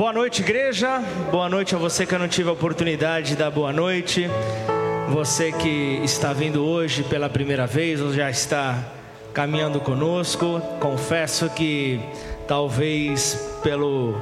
Boa 0.00 0.14
noite, 0.14 0.40
igreja. 0.40 0.98
Boa 1.30 1.46
noite 1.46 1.74
a 1.74 1.78
você 1.78 2.06
que 2.06 2.14
eu 2.14 2.18
não 2.18 2.26
tive 2.26 2.48
a 2.48 2.52
oportunidade 2.52 3.28
de 3.28 3.36
dar 3.36 3.50
boa 3.50 3.70
noite. 3.70 4.30
Você 5.10 5.52
que 5.52 6.00
está 6.02 6.32
vindo 6.32 6.64
hoje 6.64 7.02
pela 7.02 7.28
primeira 7.28 7.66
vez 7.66 8.00
ou 8.00 8.10
já 8.10 8.30
está 8.30 8.82
caminhando 9.34 9.78
conosco. 9.78 10.58
Confesso 10.80 11.50
que 11.50 12.00
talvez 12.48 13.34
pelo 13.62 14.18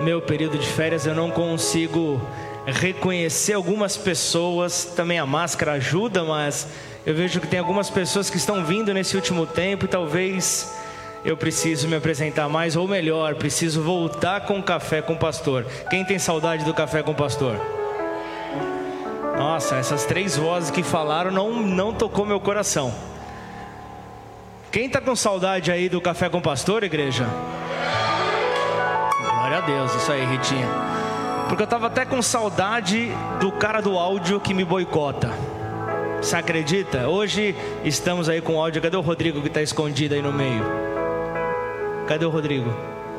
meu 0.00 0.20
período 0.20 0.58
de 0.58 0.66
férias 0.66 1.06
eu 1.06 1.14
não 1.14 1.30
consigo 1.30 2.20
reconhecer 2.66 3.54
algumas 3.54 3.96
pessoas. 3.96 4.84
Também 4.84 5.18
a 5.18 5.24
máscara 5.24 5.72
ajuda, 5.72 6.22
mas 6.24 6.68
eu 7.06 7.14
vejo 7.14 7.40
que 7.40 7.46
tem 7.46 7.58
algumas 7.58 7.88
pessoas 7.88 8.28
que 8.28 8.36
estão 8.36 8.62
vindo 8.66 8.92
nesse 8.92 9.16
último 9.16 9.46
tempo 9.46 9.86
e 9.86 9.88
talvez 9.88 10.70
eu 11.24 11.36
preciso 11.36 11.86
me 11.86 11.96
apresentar 11.96 12.48
mais, 12.48 12.74
ou 12.74 12.88
melhor, 12.88 13.36
preciso 13.36 13.80
voltar 13.82 14.40
com 14.40 14.58
o 14.58 14.62
café 14.62 15.00
com 15.00 15.12
o 15.12 15.18
pastor. 15.18 15.64
Quem 15.88 16.04
tem 16.04 16.18
saudade 16.18 16.64
do 16.64 16.74
café 16.74 17.02
com 17.02 17.12
o 17.12 17.14
pastor? 17.14 17.56
Nossa, 19.36 19.76
essas 19.76 20.04
três 20.04 20.36
vozes 20.36 20.70
que 20.70 20.82
falaram 20.82 21.30
não, 21.30 21.62
não 21.62 21.92
tocou 21.92 22.26
meu 22.26 22.40
coração. 22.40 22.92
Quem 24.70 24.86
está 24.86 25.00
com 25.00 25.14
saudade 25.14 25.70
aí 25.70 25.88
do 25.88 26.00
café 26.00 26.28
com 26.28 26.38
o 26.38 26.42
pastor, 26.42 26.82
igreja? 26.82 27.26
Glória 29.20 29.58
a 29.58 29.60
Deus, 29.60 29.94
isso 29.94 30.10
aí, 30.10 30.24
Ritinha. 30.24 30.66
Porque 31.48 31.62
eu 31.62 31.64
estava 31.64 31.86
até 31.86 32.04
com 32.04 32.20
saudade 32.22 33.10
do 33.38 33.52
cara 33.52 33.80
do 33.80 33.98
áudio 33.98 34.40
que 34.40 34.54
me 34.54 34.64
boicota. 34.64 35.30
Você 36.20 36.36
acredita? 36.36 37.08
Hoje 37.08 37.54
estamos 37.84 38.28
aí 38.28 38.40
com 38.40 38.54
o 38.54 38.60
áudio. 38.60 38.80
Cadê 38.80 38.96
o 38.96 39.00
Rodrigo 39.00 39.40
que 39.42 39.48
está 39.48 39.60
escondido 39.60 40.14
aí 40.14 40.22
no 40.22 40.32
meio? 40.32 40.91
Cadê 42.12 42.26
o 42.26 42.28
Rodrigo? 42.28 42.70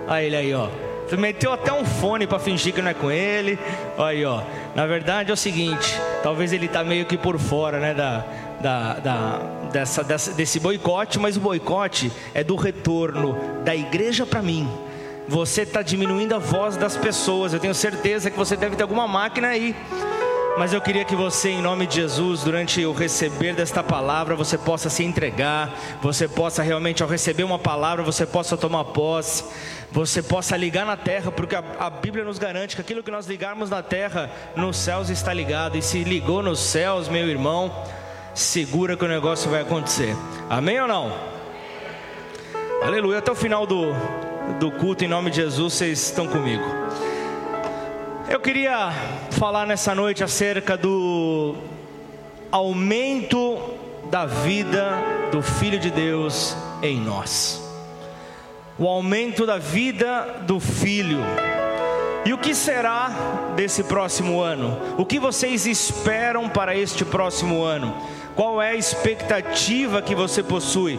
Olha 0.08 0.22
ele 0.22 0.36
aí, 0.36 0.54
ó. 0.54 0.68
Tu 1.10 1.18
meteu 1.18 1.52
até 1.52 1.74
um 1.74 1.84
fone 1.84 2.28
para 2.28 2.38
fingir 2.38 2.72
que 2.72 2.80
não 2.80 2.92
é 2.92 2.94
com 2.94 3.10
ele. 3.10 3.58
Olha 3.98 4.10
aí, 4.10 4.24
ó. 4.24 4.44
Na 4.76 4.86
verdade 4.86 5.32
é 5.32 5.34
o 5.34 5.36
seguinte, 5.36 6.00
talvez 6.22 6.54
ele 6.54 6.68
tá 6.68 6.84
meio 6.84 7.04
que 7.04 7.18
por 7.18 7.40
fora, 7.40 7.80
né, 7.80 7.96
da, 7.96 8.24
da, 8.62 8.94
da 9.00 9.40
dessa, 9.72 10.04
dessa, 10.04 10.32
desse 10.34 10.60
boicote, 10.60 11.18
mas 11.18 11.36
o 11.36 11.40
boicote 11.40 12.12
é 12.36 12.44
do 12.44 12.56
retorno 12.56 13.36
da 13.64 13.76
igreja 13.76 14.28
para 14.28 14.44
mim. 14.44 14.70
Você 15.28 15.64
está 15.64 15.82
diminuindo 15.82 16.36
a 16.36 16.38
voz 16.38 16.78
das 16.78 16.96
pessoas. 16.96 17.52
Eu 17.52 17.60
tenho 17.60 17.74
certeza 17.74 18.30
que 18.30 18.38
você 18.38 18.56
deve 18.56 18.76
ter 18.76 18.84
alguma 18.84 19.08
máquina 19.08 19.48
aí 19.48 19.76
mas 20.58 20.72
eu 20.72 20.80
queria 20.80 21.04
que 21.04 21.16
você, 21.16 21.50
em 21.50 21.62
nome 21.62 21.88
de 21.88 21.96
Jesus, 21.96 22.44
durante 22.44 22.86
o 22.86 22.94
receber 22.94 23.56
desta 23.56 23.82
palavra, 23.84 24.36
você 24.36 24.58
possa 24.58 24.90
se 24.90 25.04
entregar, 25.04 25.74
você 26.02 26.28
possa 26.28 26.62
realmente, 26.62 27.02
ao 27.02 27.10
receber 27.10 27.44
uma 27.44 27.58
palavra, 27.58 28.04
você 28.04 28.26
possa 28.26 28.56
tomar 28.56 28.86
posse, 28.86 29.44
você 29.92 30.22
possa 30.22 30.56
ligar 30.56 30.86
na 30.86 30.96
terra, 30.96 31.32
porque 31.32 31.56
a, 31.56 31.64
a 31.80 31.90
Bíblia 31.90 32.24
nos 32.24 32.38
garante 32.38 32.76
que 32.76 32.82
aquilo 32.82 33.02
que 33.02 33.10
nós 33.10 33.26
ligarmos 33.26 33.70
na 33.70 33.82
terra, 33.82 34.30
nos 34.56 34.78
céus 34.78 35.10
está 35.10 35.34
ligado, 35.34 35.78
e 35.78 35.82
se 35.82 36.04
ligou 36.04 36.44
nos 36.44 36.60
céus, 36.60 37.08
meu 37.08 37.28
irmão, 37.28 37.74
segura 38.36 38.96
que 38.96 39.06
o 39.06 39.08
negócio 39.08 39.50
vai 39.50 39.62
acontecer. 39.62 40.16
Amém 40.50 40.80
ou 40.80 40.88
não? 40.88 41.12
Aleluia. 42.84 43.20
Até 43.20 43.32
o 43.32 43.36
final 43.36 43.66
do, 43.66 43.94
do 44.60 44.72
culto, 44.72 45.04
em 45.04 45.08
nome 45.08 45.32
de 45.32 45.38
Jesus, 45.38 45.74
vocês 45.74 46.00
estão 46.00 46.28
comigo. 46.28 46.64
Eu 48.30 48.40
queria 48.40 48.90
falar 49.32 49.66
nessa 49.66 49.94
noite 49.94 50.24
acerca 50.24 50.78
do 50.78 51.56
aumento 52.50 53.60
da 54.10 54.26
vida 54.26 54.98
do 55.32 55.42
Filho 55.42 55.78
de 55.78 55.92
Deus 55.92 56.56
em 56.82 57.02
nós. 57.02 57.62
O 58.80 58.88
aumento 58.88 59.46
da 59.46 59.58
vida 59.58 60.42
do 60.48 60.60
Filho. 60.60 61.20
E 62.26 62.32
o 62.32 62.38
que 62.38 62.56
será 62.56 63.10
desse 63.58 63.84
próximo 63.84 64.40
ano? 64.40 64.80
O 64.98 65.06
que 65.06 65.20
vocês 65.20 65.68
esperam 65.68 66.48
para 66.48 66.76
este 66.76 67.04
próximo 67.04 67.62
ano? 67.62 67.94
Qual 68.36 68.62
é 68.62 68.70
a 68.70 68.76
expectativa 68.76 70.02
que 70.02 70.16
você 70.16 70.42
possui? 70.42 70.98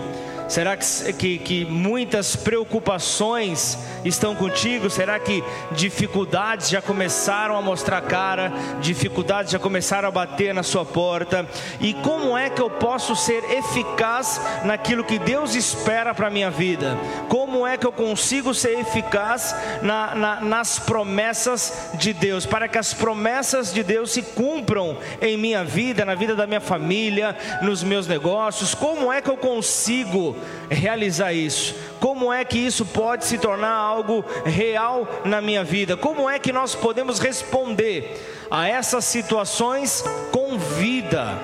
Será 0.48 0.76
que, 0.76 1.12
que, 1.14 1.38
que, 1.38 1.64
muitas 1.64 2.36
preocupações 2.36 3.78
estão 4.04 4.34
contigo? 4.34 4.90
Será 4.90 5.18
que 5.18 5.42
dificuldades 5.72 6.68
já 6.68 6.82
começaram 6.82 7.56
a 7.56 7.62
mostrar 7.62 8.02
cara? 8.02 8.52
Dificuldades 8.80 9.50
já 9.50 9.58
começaram 9.58 10.08
a 10.08 10.10
bater 10.10 10.52
na 10.52 10.62
sua 10.62 10.84
porta? 10.84 11.48
E 11.80 11.94
como 11.94 12.36
é 12.36 12.50
que 12.50 12.60
eu 12.60 12.68
posso 12.68 13.16
ser 13.16 13.42
eficaz 13.50 14.40
naquilo 14.64 15.02
que 15.02 15.18
Deus 15.18 15.54
espera 15.54 16.14
para 16.14 16.26
a 16.26 16.30
minha 16.30 16.50
vida? 16.50 16.98
Como 17.28 17.66
é 17.66 17.78
que 17.78 17.86
eu 17.86 17.92
consigo 17.92 18.52
ser 18.52 18.78
eficaz 18.78 19.56
na, 19.80 20.14
na, 20.14 20.40
nas 20.42 20.78
promessas 20.78 21.90
de 21.94 22.12
Deus? 22.12 22.44
Para 22.44 22.68
que 22.68 22.76
as 22.76 22.92
promessas 22.92 23.72
de 23.72 23.82
Deus 23.82 24.12
se 24.12 24.20
cumpram 24.20 24.98
em 25.22 25.38
minha 25.38 25.64
vida, 25.64 26.04
na 26.04 26.14
vida 26.14 26.34
da 26.34 26.46
minha 26.46 26.60
família, 26.60 27.34
nos 27.62 27.82
meus 27.82 28.06
negócios? 28.06 28.74
Como 28.74 29.10
é 29.10 29.22
que 29.22 29.30
eu 29.30 29.38
consigo? 29.38 30.33
Realizar 30.70 31.32
isso? 31.32 31.74
Como 32.00 32.32
é 32.32 32.44
que 32.44 32.58
isso 32.58 32.84
pode 32.84 33.24
se 33.24 33.38
tornar 33.38 33.72
algo 33.72 34.24
real 34.44 35.08
na 35.24 35.40
minha 35.40 35.64
vida? 35.64 35.96
Como 35.96 36.28
é 36.28 36.38
que 36.38 36.52
nós 36.52 36.74
podemos 36.74 37.18
responder 37.18 38.46
a 38.50 38.68
essas 38.68 39.04
situações 39.04 40.04
com 40.30 40.58
vida? 40.58 41.38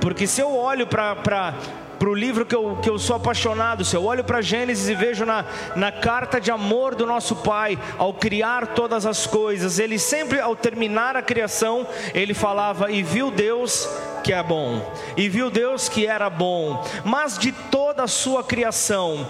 Porque 0.00 0.26
se 0.26 0.40
eu 0.40 0.54
olho 0.54 0.86
para 0.86 1.54
para 1.98 2.08
o 2.08 2.14
livro 2.14 2.44
que 2.44 2.54
eu, 2.54 2.78
que 2.82 2.90
eu 2.90 2.98
sou 2.98 3.16
apaixonado, 3.16 3.84
se 3.84 3.96
eu 3.96 4.04
olho 4.04 4.24
para 4.24 4.40
Gênesis 4.40 4.88
e 4.88 4.94
vejo 4.94 5.24
na, 5.24 5.44
na 5.74 5.90
carta 5.90 6.40
de 6.40 6.50
amor 6.50 6.94
do 6.94 7.06
nosso 7.06 7.36
Pai, 7.36 7.78
ao 7.98 8.12
criar 8.14 8.68
todas 8.68 9.06
as 9.06 9.26
coisas, 9.26 9.78
ele 9.78 9.98
sempre, 9.98 10.40
ao 10.40 10.54
terminar 10.54 11.16
a 11.16 11.22
criação, 11.22 11.86
ele 12.14 12.34
falava: 12.34 12.90
E 12.90 13.02
viu 13.02 13.30
Deus 13.30 13.88
que 14.22 14.32
é 14.32 14.42
bom, 14.42 14.92
e 15.16 15.28
viu 15.28 15.50
Deus 15.50 15.88
que 15.88 16.06
era 16.06 16.28
bom, 16.28 16.84
mas 17.04 17.38
de 17.38 17.52
toda 17.52 18.02
a 18.02 18.08
sua 18.08 18.42
criação, 18.42 19.26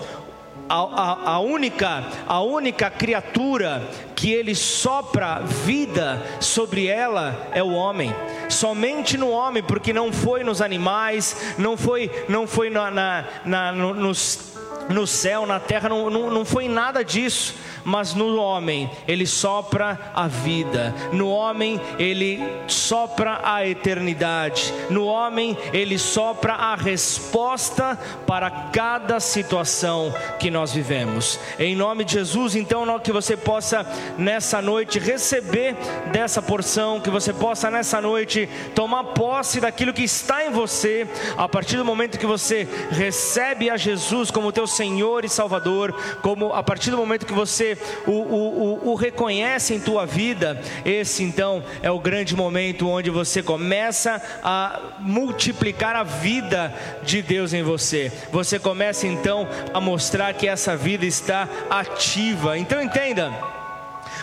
a, 0.69 0.75
a, 0.75 1.31
a, 1.35 1.41
única, 1.41 2.05
a 2.27 2.41
única 2.41 2.91
criatura 2.91 3.83
que 4.15 4.33
ele 4.33 4.55
sopra 4.55 5.41
vida 5.41 6.23
sobre 6.41 6.87
ela 6.87 7.49
é 7.53 7.63
o 7.63 7.73
homem. 7.73 8.15
Somente 8.49 9.17
no 9.17 9.31
homem, 9.31 9.63
porque 9.63 9.93
não 9.93 10.13
foi 10.13 10.43
nos 10.43 10.61
animais, 10.63 11.55
não 11.59 11.77
foi, 11.77 12.11
não 12.29 12.47
foi 12.47 12.71
na, 12.71 12.91
na, 12.91 13.25
na 13.45 13.73
no, 13.73 13.95
nos, 13.95 14.56
no 14.89 15.07
céu, 15.07 15.47
na 15.47 15.61
terra, 15.61 15.89
não, 15.89 16.11
não, 16.11 16.31
não 16.31 16.45
foi 16.45 16.69
nada 16.69 17.05
disso. 17.05 17.55
Mas 17.85 18.15
no 18.15 18.37
homem 18.37 18.91
ele 19.07 19.27
sopra 19.27 20.11
a 20.13 20.27
vida, 20.27 20.93
no 21.13 21.29
homem 21.29 21.81
ele 22.01 22.43
sopra 22.67 23.41
a 23.45 23.65
eternidade, 23.65 24.75
no 24.91 25.07
homem 25.07 25.57
ele 25.73 25.97
sopra 25.97 26.55
a 26.55 26.75
resposta 26.75 27.97
para 28.27 28.51
cada 28.51 29.21
situação 29.21 30.13
que 30.41 30.51
nós 30.51 30.73
vivemos. 30.73 31.39
Em 31.61 31.77
nome 31.77 32.05
de 32.05 32.15
Jesus, 32.15 32.57
então, 32.57 32.85
que 32.99 33.13
você 33.13 33.37
possa 33.37 33.87
nessa 34.19 34.61
noite 34.61 34.99
receber 34.99 35.77
dessa 36.13 36.43
porção, 36.43 37.01
que 37.01 37.11
você 37.11 37.33
possa 37.33 37.71
nessa 37.71 38.01
noite 38.01 38.49
tomar 38.75 39.05
posse 39.05 39.61
daquilo 39.61 39.93
que 39.93 40.03
está 40.03 40.45
em 40.45 40.51
você, 40.51 41.07
a 41.37 41.49
partir 41.49 41.77
do 41.77 41.85
momento 41.85 42.19
que 42.19 42.27
você 42.27 42.67
recebe 42.91 43.71
a 43.71 43.77
Jesus 43.77 44.31
como 44.31 44.53
teu 44.53 44.66
Senhor 44.67 45.25
e 45.25 45.29
Salvador, 45.29 45.93
como 46.23 46.53
a 46.53 46.63
partir 46.63 46.91
do 46.91 46.97
momento 46.97 47.27
que 47.27 47.33
você 47.33 47.79
o, 48.07 48.11
o, 48.11 48.81
o, 48.85 48.91
o 48.91 48.95
reconhece 48.95 49.75
em 49.75 49.81
tua 49.81 50.07
vida, 50.07 50.61
esse 50.85 51.23
então 51.23 51.63
é 51.83 51.91
o 51.91 51.99
grande 51.99 52.35
momento 52.35 52.89
onde 52.89 53.11
você 53.11 53.43
começa 53.43 54.21
a 54.43 54.81
multiplicar 55.01 55.97
a 55.97 56.03
vida 56.03 56.73
de 57.03 57.23
Deus 57.23 57.53
em 57.53 57.63
você. 57.63 58.13
Você 58.31 58.59
começa 58.59 59.07
então 59.07 59.49
a 59.73 59.81
mostrar 59.81 60.33
que 60.35 60.49
essa 60.49 60.77
vida 60.77 61.05
está 61.05 61.49
ativa. 61.71 62.59
Então 62.59 62.83
entenda. 62.83 63.33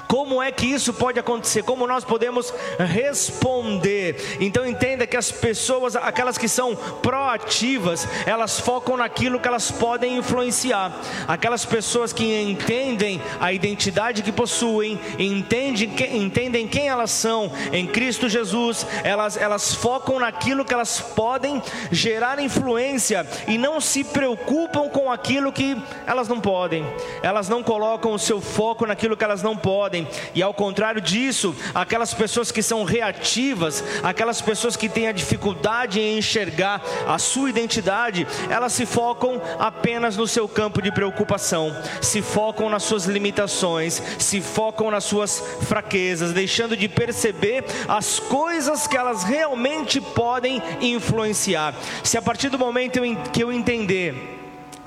Como 0.07 0.41
é 0.41 0.51
que 0.51 0.65
isso 0.65 0.93
pode 0.93 1.19
acontecer? 1.19 1.63
Como 1.63 1.87
nós 1.87 2.03
podemos 2.03 2.53
responder? 2.77 4.37
Então 4.39 4.65
entenda 4.65 5.07
que 5.07 5.17
as 5.17 5.31
pessoas, 5.31 5.95
aquelas 5.95 6.37
que 6.37 6.47
são 6.47 6.75
proativas, 6.75 8.07
elas 8.25 8.59
focam 8.59 8.97
naquilo 8.97 9.39
que 9.39 9.47
elas 9.47 9.71
podem 9.71 10.17
influenciar. 10.17 10.91
Aquelas 11.27 11.65
pessoas 11.65 12.13
que 12.13 12.41
entendem 12.41 13.21
a 13.39 13.51
identidade 13.51 14.21
que 14.21 14.31
possuem, 14.31 14.99
entendem, 15.17 15.93
entendem 16.13 16.67
quem 16.67 16.87
elas 16.87 17.11
são 17.11 17.51
em 17.71 17.87
Cristo 17.87 18.29
Jesus, 18.29 18.85
elas, 19.03 19.37
elas 19.37 19.73
focam 19.73 20.19
naquilo 20.19 20.65
que 20.65 20.73
elas 20.73 20.99
podem 20.99 21.61
gerar 21.91 22.39
influência 22.39 23.27
e 23.47 23.57
não 23.57 23.79
se 23.79 24.03
preocupam 24.03 24.89
com 24.89 25.11
aquilo 25.11 25.51
que 25.51 25.77
elas 26.05 26.27
não 26.27 26.39
podem. 26.39 26.85
Elas 27.21 27.49
não 27.49 27.63
colocam 27.63 28.13
o 28.13 28.19
seu 28.19 28.41
foco 28.41 28.85
naquilo 28.85 29.17
que 29.17 29.23
elas 29.23 29.43
não 29.43 29.55
podem 29.55 29.92
e 30.33 30.41
ao 30.41 30.53
contrário 30.53 31.01
disso, 31.01 31.55
aquelas 31.73 32.13
pessoas 32.13 32.51
que 32.51 32.61
são 32.61 32.83
reativas, 32.83 33.83
aquelas 34.01 34.41
pessoas 34.41 34.75
que 34.75 34.89
têm 34.89 35.07
a 35.07 35.11
dificuldade 35.11 35.99
em 35.99 36.17
enxergar 36.17 36.81
a 37.07 37.17
sua 37.17 37.49
identidade, 37.49 38.25
elas 38.49 38.73
se 38.73 38.85
focam 38.85 39.41
apenas 39.59 40.17
no 40.17 40.27
seu 40.27 40.47
campo 40.47 40.81
de 40.81 40.91
preocupação, 40.91 41.75
se 42.01 42.21
focam 42.21 42.69
nas 42.69 42.83
suas 42.83 43.05
limitações, 43.05 44.01
se 44.17 44.41
focam 44.41 44.89
nas 44.89 45.03
suas 45.03 45.43
fraquezas, 45.67 46.33
deixando 46.33 46.75
de 46.75 46.87
perceber 46.87 47.63
as 47.87 48.19
coisas 48.19 48.87
que 48.87 48.97
elas 48.97 49.23
realmente 49.23 49.99
podem 49.99 50.61
influenciar. 50.81 51.73
Se 52.03 52.17
a 52.17 52.21
partir 52.21 52.49
do 52.49 52.59
momento 52.59 52.99
que 53.31 53.43
eu 53.43 53.51
entender 53.51 54.33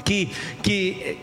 que, 0.05 0.31
que 0.63 1.19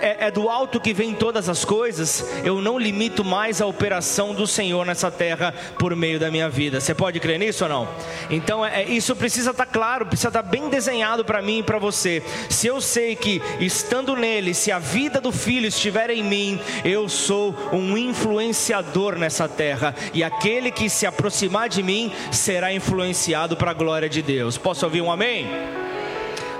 é, 0.00 0.26
é, 0.26 0.30
do 0.30 0.48
alto 0.48 0.80
que 0.80 0.92
vem 0.92 1.14
todas 1.14 1.48
as 1.48 1.64
coisas, 1.64 2.26
eu 2.44 2.60
não 2.60 2.78
limito 2.78 3.24
mais 3.24 3.60
a 3.60 3.66
operação 3.66 4.34
do 4.34 4.46
Senhor 4.46 4.84
nessa 4.84 5.10
terra 5.10 5.54
por 5.78 5.94
meio 5.96 6.18
da 6.18 6.30
minha 6.30 6.48
vida. 6.48 6.80
Você 6.80 6.94
pode 6.94 7.20
crer 7.20 7.38
nisso 7.38 7.64
ou 7.64 7.70
não? 7.70 7.88
Então 8.30 8.64
é, 8.64 8.82
é 8.82 8.88
isso 8.88 9.14
precisa 9.16 9.50
estar 9.50 9.66
tá 9.66 9.72
claro, 9.72 10.06
precisa 10.06 10.28
estar 10.28 10.42
tá 10.42 10.48
bem 10.48 10.68
desenhado 10.68 11.24
para 11.24 11.40
mim 11.40 11.58
e 11.58 11.62
para 11.62 11.78
você. 11.78 12.22
Se 12.48 12.66
eu 12.66 12.80
sei 12.80 13.16
que 13.16 13.40
estando 13.60 14.14
nele, 14.16 14.54
se 14.54 14.70
a 14.70 14.78
vida 14.78 15.20
do 15.20 15.32
filho 15.32 15.66
estiver 15.66 16.10
em 16.10 16.22
mim, 16.22 16.60
eu 16.84 17.08
sou 17.08 17.54
um 17.72 17.96
influenciador 17.96 19.16
nessa 19.16 19.48
terra 19.48 19.94
e 20.12 20.22
aquele 20.22 20.70
que 20.70 20.88
se 20.88 21.06
aproximar 21.06 21.68
de 21.68 21.82
mim 21.82 22.12
será 22.30 22.72
influenciado 22.72 23.56
para 23.56 23.70
a 23.70 23.74
glória 23.74 24.08
de 24.08 24.22
Deus. 24.22 24.58
Posso 24.58 24.84
ouvir 24.84 25.00
um 25.00 25.10
amém? 25.10 25.48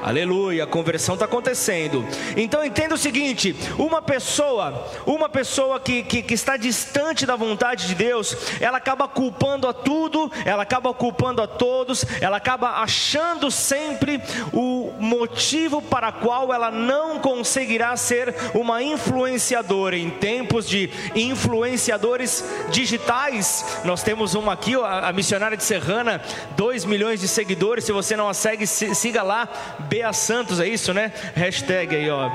Aleluia, 0.04 0.64
a 0.64 0.66
conversão 0.66 1.14
está 1.14 1.24
acontecendo. 1.24 2.06
Então 2.36 2.62
entenda 2.62 2.94
o 2.94 2.98
seguinte: 2.98 3.56
uma 3.78 4.02
pessoa, 4.02 4.86
uma 5.06 5.30
pessoa 5.30 5.80
que, 5.80 6.02
que, 6.02 6.20
que, 6.20 6.34
está 6.34 6.58
distante 6.58 7.24
da 7.24 7.34
vontade 7.34 7.86
de 7.86 7.94
Deus, 7.94 8.36
ela 8.60 8.76
acaba 8.76 9.08
culpando 9.08 9.66
a 9.66 9.72
tudo, 9.72 10.30
ela 10.44 10.62
acaba 10.62 10.92
culpando 10.92 11.40
a 11.40 11.46
todos, 11.46 12.04
ela 12.20 12.36
acaba 12.36 12.82
achando 12.82 13.50
sempre 13.50 14.20
o 14.52 14.92
motivo 15.00 15.80
para 15.80 16.12
qual 16.12 16.52
ela 16.52 16.70
não 16.70 17.18
conseguirá 17.18 17.96
ser 17.96 18.34
uma 18.52 18.82
influenciadora. 18.82 19.96
Em 19.96 20.10
tempos 20.10 20.68
de 20.68 20.90
influenciadores 21.14 22.44
digitais, 22.70 23.80
nós 23.86 24.02
temos 24.02 24.34
uma 24.34 24.52
aqui, 24.52 24.74
a, 24.74 25.08
a 25.08 25.12
missionária 25.14 25.56
de 25.56 25.64
Serrana, 25.64 26.20
2 26.58 26.84
milhões 26.84 27.22
de 27.22 27.28
seguidores. 27.28 27.84
Se 27.84 27.92
você 27.92 28.14
não 28.14 28.28
a 28.28 28.34
segue, 28.34 28.66
siga 28.66 29.22
lá 29.22 29.48
Bea 29.94 30.12
Santos, 30.12 30.58
é 30.58 30.66
isso, 30.66 30.92
né? 30.92 31.12
Hashtag 31.36 31.94
aí, 31.94 32.10
ó. 32.10 32.28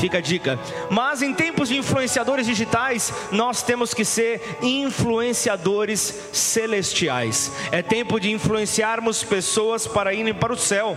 Fica 0.00 0.18
a 0.18 0.20
dica. 0.20 0.56
Mas 0.88 1.20
em 1.20 1.34
tempos 1.34 1.68
de 1.68 1.76
influenciadores 1.76 2.46
digitais, 2.46 3.12
nós 3.32 3.60
temos 3.60 3.92
que 3.92 4.04
ser 4.04 4.40
influenciadores 4.62 6.30
celestiais. 6.32 7.50
É 7.72 7.82
tempo 7.82 8.20
de 8.20 8.30
influenciarmos 8.30 9.24
pessoas 9.24 9.88
para 9.88 10.14
irem 10.14 10.32
para 10.32 10.52
o 10.52 10.56
céu. 10.56 10.96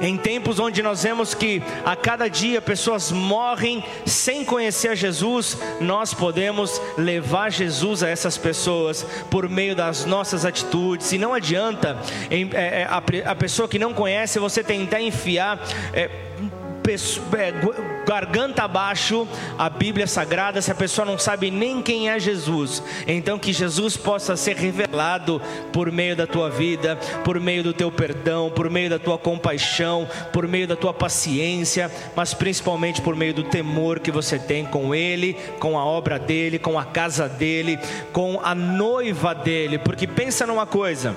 Em 0.00 0.16
tempos 0.16 0.58
onde 0.58 0.82
nós 0.82 1.02
vemos 1.02 1.34
que 1.34 1.62
a 1.84 1.94
cada 1.94 2.28
dia 2.28 2.60
pessoas 2.60 3.12
morrem 3.12 3.84
sem 4.06 4.44
conhecer 4.44 4.88
a 4.88 4.94
Jesus, 4.94 5.56
nós 5.80 6.14
podemos 6.14 6.80
levar 6.96 7.50
Jesus 7.50 8.02
a 8.02 8.08
essas 8.08 8.36
pessoas 8.36 9.04
por 9.30 9.48
meio 9.48 9.74
das 9.74 10.04
nossas 10.04 10.44
atitudes. 10.44 11.12
E 11.12 11.18
não 11.18 11.34
adianta 11.34 11.98
é, 12.30 12.82
é, 12.82 12.88
a 13.24 13.34
pessoa 13.34 13.68
que 13.68 13.78
não 13.78 13.92
conhece 13.92 14.38
você 14.38 14.62
tentar 14.62 15.00
enfiar 15.00 15.60
é, 15.92 16.10
é, 17.38 17.52
garganta 18.06 18.64
abaixo 18.64 19.26
a 19.58 19.68
Bíblia 19.68 20.06
Sagrada 20.06 20.60
se 20.60 20.70
a 20.70 20.74
pessoa 20.74 21.04
não 21.04 21.18
sabe 21.18 21.50
nem 21.50 21.82
quem 21.82 22.08
é 22.08 22.18
Jesus. 22.18 22.82
Então 23.06 23.38
que 23.38 23.52
Jesus 23.52 23.96
possa 23.96 24.36
ser 24.36 24.56
revelado 24.56 25.40
por 25.72 25.90
meio 25.90 26.16
da 26.16 26.26
tua 26.26 26.50
vida, 26.50 26.96
por 27.24 27.38
meio 27.38 27.62
do 27.62 27.72
teu 27.72 27.90
perdão, 27.90 28.50
por 28.50 28.68
meio 28.70 28.90
da 28.90 28.98
tua 28.98 29.18
compaixão, 29.18 30.08
por 30.32 30.46
meio 30.46 30.66
da 30.66 30.76
tua 30.76 30.92
paciência, 30.92 31.90
mas 32.14 32.34
principalmente 32.34 33.00
por 33.00 33.16
meio 33.16 33.34
do 33.34 33.44
temor 33.44 34.00
que 34.00 34.10
você 34.10 34.38
tem 34.38 34.64
com 34.64 34.94
Ele, 34.94 35.34
com 35.58 35.78
a 35.78 35.84
obra 35.84 36.18
dele, 36.18 36.58
com 36.58 36.78
a 36.78 36.84
casa 36.84 37.28
dele, 37.28 37.78
com 38.12 38.40
a 38.42 38.54
noiva 38.54 39.34
dele. 39.34 39.78
Porque 39.78 40.06
pensa 40.06 40.46
numa 40.46 40.66
coisa. 40.66 41.14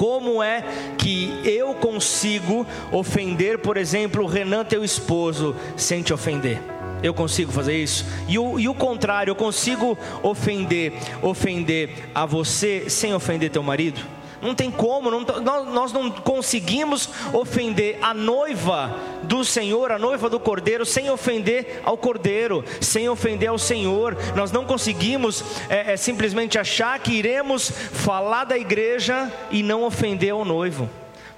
Como 0.00 0.42
é 0.42 0.64
que 0.96 1.42
eu 1.44 1.74
consigo 1.74 2.66
ofender, 2.90 3.58
por 3.58 3.76
exemplo, 3.76 4.22
o 4.22 4.26
Renan, 4.26 4.64
teu 4.64 4.82
esposo, 4.82 5.54
sem 5.76 6.00
te 6.00 6.10
ofender? 6.10 6.58
Eu 7.02 7.12
consigo 7.12 7.52
fazer 7.52 7.76
isso? 7.76 8.06
E 8.26 8.38
o, 8.38 8.58
e 8.58 8.66
o 8.66 8.72
contrário, 8.72 9.32
eu 9.32 9.34
consigo 9.34 9.98
ofender, 10.22 10.94
ofender 11.20 11.90
a 12.14 12.24
você 12.24 12.88
sem 12.88 13.12
ofender 13.12 13.50
teu 13.50 13.62
marido? 13.62 14.00
Não 14.42 14.54
tem 14.54 14.70
como, 14.70 15.10
não, 15.10 15.24
nós 15.66 15.92
não 15.92 16.10
conseguimos 16.10 17.08
ofender 17.32 17.98
a 18.00 18.14
noiva 18.14 18.96
do 19.22 19.44
Senhor, 19.44 19.92
a 19.92 19.98
noiva 19.98 20.30
do 20.30 20.40
Cordeiro, 20.40 20.86
sem 20.86 21.10
ofender 21.10 21.80
ao 21.84 21.96
Cordeiro, 21.96 22.64
sem 22.80 23.08
ofender 23.08 23.48
ao 23.48 23.58
Senhor. 23.58 24.16
Nós 24.34 24.50
não 24.50 24.64
conseguimos 24.64 25.44
é, 25.68 25.92
é, 25.92 25.96
simplesmente 25.96 26.58
achar 26.58 26.98
que 26.98 27.12
iremos 27.12 27.70
falar 27.70 28.44
da 28.44 28.56
igreja 28.56 29.30
e 29.50 29.62
não 29.62 29.84
ofender 29.84 30.32
ao 30.32 30.44
noivo. 30.44 30.88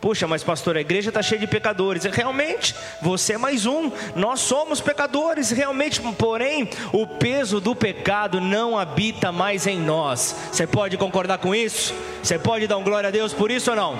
Puxa, 0.02 0.26
mas 0.26 0.42
pastor, 0.42 0.76
a 0.76 0.80
igreja 0.80 1.10
está 1.10 1.22
cheia 1.22 1.40
de 1.40 1.46
pecadores. 1.46 2.02
Realmente, 2.06 2.74
você 3.00 3.34
é 3.34 3.38
mais 3.38 3.66
um. 3.66 3.88
Nós 4.16 4.40
somos 4.40 4.80
pecadores, 4.80 5.52
realmente. 5.52 6.00
Porém, 6.18 6.68
o 6.92 7.06
peso 7.06 7.60
do 7.60 7.72
pecado 7.72 8.40
não 8.40 8.76
habita 8.76 9.30
mais 9.30 9.64
em 9.64 9.78
nós. 9.78 10.34
Você 10.50 10.66
pode 10.66 10.96
concordar 10.96 11.38
com 11.38 11.54
isso? 11.54 11.94
Você 12.20 12.36
pode 12.36 12.66
dar 12.66 12.78
um 12.78 12.82
glória 12.82 13.10
a 13.10 13.12
Deus 13.12 13.32
por 13.32 13.48
isso 13.48 13.70
ou 13.70 13.76
não? 13.76 13.96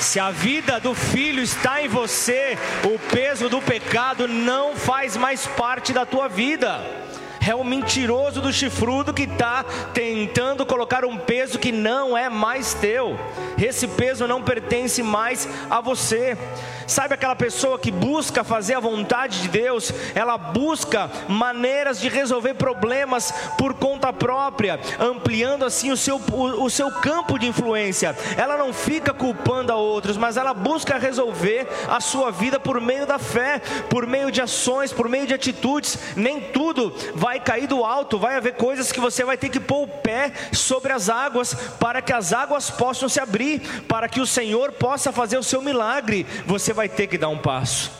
Se 0.00 0.18
a 0.18 0.32
vida 0.32 0.80
do 0.80 0.96
filho 0.96 1.44
está 1.44 1.80
em 1.80 1.86
você, 1.86 2.58
o 2.82 2.98
peso 3.14 3.48
do 3.48 3.62
pecado 3.62 4.26
não 4.26 4.74
faz 4.74 5.16
mais 5.16 5.46
parte 5.46 5.92
da 5.92 6.04
tua 6.04 6.26
vida 6.26 7.05
é 7.50 7.54
o 7.54 7.64
mentiroso 7.64 8.40
do 8.40 8.52
chifrudo 8.52 9.14
que 9.14 9.22
está 9.22 9.64
tentando 9.94 10.66
colocar 10.66 11.04
um 11.04 11.16
peso 11.16 11.58
que 11.58 11.70
não 11.70 12.16
é 12.16 12.28
mais 12.28 12.74
teu. 12.74 13.18
Esse 13.56 13.86
peso 13.86 14.26
não 14.26 14.42
pertence 14.42 15.02
mais 15.02 15.48
a 15.70 15.80
você. 15.80 16.36
Sabe 16.86 17.14
aquela 17.14 17.34
pessoa 17.34 17.78
que 17.78 17.90
busca 17.90 18.44
fazer 18.44 18.74
a 18.74 18.80
vontade 18.80 19.42
de 19.42 19.48
Deus? 19.48 19.92
Ela 20.14 20.38
busca 20.38 21.10
maneiras 21.28 22.00
de 22.00 22.08
resolver 22.08 22.54
problemas 22.54 23.32
por 23.58 23.74
conta 23.74 24.12
própria, 24.12 24.78
ampliando 25.00 25.64
assim 25.64 25.90
o 25.90 25.96
seu, 25.96 26.20
o, 26.32 26.64
o 26.64 26.70
seu 26.70 26.90
campo 26.90 27.38
de 27.38 27.46
influência. 27.46 28.16
Ela 28.36 28.56
não 28.56 28.72
fica 28.72 29.12
culpando 29.12 29.72
a 29.72 29.76
outros, 29.76 30.16
mas 30.16 30.36
ela 30.36 30.54
busca 30.54 30.96
resolver 30.96 31.66
a 31.88 32.00
sua 32.00 32.30
vida 32.30 32.60
por 32.60 32.80
meio 32.80 33.06
da 33.06 33.18
fé, 33.18 33.60
por 33.90 34.06
meio 34.06 34.30
de 34.30 34.40
ações, 34.40 34.92
por 34.92 35.08
meio 35.08 35.26
de 35.26 35.34
atitudes. 35.34 35.98
Nem 36.14 36.40
tudo 36.40 36.94
vai 37.14 37.40
cair 37.40 37.66
do 37.66 37.84
alto, 37.84 38.18
vai 38.18 38.36
haver 38.36 38.54
coisas 38.54 38.92
que 38.92 39.00
você 39.00 39.24
vai 39.24 39.36
ter 39.36 39.48
que 39.48 39.58
pôr 39.58 39.84
o 39.84 39.88
pé 39.88 40.32
sobre 40.52 40.92
as 40.92 41.08
águas 41.08 41.54
para 41.80 42.00
que 42.00 42.12
as 42.12 42.32
águas 42.32 42.70
possam 42.70 43.08
se 43.08 43.18
abrir, 43.18 43.60
para 43.88 44.08
que 44.08 44.20
o 44.20 44.26
Senhor 44.26 44.72
possa 44.72 45.10
fazer 45.10 45.36
o 45.36 45.42
seu 45.42 45.60
milagre. 45.60 46.26
Você 46.46 46.75
vai 46.76 46.88
ter 46.88 47.06
que 47.06 47.18
dar 47.18 47.30
um 47.30 47.38
passo. 47.38 47.90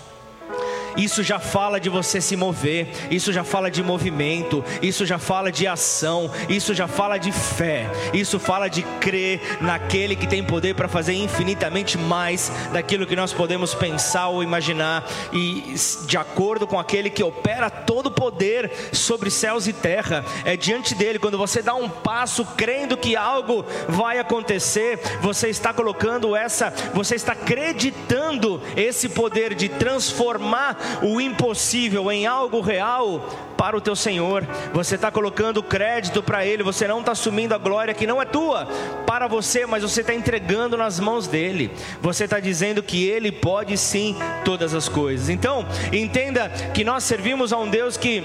Isso 0.96 1.22
já 1.22 1.38
fala 1.38 1.78
de 1.78 1.88
você 1.88 2.20
se 2.20 2.36
mover, 2.36 2.88
isso 3.10 3.32
já 3.32 3.44
fala 3.44 3.70
de 3.70 3.82
movimento, 3.82 4.64
isso 4.80 5.04
já 5.04 5.18
fala 5.18 5.52
de 5.52 5.66
ação, 5.66 6.30
isso 6.48 6.72
já 6.74 6.88
fala 6.88 7.18
de 7.18 7.32
fé, 7.32 7.90
isso 8.14 8.38
fala 8.38 8.68
de 8.68 8.82
crer 9.00 9.40
naquele 9.60 10.16
que 10.16 10.26
tem 10.26 10.42
poder 10.42 10.74
para 10.74 10.88
fazer 10.88 11.14
infinitamente 11.14 11.98
mais 11.98 12.50
daquilo 12.72 13.06
que 13.06 13.16
nós 13.16 13.32
podemos 13.32 13.74
pensar 13.74 14.28
ou 14.28 14.42
imaginar, 14.42 15.06
e 15.32 15.74
de 16.06 16.16
acordo 16.16 16.66
com 16.66 16.78
aquele 16.78 17.10
que 17.10 17.22
opera 17.22 17.68
todo 17.68 18.06
o 18.06 18.10
poder 18.10 18.70
sobre 18.92 19.30
céus 19.30 19.66
e 19.66 19.72
terra, 19.72 20.24
é 20.44 20.56
diante 20.56 20.94
dele, 20.94 21.18
quando 21.18 21.38
você 21.38 21.62
dá 21.62 21.74
um 21.74 21.88
passo 21.88 22.44
crendo 22.56 22.96
que 22.96 23.16
algo 23.16 23.64
vai 23.88 24.18
acontecer, 24.18 24.98
você 25.20 25.48
está 25.48 25.72
colocando 25.72 26.34
essa, 26.34 26.72
você 26.94 27.14
está 27.14 27.32
acreditando 27.32 28.60
esse 28.76 29.08
poder 29.08 29.54
de 29.54 29.68
transformar 29.68 30.76
o 31.02 31.20
impossível 31.20 32.10
em 32.10 32.26
algo 32.26 32.60
real 32.60 33.28
para 33.56 33.76
o 33.76 33.80
teu 33.80 33.96
Senhor. 33.96 34.46
Você 34.72 34.96
está 34.96 35.10
colocando 35.10 35.62
crédito 35.62 36.22
para 36.22 36.44
Ele, 36.44 36.62
você 36.62 36.86
não 36.86 37.00
está 37.00 37.12
assumindo 37.12 37.54
a 37.54 37.58
glória 37.58 37.94
que 37.94 38.06
não 38.06 38.20
é 38.20 38.24
tua 38.24 38.66
para 39.06 39.26
você, 39.26 39.66
mas 39.66 39.82
você 39.82 40.00
está 40.00 40.14
entregando 40.14 40.76
nas 40.76 41.00
mãos 41.00 41.26
dele. 41.26 41.70
Você 42.00 42.24
está 42.24 42.38
dizendo 42.38 42.82
que 42.82 43.08
Ele 43.08 43.32
pode 43.32 43.76
sim 43.76 44.16
todas 44.44 44.74
as 44.74 44.88
coisas. 44.88 45.28
Então, 45.28 45.64
entenda 45.92 46.48
que 46.74 46.84
nós 46.84 47.04
servimos 47.04 47.52
a 47.52 47.58
um 47.58 47.68
Deus 47.68 47.96
que 47.96 48.22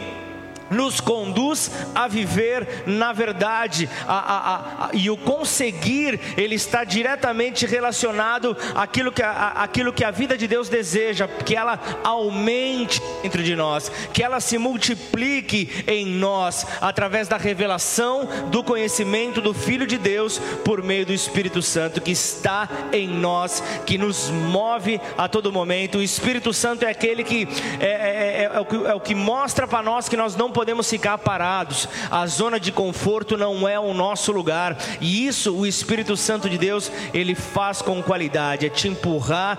nos 0.71 0.99
conduz 0.99 1.69
a 1.93 2.07
viver 2.07 2.83
na 2.85 3.13
verdade, 3.13 3.89
a, 4.07 4.13
a, 4.13 4.85
a, 4.85 4.89
e 4.93 5.09
o 5.09 5.17
conseguir, 5.17 6.19
ele 6.37 6.55
está 6.55 6.83
diretamente 6.83 7.65
relacionado 7.65 8.55
àquilo 8.75 9.11
que, 9.11 9.21
àquilo 9.21 9.93
que 9.93 10.03
a 10.03 10.11
vida 10.11 10.37
de 10.37 10.47
Deus 10.47 10.69
deseja, 10.69 11.27
que 11.27 11.55
ela 11.55 11.79
aumente 12.03 13.01
dentro 13.21 13.43
de 13.43 13.55
nós, 13.55 13.91
que 14.13 14.23
ela 14.23 14.39
se 14.39 14.57
multiplique 14.57 15.83
em 15.87 16.05
nós, 16.05 16.65
através 16.79 17.27
da 17.27 17.37
revelação 17.37 18.27
do 18.49 18.63
conhecimento 18.63 19.41
do 19.41 19.53
Filho 19.53 19.85
de 19.85 19.97
Deus, 19.97 20.39
por 20.63 20.81
meio 20.81 21.05
do 21.05 21.13
Espírito 21.13 21.61
Santo 21.61 22.01
que 22.01 22.11
está 22.11 22.69
em 22.91 23.07
nós, 23.07 23.61
que 23.85 23.97
nos 23.97 24.29
move 24.29 24.99
a 25.17 25.27
todo 25.27 25.51
momento. 25.51 25.97
O 25.97 26.03
Espírito 26.03 26.53
Santo 26.53 26.85
é 26.85 26.89
aquele 26.89 27.23
que 27.23 27.47
é, 27.79 27.85
é, 27.85 27.89
é, 27.89 28.51
é 28.53 28.59
o, 28.59 28.65
que, 28.65 28.75
é 28.75 28.93
o 28.93 28.99
que 28.99 29.15
mostra 29.15 29.67
para 29.67 29.83
nós 29.83 30.07
que 30.07 30.17
nós 30.17 30.35
não 30.35 30.51
podemos 30.51 30.61
podemos 30.62 30.88
ficar 30.88 31.18
parados. 31.18 31.89
A 32.12 32.27
zona 32.27 32.60
de 32.60 32.72
conforto 32.72 33.36
não 33.36 33.68
é 33.68 33.80
o 33.80 33.96
nosso 33.96 34.32
lugar. 34.32 34.77
E 35.01 35.25
isso 35.25 35.56
o 35.56 35.65
Espírito 35.65 36.15
Santo 36.15 36.48
de 36.48 36.56
Deus, 36.56 36.91
ele 37.15 37.34
faz 37.34 37.82
com 37.82 38.00
qualidade, 38.03 38.68
é 38.68 38.70
te 38.70 38.88
empurrar 38.88 39.58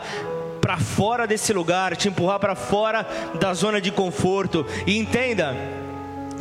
para 0.61 0.79
fora 0.79 1.27
desse 1.27 1.53
lugar, 1.53 1.97
te 1.97 2.07
empurrar 2.07 2.39
para 2.39 2.55
fora 2.55 3.05
da 3.35 3.53
zona 3.53 3.81
de 3.81 3.91
conforto. 3.91 4.65
E 4.87 4.97
entenda, 4.97 5.57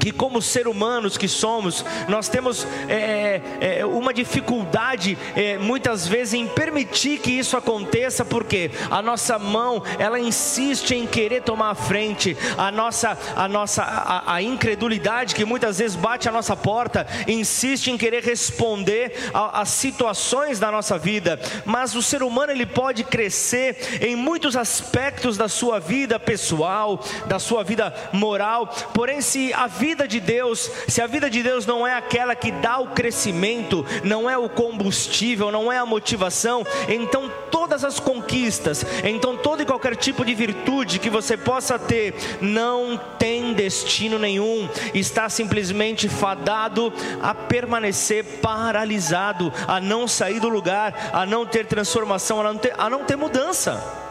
que 0.01 0.11
como 0.11 0.41
ser 0.41 0.67
humanos 0.67 1.15
que 1.15 1.27
somos, 1.27 1.85
nós 2.07 2.27
temos 2.27 2.65
é, 2.89 3.39
é, 3.61 3.79
é, 3.79 3.85
uma 3.85 4.11
dificuldade 4.11 5.15
é, 5.35 5.59
muitas 5.59 6.07
vezes 6.07 6.33
em 6.33 6.47
permitir 6.47 7.19
que 7.19 7.29
isso 7.29 7.55
aconteça, 7.55 8.25
porque 8.25 8.71
a 8.89 8.99
nossa 8.99 9.37
mão 9.37 9.83
ela 9.99 10.19
insiste 10.19 10.95
em 10.95 11.05
querer 11.05 11.43
tomar 11.43 11.69
a 11.69 11.75
frente, 11.75 12.35
a 12.57 12.71
nossa 12.71 13.15
a 13.35 13.47
nossa 13.47 13.83
a, 13.83 14.33
a 14.33 14.41
incredulidade 14.41 15.35
que 15.35 15.45
muitas 15.45 15.77
vezes 15.77 15.95
bate 15.95 16.27
a 16.27 16.31
nossa 16.31 16.55
porta 16.55 17.05
insiste 17.27 17.91
em 17.91 17.97
querer 17.97 18.23
responder 18.23 19.13
às 19.31 19.69
situações 19.69 20.57
da 20.57 20.71
nossa 20.71 20.97
vida, 20.97 21.39
mas 21.63 21.93
o 21.93 22.01
ser 22.01 22.23
humano 22.23 22.51
ele 22.51 22.65
pode 22.65 23.03
crescer 23.03 23.99
em 24.01 24.15
muitos 24.15 24.57
aspectos 24.57 25.37
da 25.37 25.47
sua 25.47 25.79
vida 25.79 26.19
pessoal, 26.19 27.03
da 27.27 27.37
sua 27.37 27.63
vida 27.63 27.93
moral, 28.11 28.65
porém 28.95 29.21
se 29.21 29.53
a 29.53 29.67
vida 29.67 29.90
vida 29.91 30.07
de 30.07 30.21
Deus, 30.21 30.71
se 30.87 31.01
a 31.01 31.07
vida 31.07 31.29
de 31.29 31.43
Deus 31.43 31.65
não 31.65 31.85
é 31.85 31.93
aquela 31.93 32.33
que 32.33 32.49
dá 32.49 32.79
o 32.79 32.91
crescimento, 32.91 33.85
não 34.05 34.29
é 34.29 34.37
o 34.37 34.47
combustível, 34.47 35.51
não 35.51 35.69
é 35.69 35.77
a 35.77 35.85
motivação, 35.85 36.65
então 36.87 37.29
todas 37.51 37.83
as 37.83 37.99
conquistas, 37.99 38.85
então 39.03 39.35
todo 39.35 39.61
e 39.61 39.65
qualquer 39.65 39.97
tipo 39.97 40.23
de 40.23 40.33
virtude 40.33 40.97
que 40.97 41.09
você 41.09 41.35
possa 41.35 41.77
ter, 41.77 42.15
não 42.39 42.97
tem 43.19 43.53
destino 43.53 44.17
nenhum, 44.17 44.69
está 44.93 45.27
simplesmente 45.27 46.07
fadado 46.07 46.93
a 47.21 47.35
permanecer 47.35 48.23
paralisado, 48.41 49.51
a 49.67 49.81
não 49.81 50.07
sair 50.07 50.39
do 50.39 50.47
lugar, 50.47 51.11
a 51.11 51.25
não 51.25 51.45
ter 51.45 51.65
transformação, 51.65 52.39
a 52.39 52.43
não 52.43 52.57
ter, 52.57 52.73
a 52.77 52.89
não 52.89 53.03
ter 53.03 53.17
mudança. 53.17 54.10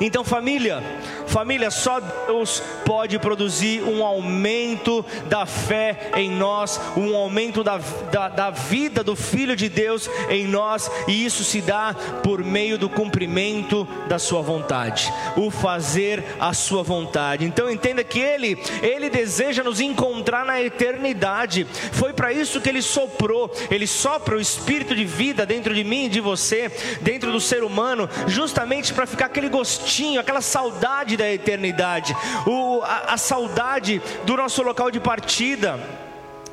Então, 0.00 0.22
família, 0.22 0.82
família, 1.26 1.70
só 1.70 1.98
Deus 2.00 2.62
pode 2.84 3.18
produzir 3.18 3.82
um 3.82 4.04
aumento 4.04 5.04
da 5.26 5.44
fé 5.44 6.10
em 6.16 6.30
nós, 6.30 6.80
um 6.96 7.16
aumento 7.16 7.64
da, 7.64 7.78
da, 8.10 8.28
da, 8.28 8.50
vida 8.50 9.02
do 9.02 9.16
Filho 9.16 9.56
de 9.56 9.68
Deus 9.68 10.08
em 10.30 10.46
nós, 10.46 10.90
e 11.08 11.24
isso 11.24 11.42
se 11.42 11.60
dá 11.60 11.94
por 12.22 12.44
meio 12.44 12.78
do 12.78 12.88
cumprimento 12.88 13.86
da 14.06 14.18
Sua 14.18 14.40
vontade, 14.40 15.12
o 15.36 15.50
fazer 15.50 16.24
a 16.38 16.54
Sua 16.54 16.82
vontade. 16.82 17.44
Então, 17.44 17.70
entenda 17.70 18.04
que 18.04 18.20
Ele, 18.20 18.56
Ele 18.80 19.10
deseja 19.10 19.64
nos 19.64 19.80
encontrar 19.80 20.44
na 20.44 20.62
eternidade, 20.62 21.66
foi 21.92 22.12
para 22.12 22.32
isso 22.32 22.60
que 22.60 22.68
Ele 22.68 22.82
soprou, 22.82 23.50
Ele 23.68 23.86
sopra 23.86 24.36
o 24.36 24.40
Espírito 24.40 24.94
de 24.94 25.04
vida 25.04 25.44
dentro 25.44 25.74
de 25.74 25.82
mim 25.82 26.06
e 26.06 26.08
de 26.08 26.20
você, 26.20 26.70
dentro 27.00 27.32
do 27.32 27.40
ser 27.40 27.64
humano, 27.64 28.08
justamente 28.28 28.94
para 28.94 29.06
ficar 29.06 29.26
aquele 29.26 29.48
gostinho 29.48 29.87
gostinho, 29.88 30.20
aquela 30.20 30.42
saudade 30.42 31.16
da 31.16 31.32
eternidade, 31.32 32.14
o, 32.46 32.82
a, 32.82 33.14
a 33.14 33.16
saudade 33.16 34.02
do 34.24 34.36
nosso 34.36 34.62
local 34.62 34.90
de 34.90 35.00
partida 35.00 35.80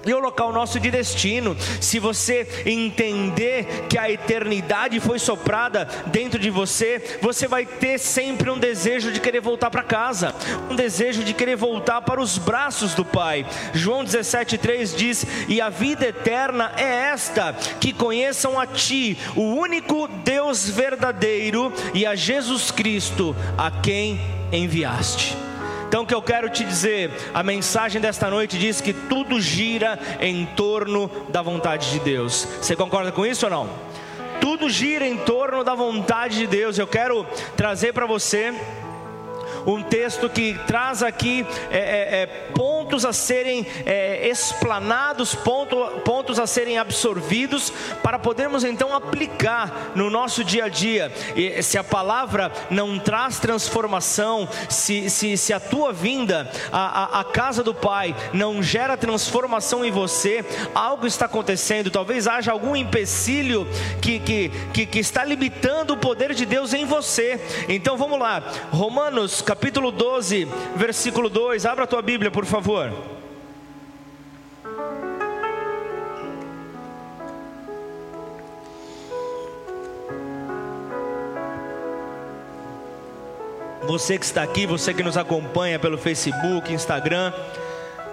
e 0.05 0.13
o 0.13 0.19
local 0.19 0.51
nosso 0.51 0.79
de 0.79 0.91
destino. 0.91 1.55
Se 1.81 1.99
você 1.99 2.47
entender 2.65 3.85
que 3.89 3.97
a 3.97 4.09
eternidade 4.09 4.99
foi 4.99 5.19
soprada 5.19 5.85
dentro 6.07 6.39
de 6.39 6.49
você, 6.49 7.19
você 7.21 7.47
vai 7.47 7.65
ter 7.65 7.97
sempre 7.99 8.49
um 8.49 8.57
desejo 8.57 9.11
de 9.11 9.19
querer 9.19 9.41
voltar 9.41 9.69
para 9.69 9.83
casa, 9.83 10.33
um 10.69 10.75
desejo 10.75 11.23
de 11.23 11.33
querer 11.33 11.55
voltar 11.55 12.01
para 12.01 12.21
os 12.21 12.37
braços 12.37 12.93
do 12.93 13.03
Pai. 13.03 13.45
João 13.73 14.03
17,3 14.03 14.95
diz: 14.95 15.25
E 15.47 15.59
a 15.59 15.69
vida 15.69 16.07
eterna 16.07 16.71
é 16.77 17.11
esta, 17.11 17.53
que 17.79 17.93
conheçam 17.93 18.59
a 18.59 18.65
Ti, 18.65 19.17
o 19.35 19.41
único 19.41 20.07
Deus 20.07 20.69
verdadeiro, 20.69 21.71
e 21.93 22.05
a 22.05 22.15
Jesus 22.15 22.71
Cristo, 22.71 23.35
a 23.57 23.71
quem 23.71 24.19
enviaste. 24.51 25.45
Então, 25.87 26.03
o 26.03 26.05
que 26.05 26.13
eu 26.13 26.21
quero 26.21 26.49
te 26.49 26.63
dizer, 26.63 27.11
a 27.33 27.43
mensagem 27.43 28.01
desta 28.01 28.29
noite 28.29 28.57
diz 28.57 28.81
que 28.81 28.93
tudo 28.93 29.39
gira 29.39 29.97
em 30.19 30.45
torno 30.45 31.09
da 31.29 31.41
vontade 31.41 31.91
de 31.91 31.99
Deus. 31.99 32.47
Você 32.61 32.75
concorda 32.75 33.11
com 33.11 33.25
isso 33.25 33.45
ou 33.45 33.51
não? 33.51 33.69
Tudo 34.41 34.69
gira 34.69 35.07
em 35.07 35.17
torno 35.17 35.63
da 35.63 35.73
vontade 35.73 36.37
de 36.37 36.47
Deus. 36.47 36.77
Eu 36.77 36.87
quero 36.87 37.25
trazer 37.55 37.93
para 37.93 38.05
você 38.05 38.53
um 39.65 39.81
texto 39.81 40.29
que 40.29 40.57
traz 40.67 41.01
aqui 41.01 41.45
é, 41.71 41.77
é, 41.77 42.21
é, 42.21 42.25
pontos 42.53 43.05
a 43.05 43.11
serem 43.11 43.65
é, 43.85 44.27
explanados, 44.27 45.33
ponto, 45.33 45.75
pontos 46.01 46.39
a 46.39 46.47
serem 46.47 46.77
absorvidos, 46.77 47.73
para 48.03 48.19
podermos 48.19 48.63
então 48.63 48.93
aplicar 48.93 49.91
no 49.95 50.09
nosso 50.09 50.43
dia 50.43 50.65
a 50.65 50.69
dia. 50.69 51.11
E 51.35 51.61
se 51.63 51.77
a 51.77 51.83
palavra 51.83 52.51
não 52.69 52.99
traz 52.99 53.39
transformação, 53.39 54.47
se, 54.69 55.09
se, 55.09 55.35
se 55.37 55.53
a 55.53 55.59
tua 55.59 55.91
vinda 55.91 56.49
à, 56.71 57.17
à, 57.17 57.19
à 57.21 57.23
casa 57.23 57.63
do 57.63 57.73
Pai 57.73 58.15
não 58.33 58.61
gera 58.61 58.97
transformação 58.97 59.83
em 59.83 59.91
você, 59.91 60.45
algo 60.73 61.07
está 61.07 61.25
acontecendo, 61.25 61.89
talvez 61.89 62.27
haja 62.27 62.51
algum 62.51 62.75
empecilho 62.75 63.67
que, 64.01 64.19
que, 64.19 64.51
que, 64.73 64.85
que 64.85 64.99
está 64.99 65.23
limitando 65.23 65.93
o 65.93 65.97
poder 65.97 66.33
de 66.33 66.45
Deus 66.45 66.73
em 66.73 66.85
você. 66.85 67.39
Então 67.67 67.97
vamos 67.97 68.19
lá, 68.19 68.43
Romanos 68.71 69.41
capítulo 69.41 69.54
capítulo 69.55 69.89
12, 69.89 70.45
versículo 70.75 71.29
2. 71.29 71.65
Abra 71.65 71.85
a 71.85 71.87
tua 71.87 72.01
Bíblia, 72.01 72.29
por 72.29 72.45
favor. 72.45 72.91
Você 83.83 84.17
que 84.17 84.25
está 84.25 84.43
aqui, 84.43 84.65
você 84.65 84.93
que 84.93 85.01
nos 85.01 85.15
acompanha 85.15 85.79
pelo 85.79 85.97
Facebook, 85.97 86.73
Instagram. 86.73 87.31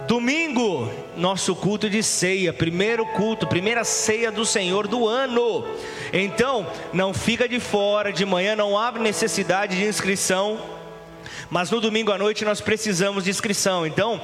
Domingo, 0.06 0.88
nosso 1.16 1.56
culto 1.56 1.90
de 1.90 2.04
ceia, 2.04 2.52
primeiro 2.52 3.04
culto, 3.06 3.49
primeira 3.49 3.82
ceia 3.82 4.30
do 4.30 4.46
Senhor 4.46 4.87
do 4.87 5.08
ano. 5.08 5.64
Então, 6.12 6.64
não 6.92 7.12
fica 7.12 7.49
de 7.49 7.58
fora, 7.58 8.12
de 8.12 8.25
manhã 8.25 8.54
não 8.54 8.78
abre 8.78 9.02
necessidade 9.02 9.76
de 9.76 9.84
inscrição 9.84 10.71
mas 11.52 11.71
no 11.71 11.82
domingo 11.82 12.11
à 12.11 12.16
noite 12.16 12.47
nós 12.47 12.62
precisamos 12.62 13.25
de 13.25 13.30
inscrição. 13.30 13.87
Então, 13.87 14.18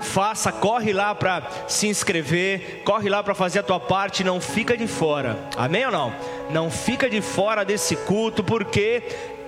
faça, 0.00 0.50
corre 0.50 0.92
lá 0.92 1.14
para 1.14 1.48
se 1.68 1.86
inscrever, 1.86 2.82
corre 2.84 3.08
lá 3.08 3.22
para 3.22 3.36
fazer 3.36 3.60
a 3.60 3.62
tua 3.62 3.78
parte, 3.78 4.24
não 4.24 4.40
fica 4.40 4.76
de 4.76 4.88
fora. 4.88 5.38
Amém 5.56 5.86
ou 5.86 5.92
não? 5.92 6.12
Não 6.50 6.72
fica 6.72 7.08
de 7.08 7.20
fora 7.20 7.64
desse 7.64 7.94
culto, 7.94 8.42
porque 8.42 9.00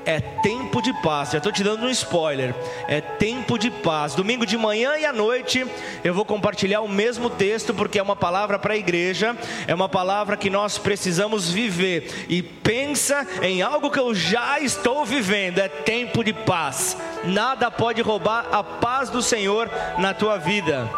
é 0.05 0.21
tempo 0.21 0.81
de 0.83 0.93
paz. 1.03 1.31
Já 1.31 1.39
estou 1.39 1.53
te 1.53 1.63
dando 1.63 1.87
um 1.87 1.91
spoiler. 1.91 2.55
É 2.87 3.01
tempo 3.01 3.59
de 3.59 3.71
paz. 3.71 4.15
Domingo 4.15 4.47
de 4.47 4.57
manhã 4.57 4.97
e 4.97 5.05
à 5.05 5.13
noite 5.13 5.67
eu 6.03 6.15
vou 6.15 6.25
compartilhar 6.25 6.81
o 6.81 6.89
mesmo 6.89 7.31
texto 7.31 7.73
porque 7.75 7.99
é 7.99 8.03
uma 8.03 8.17
palavra 8.17 8.59
para 8.59 8.75
a 8.75 8.77
igreja, 8.77 9.37
é 9.67 9.75
uma 9.75 9.89
palavra 9.89 10.37
que 10.37 10.51
nós 10.51 10.79
precisamos 10.79 11.51
viver. 11.51 12.27
E 12.29 12.43
pensa 12.43 13.27
em 13.43 13.63
algo 13.63 13.91
que 13.91 13.99
eu 13.99 14.15
já 14.15 14.61
estou 14.61 15.05
vivendo. 15.05 15.59
É 15.59 15.69
tempo 15.69 16.23
de 16.23 16.33
paz. 16.33 16.97
Nada 17.25 17.71
pode 17.71 18.03
roubar 18.03 18.47
a 18.53 18.63
paz 18.63 19.11
do 19.11 19.23
Senhor 19.23 19.71
na 19.99 20.13
tua 20.13 20.37
vida. 20.37 20.89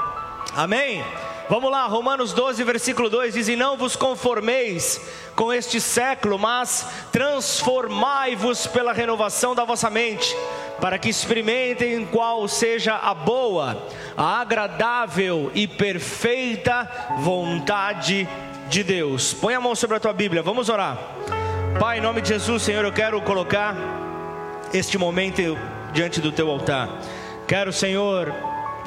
Amém. 0.54 1.04
Vamos 1.48 1.70
lá, 1.70 1.86
Romanos 1.86 2.32
12, 2.32 2.64
versículo 2.64 3.08
2 3.08 3.34
diz: 3.34 3.46
E 3.46 3.54
não 3.54 3.76
vos 3.76 3.94
conformeis 3.94 5.00
com 5.36 5.52
este 5.52 5.80
século, 5.80 6.38
mas 6.38 6.88
transformai-vos 7.12 8.66
pela 8.66 8.92
renovação 8.92 9.54
da 9.54 9.64
vossa 9.64 9.90
mente, 9.90 10.34
para 10.80 10.98
que 10.98 11.10
experimentem 11.10 12.06
qual 12.06 12.48
seja 12.48 12.94
a 12.94 13.12
boa, 13.12 13.86
a 14.16 14.40
agradável 14.40 15.52
e 15.54 15.68
perfeita 15.68 16.90
vontade 17.18 18.26
de 18.68 18.82
Deus. 18.82 19.34
Põe 19.34 19.54
a 19.54 19.60
mão 19.60 19.74
sobre 19.74 19.98
a 19.98 20.00
tua 20.00 20.14
Bíblia, 20.14 20.42
vamos 20.42 20.70
orar. 20.70 20.98
Pai, 21.78 21.98
em 21.98 22.00
nome 22.00 22.22
de 22.22 22.30
Jesus, 22.30 22.62
Senhor, 22.62 22.84
eu 22.84 22.92
quero 22.92 23.20
colocar 23.20 23.76
este 24.72 24.96
momento 24.96 25.56
diante 25.92 26.20
do 26.20 26.32
teu 26.32 26.50
altar. 26.50 26.88
Quero, 27.46 27.72
Senhor, 27.72 28.34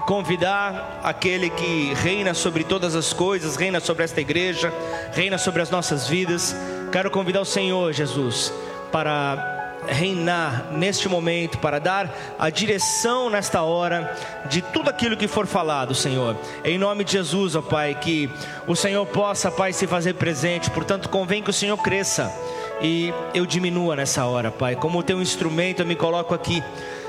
convidar 0.09 1.01
aquele 1.03 1.51
que 1.51 1.93
reina 1.93 2.33
sobre 2.33 2.63
todas 2.63 2.95
as 2.95 3.13
coisas, 3.13 3.55
reina 3.55 3.79
sobre 3.79 4.03
esta 4.03 4.19
igreja, 4.19 4.73
reina 5.13 5.37
sobre 5.37 5.61
as 5.61 5.69
nossas 5.69 6.07
vidas. 6.07 6.55
Quero 6.91 7.11
convidar 7.11 7.41
o 7.41 7.45
Senhor 7.45 7.93
Jesus 7.93 8.51
para 8.91 9.77
reinar 9.87 10.71
neste 10.71 11.07
momento, 11.07 11.59
para 11.59 11.77
dar 11.77 12.11
a 12.39 12.49
direção 12.49 13.29
nesta 13.29 13.61
hora 13.61 14.17
de 14.49 14.63
tudo 14.63 14.89
aquilo 14.89 15.15
que 15.15 15.27
for 15.27 15.45
falado, 15.45 15.93
Senhor. 15.93 16.35
Em 16.63 16.79
nome 16.79 17.03
de 17.03 17.11
Jesus, 17.11 17.55
ó 17.55 17.61
Pai, 17.61 17.93
que 17.93 18.31
o 18.65 18.75
Senhor 18.75 19.05
possa, 19.05 19.51
Pai, 19.51 19.73
se 19.73 19.85
fazer 19.85 20.15
presente. 20.15 20.71
Portanto, 20.71 21.07
convém 21.07 21.43
que 21.43 21.51
o 21.51 21.53
Senhor 21.53 21.77
cresça 21.77 22.33
e 22.81 23.13
eu 23.31 23.45
diminua 23.45 23.95
nessa 23.95 24.25
hora, 24.25 24.49
Pai. 24.49 24.75
Como 24.75 25.03
teu 25.03 25.21
instrumento, 25.21 25.83
eu 25.83 25.85
me 25.85 25.95
coloco 25.95 26.33
aqui 26.33 26.63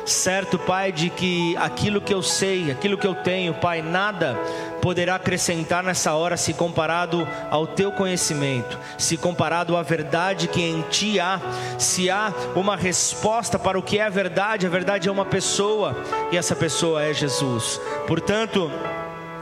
certo, 0.05 0.59
Pai, 0.59 0.93
de 0.93 1.11
que 1.11 1.57
aquilo 1.57 2.01
que 2.01 2.13
eu 2.13 2.23
sei, 2.23 2.71
aquilo 2.71 2.99
que 2.99 3.07
eu 3.07 3.15
tenho, 3.15 3.55
Pai, 3.55 3.83
nada 3.83 4.39
poderá 4.81 5.17
acrescentar 5.17 5.83
nessa 5.83 6.15
hora 6.15 6.37
se 6.37 6.55
comparado 6.55 7.27
ao 7.51 7.67
teu 7.67 7.93
conhecimento, 7.93 8.79
se 8.97 9.17
comparado 9.17 9.77
à 9.77 9.83
verdade 9.83 10.49
que 10.49 10.63
em 10.63 10.83
ti 10.83 11.21
há, 11.21 11.41
se 11.79 12.11
há 12.11 12.33
uma 12.55 12.77
resposta 12.77 13.59
para 13.59 13.79
o 13.79 13.83
que 13.83 13.99
é 13.99 14.05
a 14.05 14.09
verdade, 14.09 14.67
a 14.67 14.71
verdade 14.71 15.09
é 15.09 15.13
uma 15.13 15.25
pessoa 15.25 15.97
e 16.33 16.37
essa 16.37 16.57
pessoa 16.57 17.03
é 17.03 17.13
Jesus. 17.13 17.81
Portanto, 18.07 18.71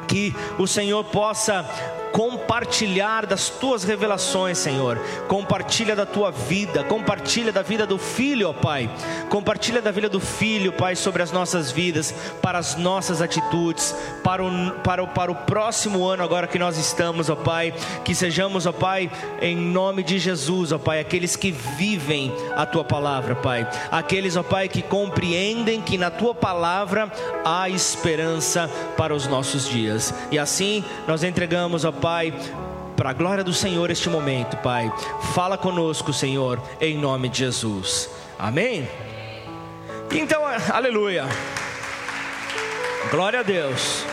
que 0.08 0.34
o 0.58 0.66
Senhor 0.66 1.04
possa 1.04 1.64
compartilhar 2.12 3.26
das 3.26 3.48
tuas 3.48 3.84
revelações, 3.84 4.58
Senhor. 4.58 4.98
Compartilha 5.28 5.94
da 5.94 6.06
tua 6.06 6.30
vida, 6.30 6.84
compartilha 6.84 7.52
da 7.52 7.62
vida 7.62 7.86
do 7.86 7.98
filho, 7.98 8.48
ó 8.48 8.52
Pai. 8.52 8.90
Compartilha 9.28 9.80
da 9.80 9.90
vida 9.90 10.08
do 10.08 10.20
filho, 10.20 10.72
Pai, 10.72 10.96
sobre 10.96 11.22
as 11.22 11.32
nossas 11.32 11.70
vidas, 11.70 12.14
para 12.42 12.58
as 12.58 12.76
nossas 12.76 13.20
atitudes, 13.20 13.94
para 14.22 14.42
o, 14.42 14.70
para 14.82 15.02
o, 15.02 15.08
para 15.08 15.30
o 15.30 15.34
próximo 15.34 16.06
ano 16.06 16.22
agora 16.22 16.46
que 16.46 16.58
nós 16.58 16.78
estamos, 16.78 17.28
ó 17.28 17.36
Pai. 17.36 17.74
Que 18.04 18.14
sejamos, 18.14 18.66
ó 18.66 18.72
Pai, 18.72 19.10
em 19.40 19.56
nome 19.56 20.02
de 20.02 20.18
Jesus, 20.18 20.72
ó 20.72 20.78
Pai, 20.78 21.00
aqueles 21.00 21.36
que 21.36 21.50
vivem 21.50 22.32
a 22.56 22.64
tua 22.64 22.84
palavra, 22.84 23.34
Pai. 23.34 23.68
Aqueles, 23.90 24.36
ó 24.36 24.42
Pai, 24.42 24.68
que 24.68 24.82
compreendem 24.82 25.80
que 25.80 25.98
na 25.98 26.10
tua 26.10 26.34
palavra 26.34 27.10
há 27.44 27.68
esperança 27.68 28.70
para 28.96 29.14
os 29.14 29.26
nossos 29.26 29.68
dias. 29.68 30.14
E 30.30 30.38
assim 30.38 30.84
nós 31.06 31.22
entregamos, 31.22 31.84
ó 31.84 31.92
Pai, 32.00 32.32
para 32.96 33.10
a 33.10 33.12
glória 33.12 33.42
do 33.42 33.52
Senhor 33.52 33.90
este 33.90 34.08
momento, 34.08 34.56
Pai. 34.58 34.92
Fala 35.34 35.58
conosco, 35.58 36.12
Senhor, 36.12 36.60
em 36.80 36.96
nome 36.96 37.28
de 37.28 37.38
Jesus. 37.38 38.08
Amém? 38.38 38.88
Então, 40.12 40.42
aleluia. 40.72 41.24
Glória 43.10 43.40
a 43.40 43.42
Deus. 43.42 44.04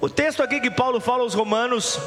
O 0.00 0.08
texto 0.08 0.42
aqui 0.42 0.60
que 0.60 0.70
Paulo 0.70 1.00
fala 1.00 1.22
aos 1.22 1.34
Romanos, 1.34 1.98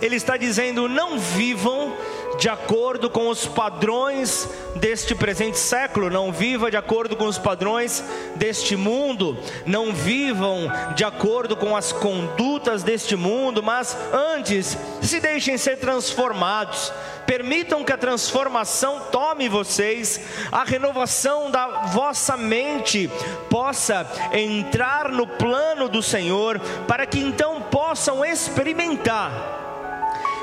ele 0.00 0.16
está 0.16 0.36
dizendo: 0.36 0.88
não 0.88 1.18
vivam 1.18 1.94
de 2.38 2.48
acordo 2.48 3.08
com 3.08 3.28
os 3.28 3.46
padrões 3.46 4.48
deste 4.76 5.14
presente 5.14 5.58
século, 5.58 6.10
não 6.10 6.30
viva 6.30 6.70
de 6.70 6.76
acordo 6.76 7.16
com 7.16 7.26
os 7.26 7.38
padrões 7.38 8.04
deste 8.34 8.76
mundo, 8.76 9.38
não 9.64 9.92
vivam 9.92 10.70
de 10.94 11.04
acordo 11.04 11.56
com 11.56 11.76
as 11.76 11.92
condutas 11.92 12.82
deste 12.82 13.16
mundo, 13.16 13.62
mas 13.62 13.96
antes 14.12 14.76
se 15.02 15.20
deixem 15.20 15.56
ser 15.56 15.78
transformados. 15.78 16.92
Permitam 17.26 17.82
que 17.82 17.92
a 17.92 17.98
transformação 17.98 19.00
tome 19.10 19.48
vocês, 19.48 20.20
a 20.52 20.62
renovação 20.62 21.50
da 21.50 21.86
vossa 21.86 22.36
mente 22.36 23.10
possa 23.50 24.06
entrar 24.32 25.10
no 25.10 25.26
plano 25.26 25.88
do 25.88 26.02
Senhor, 26.02 26.60
para 26.86 27.04
que 27.04 27.18
então 27.18 27.62
possam 27.62 28.24
experimentar 28.24 29.65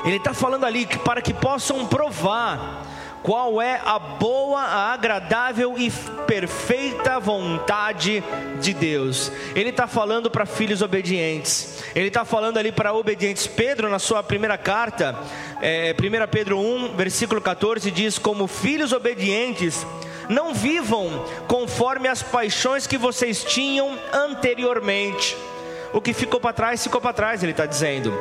ele 0.04 0.16
está 0.16 0.34
falando 0.34 0.64
ali 0.64 0.84
que 0.84 0.98
para 0.98 1.22
que 1.22 1.32
possam 1.32 1.86
provar 1.86 2.84
qual 3.24 3.60
é 3.62 3.80
a 3.82 3.98
boa, 3.98 4.60
a 4.60 4.92
agradável 4.92 5.76
e 5.78 5.90
perfeita 6.26 7.18
vontade 7.18 8.22
de 8.60 8.74
Deus. 8.74 9.32
Ele 9.54 9.70
está 9.70 9.86
falando 9.86 10.30
para 10.30 10.44
filhos 10.44 10.82
obedientes. 10.82 11.82
Ele 11.94 12.08
está 12.08 12.26
falando 12.26 12.58
ali 12.58 12.70
para 12.70 12.92
obedientes. 12.92 13.46
Pedro, 13.46 13.88
na 13.88 13.98
sua 13.98 14.22
primeira 14.22 14.58
carta, 14.58 15.18
é, 15.62 15.94
1 15.98 16.30
Pedro 16.30 16.58
1, 16.58 16.96
versículo 16.96 17.40
14, 17.40 17.90
diz: 17.90 18.18
Como 18.18 18.46
filhos 18.46 18.92
obedientes, 18.92 19.86
não 20.28 20.52
vivam 20.52 21.24
conforme 21.48 22.08
as 22.08 22.22
paixões 22.22 22.86
que 22.86 22.98
vocês 22.98 23.42
tinham 23.42 23.98
anteriormente. 24.12 25.34
O 25.94 26.00
que 26.00 26.12
ficou 26.12 26.40
para 26.40 26.52
trás, 26.52 26.82
ficou 26.82 27.00
para 27.00 27.14
trás, 27.14 27.42
ele 27.42 27.52
está 27.52 27.64
dizendo 27.64 28.12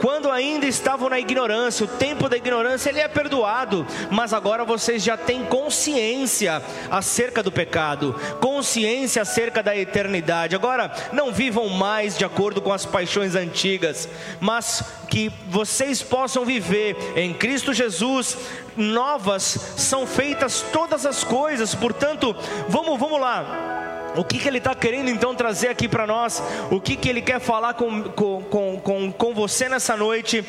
quando 0.00 0.30
ainda 0.30 0.66
estavam 0.66 1.08
na 1.08 1.18
ignorância, 1.18 1.84
o 1.84 1.88
tempo 1.88 2.28
da 2.28 2.36
ignorância 2.36 2.90
ele 2.90 3.00
é 3.00 3.08
perdoado, 3.08 3.86
mas 4.10 4.32
agora 4.32 4.64
vocês 4.64 5.02
já 5.02 5.16
têm 5.16 5.44
consciência 5.44 6.62
acerca 6.90 7.42
do 7.42 7.52
pecado, 7.52 8.14
consciência 8.40 9.22
acerca 9.22 9.62
da 9.62 9.76
eternidade. 9.76 10.54
Agora 10.54 10.90
não 11.12 11.32
vivam 11.32 11.68
mais 11.68 12.16
de 12.16 12.24
acordo 12.24 12.60
com 12.60 12.72
as 12.72 12.86
paixões 12.86 13.34
antigas, 13.34 14.08
mas 14.40 14.82
que 15.08 15.32
vocês 15.48 16.02
possam 16.02 16.44
viver 16.44 16.96
em 17.16 17.34
Cristo 17.34 17.72
Jesus. 17.72 18.36
Novas 18.76 19.42
são 19.76 20.06
feitas 20.06 20.64
todas 20.72 21.04
as 21.04 21.24
coisas, 21.24 21.74
portanto, 21.74 22.34
vamos, 22.68 22.98
vamos 22.98 23.20
lá 23.20 23.87
o 24.16 24.24
que, 24.24 24.38
que 24.38 24.48
ele 24.48 24.58
está 24.58 24.74
querendo 24.74 25.10
então 25.10 25.34
trazer 25.34 25.68
aqui 25.68 25.88
para 25.88 26.06
nós? 26.06 26.42
O 26.70 26.80
que, 26.80 26.96
que 26.96 27.08
ele 27.08 27.22
quer 27.22 27.40
falar 27.40 27.74
com, 27.74 28.02
com, 28.04 28.80
com, 28.82 29.12
com 29.12 29.34
você 29.34 29.68
nessa 29.68 29.96
noite? 29.96 30.44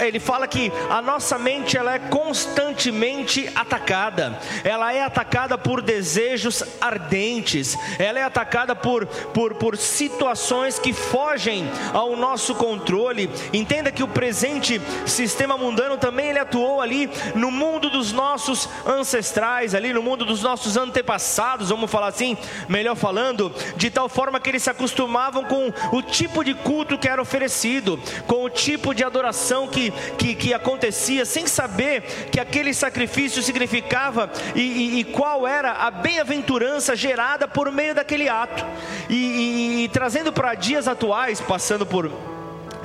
Ele 0.00 0.20
fala 0.20 0.46
que 0.46 0.72
a 0.88 1.02
nossa 1.02 1.38
mente 1.38 1.76
ela 1.76 1.94
é 1.94 1.98
constantemente 1.98 3.50
atacada. 3.54 4.38
Ela 4.64 4.92
é 4.92 5.02
atacada 5.02 5.58
por 5.58 5.82
desejos 5.82 6.62
ardentes. 6.80 7.76
Ela 7.98 8.20
é 8.20 8.22
atacada 8.22 8.74
por, 8.74 9.06
por, 9.06 9.54
por 9.54 9.76
situações 9.76 10.78
que 10.78 10.92
fogem 10.92 11.68
ao 11.92 12.16
nosso 12.16 12.54
controle. 12.54 13.30
Entenda 13.52 13.92
que 13.92 14.02
o 14.02 14.08
presente 14.08 14.80
sistema 15.06 15.56
mundano 15.58 15.96
também 15.96 16.30
ele 16.30 16.38
atuou 16.38 16.80
ali 16.80 17.10
no 17.34 17.50
mundo 17.50 17.90
dos 17.90 18.12
nossos 18.12 18.68
ancestrais, 18.86 19.74
ali 19.74 19.92
no 19.92 20.02
mundo 20.02 20.24
dos 20.24 20.42
nossos 20.42 20.76
antepassados, 20.76 21.70
vamos 21.70 21.90
falar 21.90 22.08
assim, 22.08 22.36
melhor 22.68 22.91
falando, 22.94 23.52
de 23.76 23.90
tal 23.90 24.08
forma 24.08 24.40
que 24.40 24.50
eles 24.50 24.62
se 24.62 24.70
acostumavam 24.70 25.44
com 25.44 25.72
o 25.92 26.02
tipo 26.02 26.44
de 26.44 26.54
culto 26.54 26.98
que 26.98 27.08
era 27.08 27.20
oferecido, 27.20 27.98
com 28.26 28.44
o 28.44 28.50
tipo 28.50 28.94
de 28.94 29.04
adoração 29.04 29.68
que, 29.68 29.90
que, 30.18 30.34
que 30.34 30.54
acontecia, 30.54 31.24
sem 31.24 31.46
saber 31.46 32.02
que 32.30 32.40
aquele 32.40 32.74
sacrifício 32.74 33.42
significava 33.42 34.30
e, 34.54 34.60
e, 34.60 35.00
e 35.00 35.04
qual 35.04 35.46
era 35.46 35.72
a 35.72 35.90
bem-aventurança 35.90 36.96
gerada 36.96 37.46
por 37.46 37.70
meio 37.70 37.94
daquele 37.94 38.28
ato. 38.28 38.64
e, 39.08 39.84
e 39.84 39.88
trazendo 39.88 40.32
para 40.32 40.54
dias 40.54 40.88
atuais, 40.88 41.40
passando 41.40 41.86
por 41.86 42.10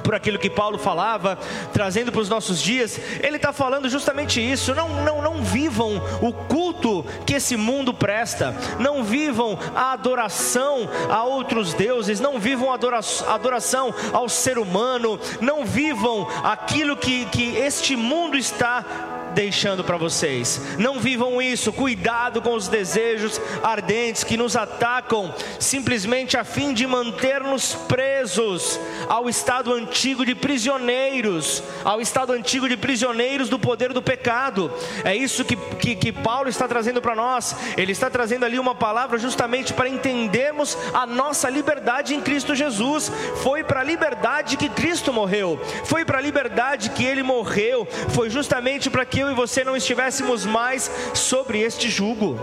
por 0.08 0.16
aquilo 0.16 0.40
que 0.40 0.50
Paulo 0.50 0.78
falava, 0.78 1.38
trazendo 1.74 2.14
para 2.14 2.22
os 2.22 2.30
nossos 2.30 2.62
dias, 2.64 2.98
ele 3.22 3.36
está 3.36 3.52
falando 3.52 3.90
justamente 3.90 4.40
isso. 4.40 4.74
Não, 4.74 5.04
não, 5.04 5.22
não 5.22 5.44
vivam 5.44 6.02
o 6.22 6.32
culto 6.32 7.06
que 7.26 7.34
esse 7.34 7.58
mundo 7.58 7.94
presta, 7.94 8.56
não 8.80 9.04
vivam 9.04 9.60
a 9.76 9.92
adoração 9.92 10.88
a 11.12 11.26
outros 11.26 11.74
deuses, 11.74 12.22
não 12.22 12.40
vivam 12.40 12.72
a 12.72 13.36
adoração 13.36 13.94
ao 14.14 14.30
ser 14.30 14.58
humano, 14.58 15.20
não 15.42 15.66
vivam 15.66 16.26
aquilo 16.42 16.96
que, 16.96 17.26
que 17.26 17.58
este 17.58 17.98
mundo 17.98 18.38
está 18.38 18.86
deixando 19.38 19.84
para 19.84 19.98
vocês. 19.98 20.60
Não 20.80 21.00
vivam 21.00 21.40
isso, 21.40 21.72
cuidado 21.72 22.42
com 22.42 22.56
os 22.56 22.68
desejos 22.68 23.40
ardentes 23.62 24.24
que 24.24 24.36
nos 24.36 24.56
atacam 24.56 25.32
simplesmente 25.60 26.36
a 26.36 26.44
fim 26.44 26.74
de 26.74 26.88
manter-nos 26.88 27.76
presos 27.76 28.80
ao 29.08 29.30
estado 29.30 29.72
antigo 29.72 30.26
de 30.26 30.34
prisioneiros, 30.34 31.62
ao 31.86 32.02
estado 32.02 32.34
antigo 32.34 32.68
de 32.68 32.76
prisioneiros 32.76 33.48
do 33.48 33.60
poder 33.60 33.94
do 33.94 34.02
pecado. 34.02 34.72
É 35.04 35.16
isso 35.16 35.46
que, 35.46 35.56
que, 35.56 35.96
que 35.96 36.12
Paulo 36.12 36.50
está 36.50 36.68
trazendo 36.68 37.00
para 37.00 37.14
nós. 37.14 37.56
Ele 37.78 37.92
está 37.92 38.10
trazendo 38.10 38.44
ali 38.44 38.58
uma 38.58 38.74
palavra 38.74 39.20
justamente 39.20 39.72
para 39.72 39.88
entendermos 39.88 40.76
a 40.96 41.06
nossa 41.06 41.48
liberdade 41.48 42.16
em 42.16 42.22
Cristo 42.22 42.56
Jesus. 42.56 43.12
Foi 43.44 43.64
para 43.64 43.82
a 43.82 43.84
liberdade 43.84 44.58
que 44.58 44.68
Cristo 44.68 45.14
morreu, 45.14 45.62
foi 45.84 46.04
para 46.04 46.18
a 46.18 46.22
liberdade 46.22 46.90
que 46.90 47.06
ele 47.06 47.22
morreu, 47.22 47.88
foi 48.10 48.32
justamente 48.32 48.90
para 48.90 49.06
que 49.06 49.27
eu 49.27 49.27
eu 49.28 49.32
e 49.32 49.36
você 49.36 49.64
não 49.64 49.76
estivéssemos 49.76 50.46
mais 50.46 50.90
sobre 51.14 51.60
este 51.60 51.90
jugo 51.90 52.38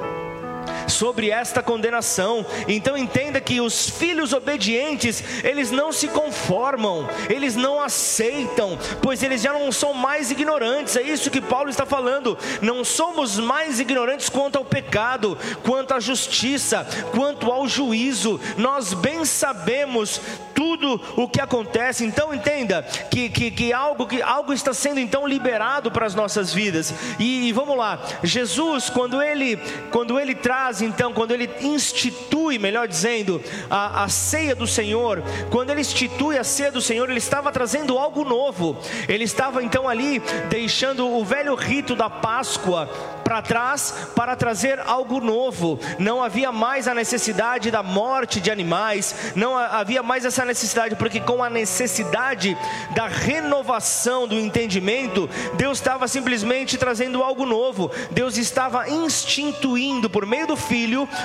sobre 0.95 1.31
esta 1.31 1.63
condenação. 1.63 2.47
Então 2.69 2.97
entenda 2.97 3.41
que 3.41 3.61
os 3.61 3.91
filhos 3.91 4.33
obedientes, 4.33 5.23
eles 5.43 5.71
não 5.71 5.93
se 5.93 6.09
conformam, 6.09 7.09
eles 7.29 7.57
não 7.57 7.81
aceitam, 7.81 8.79
pois 9.03 9.23
eles 9.23 9.43
já 9.43 9.53
não 9.53 9.71
são 9.73 9.93
mais 9.93 10.31
ignorantes. 10.31 10.97
É 10.97 11.03
isso 11.03 11.31
que 11.31 11.41
Paulo 11.41 11.69
está 11.69 11.85
falando. 11.85 12.39
Não 12.63 12.85
somos 12.85 13.39
mais 13.39 13.81
ignorantes 13.81 14.29
quanto 14.29 14.57
ao 14.57 14.65
pecado, 14.65 15.37
quanto 15.63 15.95
à 15.95 16.01
justiça, 16.01 16.87
quanto 17.13 17.51
ao 17.51 17.69
juízo. 17.69 18.41
Nós 18.57 18.95
bem 18.95 19.25
sabemos 19.25 20.21
tudo 20.55 21.01
o 21.17 21.29
que 21.29 21.41
acontece. 21.41 22.05
Então 22.05 22.33
entenda 22.33 22.83
que, 23.11 23.29
que, 23.29 23.51
que, 23.51 23.73
algo, 23.73 24.07
que 24.07 24.23
algo 24.23 24.53
está 24.53 24.73
sendo 24.73 25.01
então 25.01 25.27
liberado 25.27 25.91
para 25.91 26.07
as 26.07 26.15
nossas 26.15 26.53
vidas. 26.53 26.95
E, 27.19 27.49
e 27.49 27.53
vamos 27.53 27.77
lá, 27.77 28.01
Jesus, 28.23 28.89
quando 28.89 29.21
ele, 29.21 29.57
quando 29.91 30.19
ele 30.19 30.35
traz 30.35 30.81
então, 30.85 31.13
quando 31.13 31.33
ele 31.33 31.51
institui, 31.61 32.59
melhor 32.59 32.87
dizendo, 32.87 33.43
a, 33.71 34.05
a 34.05 34.09
ceia 34.09 34.55
do 34.55 34.67
Senhor, 34.67 35.23
quando 35.51 35.71
ele 35.71 35.81
institui 35.81 36.39
a 36.39 36.45
ceia 36.45 36.71
do 36.71 36.81
Senhor, 36.81 37.09
ele 37.09 37.19
estava 37.19 37.51
trazendo 37.51 37.99
algo 37.99 38.25
novo. 38.25 38.77
Ele 39.09 39.25
estava 39.25 39.63
então 39.63 39.89
ali 39.89 40.21
deixando 40.49 41.09
o 41.09 41.25
velho 41.25 41.55
rito 41.55 41.95
da 41.95 42.11
Páscoa 42.11 42.89
para 43.25 43.41
trás 43.41 43.95
para 44.15 44.37
trazer 44.37 44.79
algo 44.81 45.21
novo. 45.21 45.79
Não 45.99 46.23
havia 46.23 46.53
mais 46.53 46.87
a 46.87 46.95
necessidade 46.95 47.71
da 47.71 47.83
morte 47.83 48.41
de 48.41 48.51
animais, 48.51 49.33
não 49.35 49.57
havia 49.57 50.03
mais 50.03 50.25
essa 50.25 50.45
necessidade, 50.45 50.95
porque 50.97 51.21
com 51.21 51.43
a 51.43 51.49
necessidade 51.49 52.57
da 52.95 53.09
renovação 53.09 54.29
do 54.29 54.39
entendimento, 54.39 55.29
Deus 55.55 55.79
estava 55.79 56.07
simplesmente 56.07 56.77
trazendo 56.77 57.23
algo 57.23 57.47
novo. 57.47 57.91
Deus 58.11 58.37
estava 58.37 58.89
instituindo 58.89 60.11
por 60.11 60.27
meio 60.27 60.47
do 60.47 60.57
Filho 60.57 60.74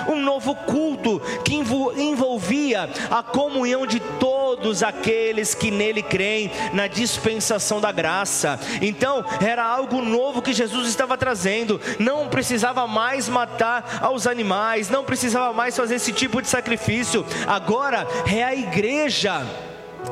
um 0.08 0.22
novo 0.22 0.56
culto 0.56 1.22
que 1.44 1.56
envolvia 1.56 2.90
a 3.10 3.24
comunhão 3.24 3.86
de 3.86 4.00
todos 4.00 4.84
aqueles 4.84 5.56
que 5.56 5.72
nele 5.72 6.04
creem 6.04 6.52
na 6.74 6.88
dispensação 6.88 7.82
da 7.82 7.92
graça. 7.92 8.60
Então, 8.82 9.24
era 9.42 9.64
algo 9.64 10.02
novo 10.02 10.42
que 10.42 10.54
Jesus 10.54 10.88
estava 10.88 11.18
trazendo 11.18 11.80
não 12.00 12.28
precisava 12.28 12.88
mais 12.88 13.28
matar 13.28 14.00
aos 14.02 14.28
animais, 14.28 14.90
não 14.90 15.04
precisava 15.04 15.54
mais 15.54 15.76
fazer 15.76 15.96
esse 15.96 16.12
tipo 16.12 16.42
de 16.42 16.48
sacrifício. 16.48 17.26
Agora 17.48 18.08
é 18.32 18.44
a 18.44 18.56
igreja 18.56 19.46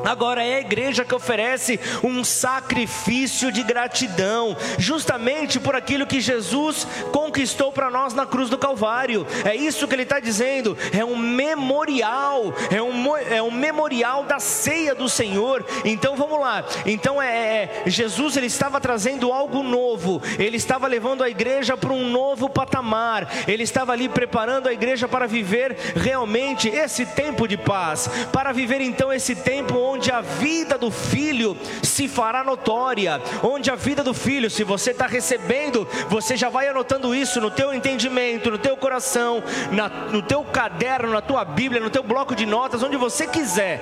Agora 0.04 0.42
é 0.42 0.56
a 0.56 0.60
igreja 0.60 1.04
que 1.04 1.14
oferece 1.14 1.78
um 2.02 2.22
sacrifício 2.24 3.50
de 3.52 3.62
gratidão, 3.62 4.56
justamente 4.78 5.58
por 5.58 5.74
aquilo 5.74 6.06
que 6.06 6.20
Jesus 6.20 6.86
conquistou 7.12 7.72
para 7.72 7.90
nós 7.90 8.14
na 8.14 8.26
cruz 8.26 8.48
do 8.48 8.58
Calvário. 8.58 9.26
É 9.44 9.54
isso 9.54 9.86
que 9.86 9.94
ele 9.94 10.02
está 10.02 10.20
dizendo. 10.20 10.76
É 10.92 11.04
um 11.04 11.16
memorial, 11.16 12.54
é 12.70 12.82
um, 12.82 13.16
é 13.16 13.42
um 13.42 13.50
memorial 13.50 14.24
da 14.24 14.38
ceia 14.38 14.94
do 14.94 15.08
Senhor. 15.08 15.64
Então 15.84 16.16
vamos 16.16 16.40
lá. 16.40 16.64
Então 16.86 17.20
é, 17.20 17.28
é, 17.28 17.82
é 17.86 17.90
Jesus 17.90 18.36
ele 18.36 18.46
estava 18.46 18.80
trazendo 18.80 19.32
algo 19.32 19.62
novo. 19.62 20.22
Ele 20.38 20.56
estava 20.56 20.86
levando 20.86 21.22
a 21.22 21.28
igreja 21.28 21.76
para 21.76 21.92
um 21.92 22.08
novo 22.10 22.48
patamar. 22.48 23.28
Ele 23.46 23.62
estava 23.62 23.92
ali 23.92 24.08
preparando 24.08 24.68
a 24.68 24.72
igreja 24.72 25.08
para 25.08 25.26
viver 25.26 25.76
realmente 25.94 26.68
esse 26.68 27.04
tempo 27.06 27.46
de 27.46 27.56
paz, 27.56 28.08
para 28.32 28.52
viver 28.52 28.80
então 28.80 29.12
esse 29.12 29.34
tempo 29.34 29.77
onde 29.78 30.10
a 30.10 30.20
vida 30.20 30.76
do 30.76 30.90
filho 30.90 31.56
se 31.82 32.08
fará 32.08 32.42
notória, 32.44 33.20
onde 33.42 33.70
a 33.70 33.74
vida 33.74 34.02
do 34.02 34.14
filho, 34.14 34.50
se 34.50 34.64
você 34.64 34.90
está 34.90 35.06
recebendo, 35.06 35.86
você 36.08 36.36
já 36.36 36.48
vai 36.48 36.68
anotando 36.68 37.14
isso 37.14 37.40
no 37.40 37.50
teu 37.50 37.72
entendimento, 37.72 38.50
no 38.50 38.58
teu 38.58 38.76
coração, 38.76 39.42
na, 39.72 39.88
no 39.88 40.22
teu 40.22 40.42
caderno, 40.44 41.12
na 41.12 41.20
tua 41.20 41.44
Bíblia, 41.44 41.80
no 41.80 41.90
teu 41.90 42.02
bloco 42.02 42.34
de 42.34 42.46
notas, 42.46 42.82
onde 42.82 42.96
você 42.96 43.26
quiser. 43.26 43.80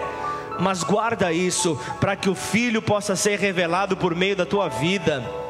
Mas 0.59 0.83
guarda 0.83 1.33
isso 1.33 1.79
para 2.01 2.17
que 2.17 2.31
o 2.31 2.35
filho 2.35 2.81
possa 2.81 3.15
ser 3.15 3.39
revelado 3.39 3.97
por 3.97 4.15
meio 4.15 4.37
da 4.37 4.47
tua 4.47 4.69
vida 4.69 5.46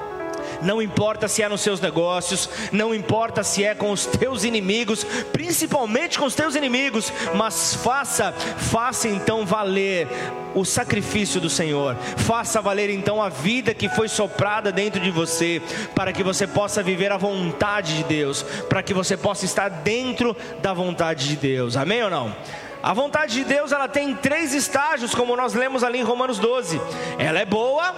não 0.62 0.81
importa 0.81 1.29
se 1.29 1.42
é 1.42 1.49
nos 1.49 1.61
seus 1.61 1.81
negócios, 1.81 2.49
não 2.73 2.95
importa 2.95 3.42
se 3.42 3.64
é 3.64 3.75
com 3.75 3.90
os 3.90 4.07
teus 4.07 4.45
inimigos, 4.45 5.05
principalmente 5.33 6.19
com 6.19 6.25
os 6.25 6.35
teus 6.35 6.55
inimigos, 6.55 7.12
mas 7.35 7.75
faça, 7.75 8.33
faça 8.33 9.09
então 9.09 9.45
valer 9.45 10.09
o 10.55 10.64
sacrifício 10.64 11.40
do 11.40 11.51
Senhor, 11.51 11.97
faça 12.16 12.62
valer 12.62 12.88
então 12.88 13.21
a 13.21 13.29
vida 13.29 13.75
que 13.75 13.88
foi 13.88 14.09
soprada 14.09 14.73
dentro 14.73 15.01
de 15.01 15.11
você, 15.11 15.61
para 15.95 16.12
que 16.12 16.23
você 16.23 16.47
possa 16.47 16.83
viver 16.83 17.12
a 17.12 17.19
vontade 17.19 17.97
de 17.97 18.05
Deus, 18.05 18.42
para 18.69 18.83
que 18.83 18.95
você 18.95 19.16
possa 19.16 19.45
estar 19.45 19.69
dentro 19.69 20.35
da 20.62 20.73
vontade 20.73 21.29
de 21.29 21.37
Deus, 21.37 21.77
amém 21.77 22.03
ou 22.03 22.11
não? 22.11 22.35
A 22.83 22.95
vontade 22.95 23.35
de 23.35 23.45
Deus 23.45 23.73
ela 23.73 23.88
tem 23.88 24.14
três 24.14 24.55
estágios, 24.55 25.14
como 25.14 25.37
nós 25.37 25.55
lemos 25.55 25.83
ali 25.83 25.99
em 25.99 26.05
Romanos 26.05 26.38
12. 26.38 26.81
Ela 27.19 27.40
é 27.40 27.45
boa, 27.45 27.92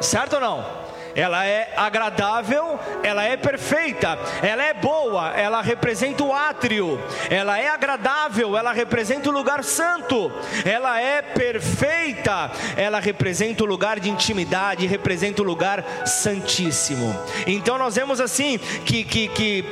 certo 0.00 0.36
ou 0.36 0.40
não? 0.40 0.83
Ela 1.14 1.44
é 1.46 1.72
agradável, 1.76 2.78
ela 3.02 3.24
é 3.24 3.36
perfeita, 3.36 4.18
ela 4.42 4.62
é 4.62 4.74
boa, 4.74 5.30
ela 5.30 5.62
representa 5.62 6.24
o 6.24 6.32
átrio, 6.32 7.00
ela 7.30 7.58
é 7.58 7.68
agradável, 7.68 8.56
ela 8.56 8.72
representa 8.72 9.28
o 9.28 9.32
lugar 9.32 9.62
santo, 9.62 10.32
ela 10.64 11.00
é 11.00 11.22
perfeita, 11.22 12.50
ela 12.76 13.00
representa 13.00 13.62
o 13.62 13.66
lugar 13.66 14.00
de 14.00 14.10
intimidade, 14.10 14.86
representa 14.86 15.42
o 15.42 15.44
lugar 15.44 15.84
santíssimo. 16.06 17.14
Então 17.46 17.78
nós 17.78 17.94
vemos 17.94 18.20
assim 18.20 18.58
que, 18.58 19.04
que, 19.04 19.28
que 19.28 19.64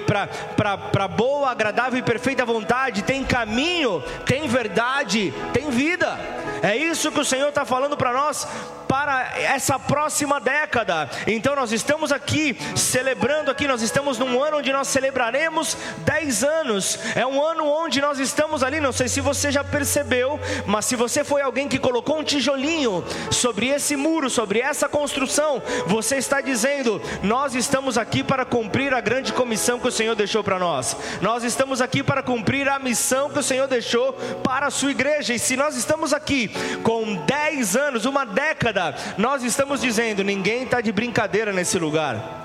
para 0.56 1.08
boa, 1.08 1.50
agradável 1.50 1.98
e 1.98 2.02
perfeita 2.02 2.44
vontade 2.44 3.02
tem 3.02 3.24
caminho, 3.24 4.02
tem 4.24 4.46
verdade, 4.48 5.32
tem 5.52 5.70
vida. 5.70 6.18
É 6.62 6.76
isso 6.76 7.10
que 7.10 7.20
o 7.20 7.24
Senhor 7.24 7.48
está 7.48 7.64
falando 7.64 7.96
para 7.96 8.12
nós 8.12 8.46
para 8.92 9.38
essa 9.38 9.78
próxima 9.78 10.38
década. 10.38 11.08
Então 11.26 11.56
nós 11.56 11.72
estamos 11.72 12.12
aqui 12.12 12.54
celebrando 12.76 13.50
aqui, 13.50 13.66
nós 13.66 13.80
estamos 13.80 14.18
num 14.18 14.42
ano 14.42 14.58
onde 14.58 14.70
nós 14.70 14.86
celebraremos 14.88 15.74
10 16.00 16.44
anos. 16.44 16.98
É 17.16 17.26
um 17.26 17.42
ano 17.42 17.64
onde 17.64 18.02
nós 18.02 18.18
estamos 18.18 18.62
ali, 18.62 18.80
não 18.80 18.92
sei 18.92 19.08
se 19.08 19.22
você 19.22 19.50
já 19.50 19.64
percebeu, 19.64 20.38
mas 20.66 20.84
se 20.84 20.94
você 20.94 21.24
foi 21.24 21.40
alguém 21.40 21.68
que 21.68 21.78
colocou 21.78 22.18
um 22.18 22.22
tijolinho 22.22 23.02
sobre 23.30 23.68
esse 23.68 23.96
muro, 23.96 24.28
sobre 24.28 24.60
essa 24.60 24.86
construção, 24.90 25.62
você 25.86 26.16
está 26.16 26.42
dizendo: 26.42 27.00
nós 27.22 27.54
estamos 27.54 27.96
aqui 27.96 28.22
para 28.22 28.44
cumprir 28.44 28.92
a 28.92 29.00
grande 29.00 29.32
comissão 29.32 29.80
que 29.80 29.88
o 29.88 29.92
Senhor 29.92 30.14
deixou 30.14 30.44
para 30.44 30.58
nós. 30.58 30.94
Nós 31.22 31.44
estamos 31.44 31.80
aqui 31.80 32.02
para 32.02 32.22
cumprir 32.22 32.68
a 32.68 32.78
missão 32.78 33.30
que 33.30 33.38
o 33.38 33.42
Senhor 33.42 33.66
deixou 33.66 34.12
para 34.44 34.66
a 34.66 34.70
sua 34.70 34.90
igreja. 34.90 35.32
E 35.32 35.38
se 35.38 35.56
nós 35.56 35.76
estamos 35.76 36.12
aqui 36.12 36.51
com 36.82 37.14
10 37.14 37.76
anos, 37.76 38.04
uma 38.04 38.24
década, 38.24 38.94
nós 39.16 39.42
estamos 39.42 39.80
dizendo: 39.80 40.22
ninguém 40.24 40.64
está 40.64 40.80
de 40.80 40.92
brincadeira 40.92 41.52
nesse 41.52 41.78
lugar. 41.78 42.41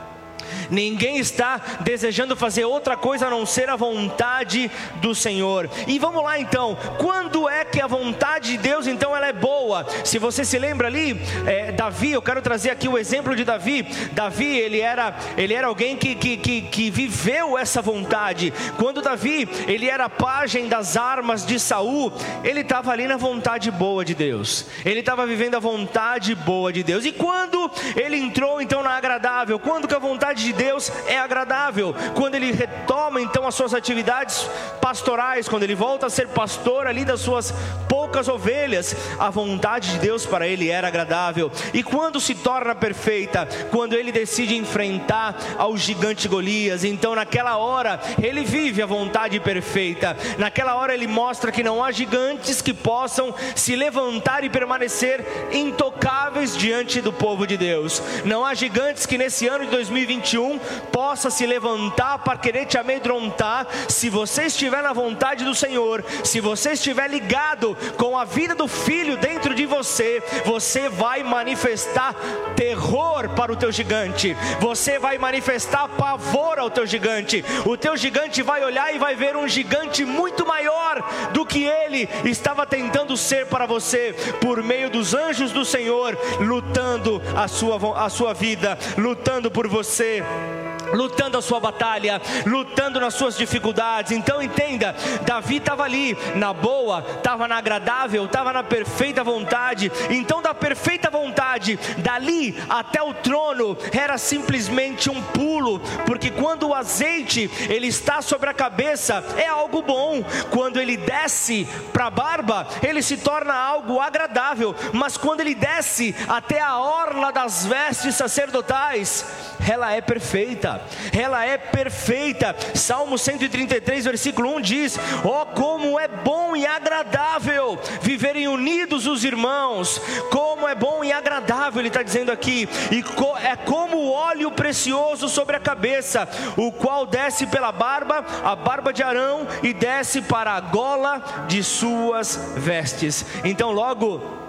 Ninguém 0.70 1.18
está 1.18 1.60
desejando 1.82 2.36
fazer 2.36 2.66
outra 2.66 2.98
coisa 2.98 3.28
a 3.28 3.30
não 3.30 3.46
ser 3.46 3.70
a 3.70 3.76
vontade 3.76 4.70
do 4.96 5.14
Senhor. 5.16 5.70
E 5.88 6.00
vamos 6.00 6.24
lá 6.24 6.40
então, 6.40 6.78
quando 6.98 7.48
é 7.48 7.64
que 7.64 7.82
a 7.82 7.88
vontade 7.88 8.52
de 8.52 8.58
Deus 8.58 8.88
então 8.88 9.16
ela 9.16 9.28
é 9.28 9.34
boa? 9.34 9.86
Se 10.04 10.20
você 10.20 10.44
se 10.44 10.58
lembra 10.58 10.88
ali, 10.88 11.20
é, 11.46 11.72
Davi, 11.72 12.12
eu 12.12 12.22
quero 12.22 12.42
trazer 12.42 12.70
aqui 12.70 12.88
o 12.88 12.98
exemplo 12.98 13.36
de 13.36 13.44
Davi. 13.44 13.84
Davi 14.12 14.58
ele 14.58 14.80
era 14.80 15.16
ele 15.38 15.54
era 15.54 15.68
alguém 15.68 15.96
que, 15.96 16.16
que, 16.16 16.38
que, 16.38 16.62
que 16.62 16.90
viveu 16.90 17.58
essa 17.58 17.82
vontade. 17.82 18.54
Quando 18.78 19.02
Davi 19.02 19.48
ele 19.68 19.90
era 19.90 20.10
pajem 20.10 20.68
das 20.68 20.98
armas 20.98 21.46
de 21.46 21.60
Saul, 21.60 22.12
ele 22.44 22.62
estava 22.62 22.92
ali 22.92 23.08
na 23.08 23.18
vontade 23.18 23.72
boa 23.72 24.04
de 24.04 24.16
Deus. 24.16 24.66
Ele 24.86 25.00
estava 25.00 25.26
vivendo 25.26 25.56
a 25.56 25.60
vontade 25.60 26.34
boa 26.36 26.72
de 26.72 26.84
Deus. 26.84 27.06
E 27.06 27.12
quando 27.12 27.70
ele 27.96 28.18
entrou 28.18 28.62
então 28.62 28.84
na 28.84 28.92
agradável, 28.92 29.60
quando 29.60 29.88
que 29.88 29.96
a 29.96 30.00
vontade 30.00 30.44
de 30.44 30.54
Deus 30.58 30.92
é 31.08 31.18
agradável. 31.18 31.96
Quando 32.16 32.36
ele 32.36 32.52
retoma 32.52 33.22
então 33.22 33.48
as 33.48 33.56
suas 33.56 33.74
atividades 33.74 34.50
pastorais, 34.82 35.48
quando 35.48 35.64
ele 35.64 35.76
volta 35.76 36.08
a 36.08 36.10
ser 36.10 36.28
pastor 36.28 36.88
ali 36.88 37.06
das 37.06 37.22
suas 37.22 37.54
poucas 37.88 38.28
ovelhas, 38.28 38.96
a 39.20 39.30
vontade 39.30 39.92
de 39.92 40.00
Deus 40.00 40.26
para 40.26 40.48
ele 40.48 40.70
era 40.70 40.88
agradável. 40.88 41.52
E 41.74 41.84
quando 41.84 42.20
se 42.20 42.36
torna 42.36 42.74
perfeita, 42.74 43.48
quando 43.72 43.94
ele 43.94 44.12
decide 44.12 44.56
enfrentar 44.56 45.36
ao 45.58 45.78
gigante 45.78 46.28
Golias, 46.28 46.84
então 46.84 47.16
naquela 47.16 47.58
hora 47.58 48.00
ele 48.22 48.44
vive 48.44 48.82
a 48.82 48.86
vontade 48.86 49.40
perfeita. 49.40 50.18
Naquela 50.38 50.76
hora 50.76 50.94
ele 50.94 51.08
mostra 51.08 51.52
que 51.52 51.64
não 51.64 51.84
há 51.84 51.92
gigantes 51.92 52.62
que 52.62 52.74
possam 52.74 53.34
se 53.56 53.76
levantar 53.76 54.44
e 54.44 54.50
permanecer 54.50 55.24
intocáveis 55.52 56.56
diante 56.58 57.02
do 57.02 57.14
povo 57.14 57.46
de 57.46 57.58
Deus. 57.58 58.02
Não 58.26 58.46
há 58.46 58.54
gigantes 58.54 59.06
que 59.06 59.18
nesse 59.18 59.48
ano 59.48 59.66
de 59.66 59.72
2021 59.72 60.47
nenhum 60.48 60.60
possa 60.92 61.30
se 61.30 61.46
levantar 61.46 62.20
para 62.20 62.38
querer 62.38 62.66
te 62.66 62.78
amedrontar. 62.78 63.68
Se 63.88 64.10
você 64.10 64.44
estiver 64.44 64.82
na 64.82 64.94
vontade 64.94 65.44
do 65.44 65.54
Senhor, 65.54 66.04
se 66.24 66.40
você 66.40 66.72
estiver 66.72 67.10
ligado 67.10 67.78
com 67.98 68.18
a 68.18 68.24
vida 68.24 68.56
do 68.56 68.68
Filho 68.68 69.18
dentro 69.18 69.54
de 69.54 69.66
você, 69.66 70.24
você 70.46 70.90
vai 70.90 71.24
manifestar 71.24 72.16
terror 72.56 73.30
para 73.30 73.52
o 73.52 73.56
teu 73.56 73.72
gigante, 73.72 74.36
você 74.60 74.98
vai 74.98 75.18
manifestar 75.18 75.88
pavor 75.90 76.60
ao 76.60 76.70
teu 76.70 76.86
gigante. 76.86 77.44
O 77.66 77.76
teu 77.76 77.98
gigante 77.98 78.42
vai 78.42 78.64
olhar 78.64 78.94
e 78.94 79.00
vai 79.00 79.16
ver 79.16 79.36
um 79.36 79.48
gigante 79.48 80.06
muito 80.06 80.46
maior 80.46 81.04
do 81.32 81.46
que 81.46 81.64
ele 81.64 82.08
estava 82.26 82.66
tentando 82.66 83.18
ser 83.18 83.48
para 83.48 83.66
você, 83.66 84.16
por 84.42 84.64
meio 84.64 84.90
dos 84.90 85.14
anjos 85.14 85.52
do 85.52 85.66
Senhor, 85.66 86.18
lutando 86.40 87.22
a 87.36 87.48
sua, 87.48 88.06
a 88.06 88.10
sua 88.10 88.34
vida, 88.34 88.78
lutando 88.98 89.50
por 89.50 89.68
você 89.68 90.24
Thank 90.38 90.66
you. 90.66 90.67
Lutando 90.94 91.38
a 91.38 91.42
sua 91.42 91.60
batalha, 91.60 92.22
lutando 92.46 93.00
nas 93.00 93.14
suas 93.14 93.38
dificuldades. 93.38 94.12
Então 94.12 94.42
entenda, 94.42 94.96
Davi 95.26 95.58
estava 95.58 95.84
ali 95.84 96.18
na 96.36 96.54
boa, 96.54 97.04
estava 97.18 97.48
na 97.48 97.58
agradável, 97.58 98.26
estava 98.26 98.54
na 98.54 98.64
perfeita 98.64 99.24
vontade. 99.24 99.92
Então 100.10 100.42
da 100.42 100.54
perfeita 100.54 101.10
vontade, 101.10 101.78
dali 101.98 102.58
até 102.70 103.02
o 103.02 103.14
trono 103.14 103.78
era 103.92 104.18
simplesmente 104.18 105.10
um 105.10 105.22
pulo, 105.22 105.80
porque 106.06 106.30
quando 106.30 106.68
o 106.68 106.74
azeite 106.74 107.50
ele 107.70 107.88
está 107.88 108.22
sobre 108.22 108.50
a 108.50 108.54
cabeça 108.54 109.24
é 109.38 109.48
algo 109.48 109.82
bom. 109.82 110.24
Quando 110.52 110.80
ele 110.80 110.98
desce 110.98 111.68
para 111.92 112.08
a 112.08 112.12
barba, 112.12 112.68
ele 112.82 113.02
se 113.02 113.18
torna 113.18 113.54
algo 113.54 114.00
agradável, 114.00 114.76
mas 114.94 115.18
quando 115.18 115.42
ele 115.42 115.56
desce 115.56 116.16
até 116.28 116.62
a 116.62 116.80
orla 116.80 117.32
das 117.32 117.66
vestes 117.66 118.16
sacerdotais, 118.16 119.26
ela 119.70 119.92
é 119.94 120.02
perfeita 120.02 120.77
ela 121.18 121.46
é 121.46 121.58
perfeita. 121.58 122.56
Salmo 122.74 123.18
133, 123.18 124.06
versículo 124.06 124.56
1 124.58 124.62
diz: 124.62 125.00
Oh, 125.24 125.46
como 125.48 126.00
é 126.00 126.08
bom 126.08 126.56
e 126.56 126.66
agradável 126.66 127.80
viverem 128.02 128.48
unidos 128.48 129.08
os 129.08 129.24
irmãos, 129.24 130.02
como 130.32 130.68
é 130.68 130.76
bom 130.76 131.04
e 131.04 131.12
agradável, 131.12 131.80
ele 131.82 131.88
está 131.88 132.04
dizendo 132.04 132.32
aqui, 132.32 132.68
e 132.92 133.04
é 133.44 133.56
como 133.56 133.98
o 133.98 134.12
óleo 134.12 134.52
precioso 134.52 135.30
sobre 135.30 135.56
a 135.56 135.60
cabeça, 135.60 136.28
o 136.56 136.72
qual 136.72 137.06
desce 137.06 137.48
pela 137.48 137.72
barba, 137.72 138.26
a 138.44 138.56
barba 138.56 138.94
de 138.94 139.04
Arão, 139.04 139.48
e 139.64 139.74
desce 139.74 140.22
para 140.22 140.54
a 140.54 140.60
gola 140.60 141.46
de 141.48 141.64
suas 141.64 142.54
vestes. 142.56 143.26
Então, 143.44 143.72
logo 143.72 144.47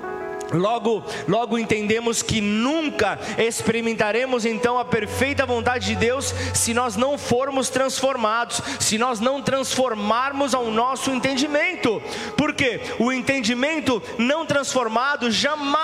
Logo, 0.53 1.05
logo 1.27 1.59
entendemos 1.59 2.23
que 2.23 2.41
nunca 2.41 3.19
experimentaremos 3.37 4.45
então 4.45 4.79
a 4.79 4.85
perfeita 4.85 5.45
vontade 5.45 5.87
de 5.87 5.97
Deus 5.97 6.35
se 6.55 6.73
nós 6.73 6.97
não 6.97 7.19
formos 7.19 7.69
transformados, 7.69 8.61
se 8.81 8.97
nós 8.99 9.21
não 9.21 9.43
transformarmos 9.43 10.55
ao 10.55 10.71
nosso 10.71 11.11
entendimento. 11.11 12.03
Porque 12.37 12.81
o 12.99 13.13
entendimento 13.13 14.03
não 14.19 14.47
transformado 14.47 15.31
jamais 15.31 15.78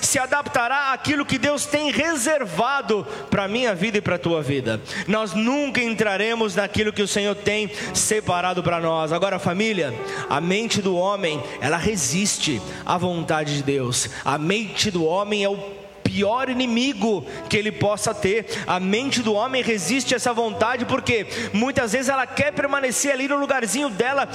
se 0.00 0.18
adaptará 0.18 0.92
àquilo 0.92 1.24
que 1.24 1.38
Deus 1.38 1.66
tem 1.66 1.90
reservado 1.90 3.06
para 3.30 3.44
a 3.44 3.48
minha 3.48 3.74
vida 3.74 3.98
e 3.98 4.02
para 4.02 4.16
a 4.16 4.18
tua 4.18 4.42
vida. 4.42 4.80
Nós 5.06 5.34
nunca 5.34 5.82
entraremos 5.82 6.54
naquilo 6.54 6.92
que 6.92 7.02
o 7.02 7.08
Senhor 7.08 7.34
tem 7.34 7.70
separado 7.94 8.62
para 8.62 8.80
nós. 8.80 9.12
Agora, 9.12 9.38
família, 9.38 9.94
a 10.28 10.40
mente 10.40 10.82
do 10.82 10.96
homem, 10.96 11.42
ela 11.60 11.76
resiste 11.76 12.60
à 12.84 12.98
vontade 12.98 13.56
de 13.56 13.62
Deus. 13.62 13.78
Deus. 13.78 14.08
A 14.24 14.36
mente 14.36 14.90
do 14.90 15.04
homem 15.04 15.44
é 15.44 15.48
o 15.48 15.58
pior 16.08 16.48
inimigo 16.48 17.22
que 17.50 17.56
ele 17.56 17.70
possa 17.70 18.14
ter. 18.14 18.46
A 18.66 18.80
mente 18.80 19.22
do 19.22 19.34
homem 19.34 19.62
resiste 19.62 20.14
a 20.14 20.16
essa 20.16 20.32
vontade 20.32 20.86
porque 20.86 21.26
muitas 21.52 21.92
vezes 21.92 22.08
ela 22.08 22.26
quer 22.26 22.50
permanecer 22.52 23.12
ali 23.12 23.28
no 23.28 23.36
lugarzinho 23.36 23.90
dela, 23.90 24.26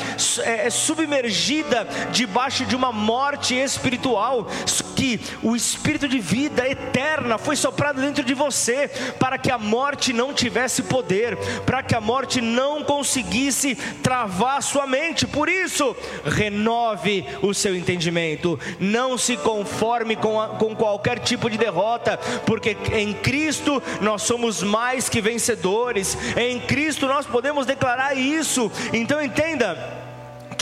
é, 0.43 0.67
é 0.67 0.69
submergida 0.69 1.87
debaixo 2.11 2.63
de 2.65 2.75
uma 2.75 2.91
morte 2.91 3.55
espiritual. 3.55 4.47
Que 4.95 5.19
o 5.41 5.55
espírito 5.55 6.07
de 6.07 6.19
vida 6.19 6.69
eterna 6.69 7.39
foi 7.39 7.55
soprado 7.55 7.99
dentro 7.99 8.23
de 8.23 8.35
você 8.35 8.87
para 9.17 9.39
que 9.39 9.49
a 9.49 9.57
morte 9.57 10.13
não 10.13 10.31
tivesse 10.31 10.83
poder, 10.83 11.35
para 11.65 11.81
que 11.81 11.95
a 11.95 11.99
morte 11.99 12.39
não 12.39 12.83
conseguisse 12.83 13.75
travar 14.03 14.61
sua 14.61 14.85
mente. 14.85 15.25
Por 15.25 15.49
isso, 15.49 15.95
renove 16.23 17.25
o 17.41 17.53
seu 17.53 17.75
entendimento. 17.75 18.59
Não 18.79 19.17
se 19.17 19.35
conforme 19.35 20.15
com, 20.15 20.39
a, 20.39 20.49
com 20.49 20.75
qualquer 20.75 21.19
tipo 21.19 21.49
de 21.49 21.57
derrota, 21.63 22.17
porque 22.45 22.75
em 22.91 23.13
Cristo 23.13 23.81
nós 24.01 24.23
somos 24.23 24.61
mais 24.61 25.07
que 25.07 25.21
vencedores, 25.21 26.17
em 26.35 26.59
Cristo 26.59 27.07
nós 27.07 27.25
podemos 27.25 27.65
declarar 27.65 28.15
isso. 28.15 28.71
Então 28.91 29.21
entenda 29.21 30.02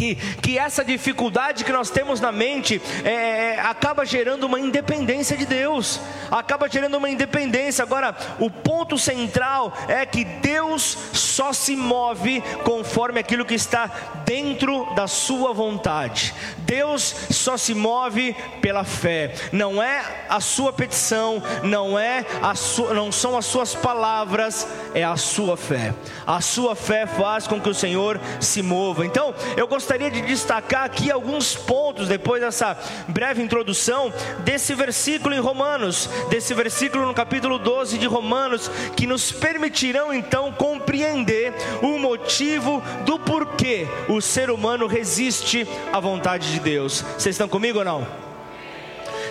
que, 0.01 0.15
que 0.41 0.57
essa 0.57 0.83
dificuldade 0.83 1.63
que 1.63 1.71
nós 1.71 1.91
temos 1.91 2.19
na 2.19 2.31
mente 2.31 2.81
é, 3.03 3.11
é, 3.11 3.59
acaba 3.59 4.03
gerando 4.03 4.45
uma 4.45 4.59
independência 4.59 5.37
de 5.37 5.45
Deus, 5.45 5.99
acaba 6.31 6.67
gerando 6.67 6.97
uma 6.97 7.07
independência. 7.07 7.83
Agora, 7.83 8.15
o 8.39 8.49
ponto 8.49 8.97
central 8.97 9.71
é 9.87 10.03
que 10.03 10.25
Deus 10.25 10.97
só 11.13 11.53
se 11.53 11.75
move 11.75 12.41
conforme 12.63 13.19
aquilo 13.19 13.45
que 13.45 13.53
está 13.53 13.91
dentro 14.25 14.91
da 14.95 15.05
sua 15.05 15.53
vontade. 15.53 16.33
Deus 16.59 17.13
só 17.29 17.55
se 17.55 17.75
move 17.75 18.35
pela 18.59 18.83
fé. 18.83 19.35
Não 19.51 19.83
é 19.83 20.25
a 20.27 20.39
sua 20.39 20.73
petição, 20.73 21.43
não 21.61 21.99
é 21.99 22.25
a 22.41 22.55
sua, 22.55 22.93
não 22.95 23.11
são 23.11 23.37
as 23.37 23.45
suas 23.45 23.75
palavras, 23.75 24.67
é 24.95 25.03
a 25.03 25.15
sua 25.15 25.55
fé. 25.55 25.93
A 26.25 26.41
sua 26.41 26.75
fé 26.75 27.05
faz 27.05 27.45
com 27.45 27.61
que 27.61 27.69
o 27.69 27.73
Senhor 27.73 28.19
se 28.39 28.63
mova. 28.63 29.05
Então, 29.05 29.35
eu 29.55 29.67
gostaria 29.67 29.90
gostaria 29.91 30.09
de 30.09 30.21
destacar 30.21 30.85
aqui 30.85 31.11
alguns 31.11 31.53
pontos, 31.53 32.07
depois 32.07 32.41
dessa 32.41 32.77
breve 33.09 33.43
introdução, 33.43 34.13
desse 34.39 34.73
versículo 34.73 35.35
em 35.35 35.39
Romanos, 35.39 36.09
desse 36.29 36.53
versículo 36.53 37.05
no 37.05 37.13
capítulo 37.13 37.59
12 37.59 37.97
de 37.97 38.07
Romanos, 38.07 38.71
que 38.95 39.05
nos 39.05 39.33
permitirão 39.33 40.13
então 40.13 40.49
compreender 40.53 41.53
o 41.81 41.99
motivo 41.99 42.81
do 43.05 43.19
porquê 43.19 43.85
o 44.07 44.21
ser 44.21 44.49
humano 44.49 44.87
resiste 44.87 45.67
à 45.91 45.99
vontade 45.99 46.53
de 46.53 46.61
Deus. 46.61 47.01
Vocês 47.17 47.35
estão 47.35 47.49
comigo 47.49 47.79
ou 47.79 47.83
não? 47.83 48.30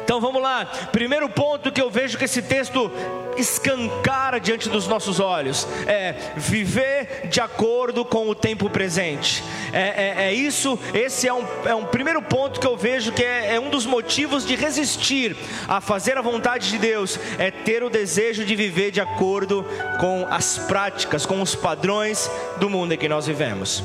Então 0.02 0.20
vamos 0.20 0.42
lá. 0.42 0.66
Primeiro 0.92 1.28
ponto 1.28 1.70
que 1.70 1.80
eu 1.80 1.90
vejo 1.90 2.18
que 2.18 2.24
esse 2.24 2.42
texto 2.42 2.90
escancara 3.36 4.38
diante 4.38 4.68
dos 4.68 4.86
nossos 4.86 5.20
olhos 5.20 5.66
é 5.86 6.14
viver 6.36 7.28
de 7.28 7.40
acordo 7.40 8.04
com 8.04 8.28
o 8.28 8.34
tempo 8.34 8.68
presente. 8.68 9.42
É, 9.72 9.80
é, 9.80 10.24
é 10.26 10.34
isso, 10.34 10.78
esse 10.92 11.28
é 11.28 11.32
um, 11.32 11.44
é 11.64 11.74
um 11.74 11.84
primeiro 11.84 12.20
ponto 12.22 12.60
que 12.60 12.66
eu 12.66 12.76
vejo 12.76 13.12
que 13.12 13.22
é, 13.22 13.54
é 13.54 13.60
um 13.60 13.70
dos 13.70 13.86
motivos 13.86 14.44
de 14.44 14.54
resistir 14.54 15.36
a 15.68 15.80
fazer 15.80 16.18
a 16.18 16.22
vontade 16.22 16.70
de 16.70 16.78
Deus, 16.78 17.18
é 17.38 17.50
ter 17.50 17.82
o 17.82 17.90
desejo 17.90 18.44
de 18.44 18.54
viver 18.56 18.90
de 18.90 19.00
acordo 19.00 19.64
com 20.00 20.26
as 20.28 20.58
práticas, 20.58 21.24
com 21.24 21.40
os 21.40 21.54
padrões 21.54 22.30
do 22.58 22.68
mundo 22.68 22.92
em 22.92 22.98
que 22.98 23.08
nós 23.08 23.26
vivemos. 23.26 23.82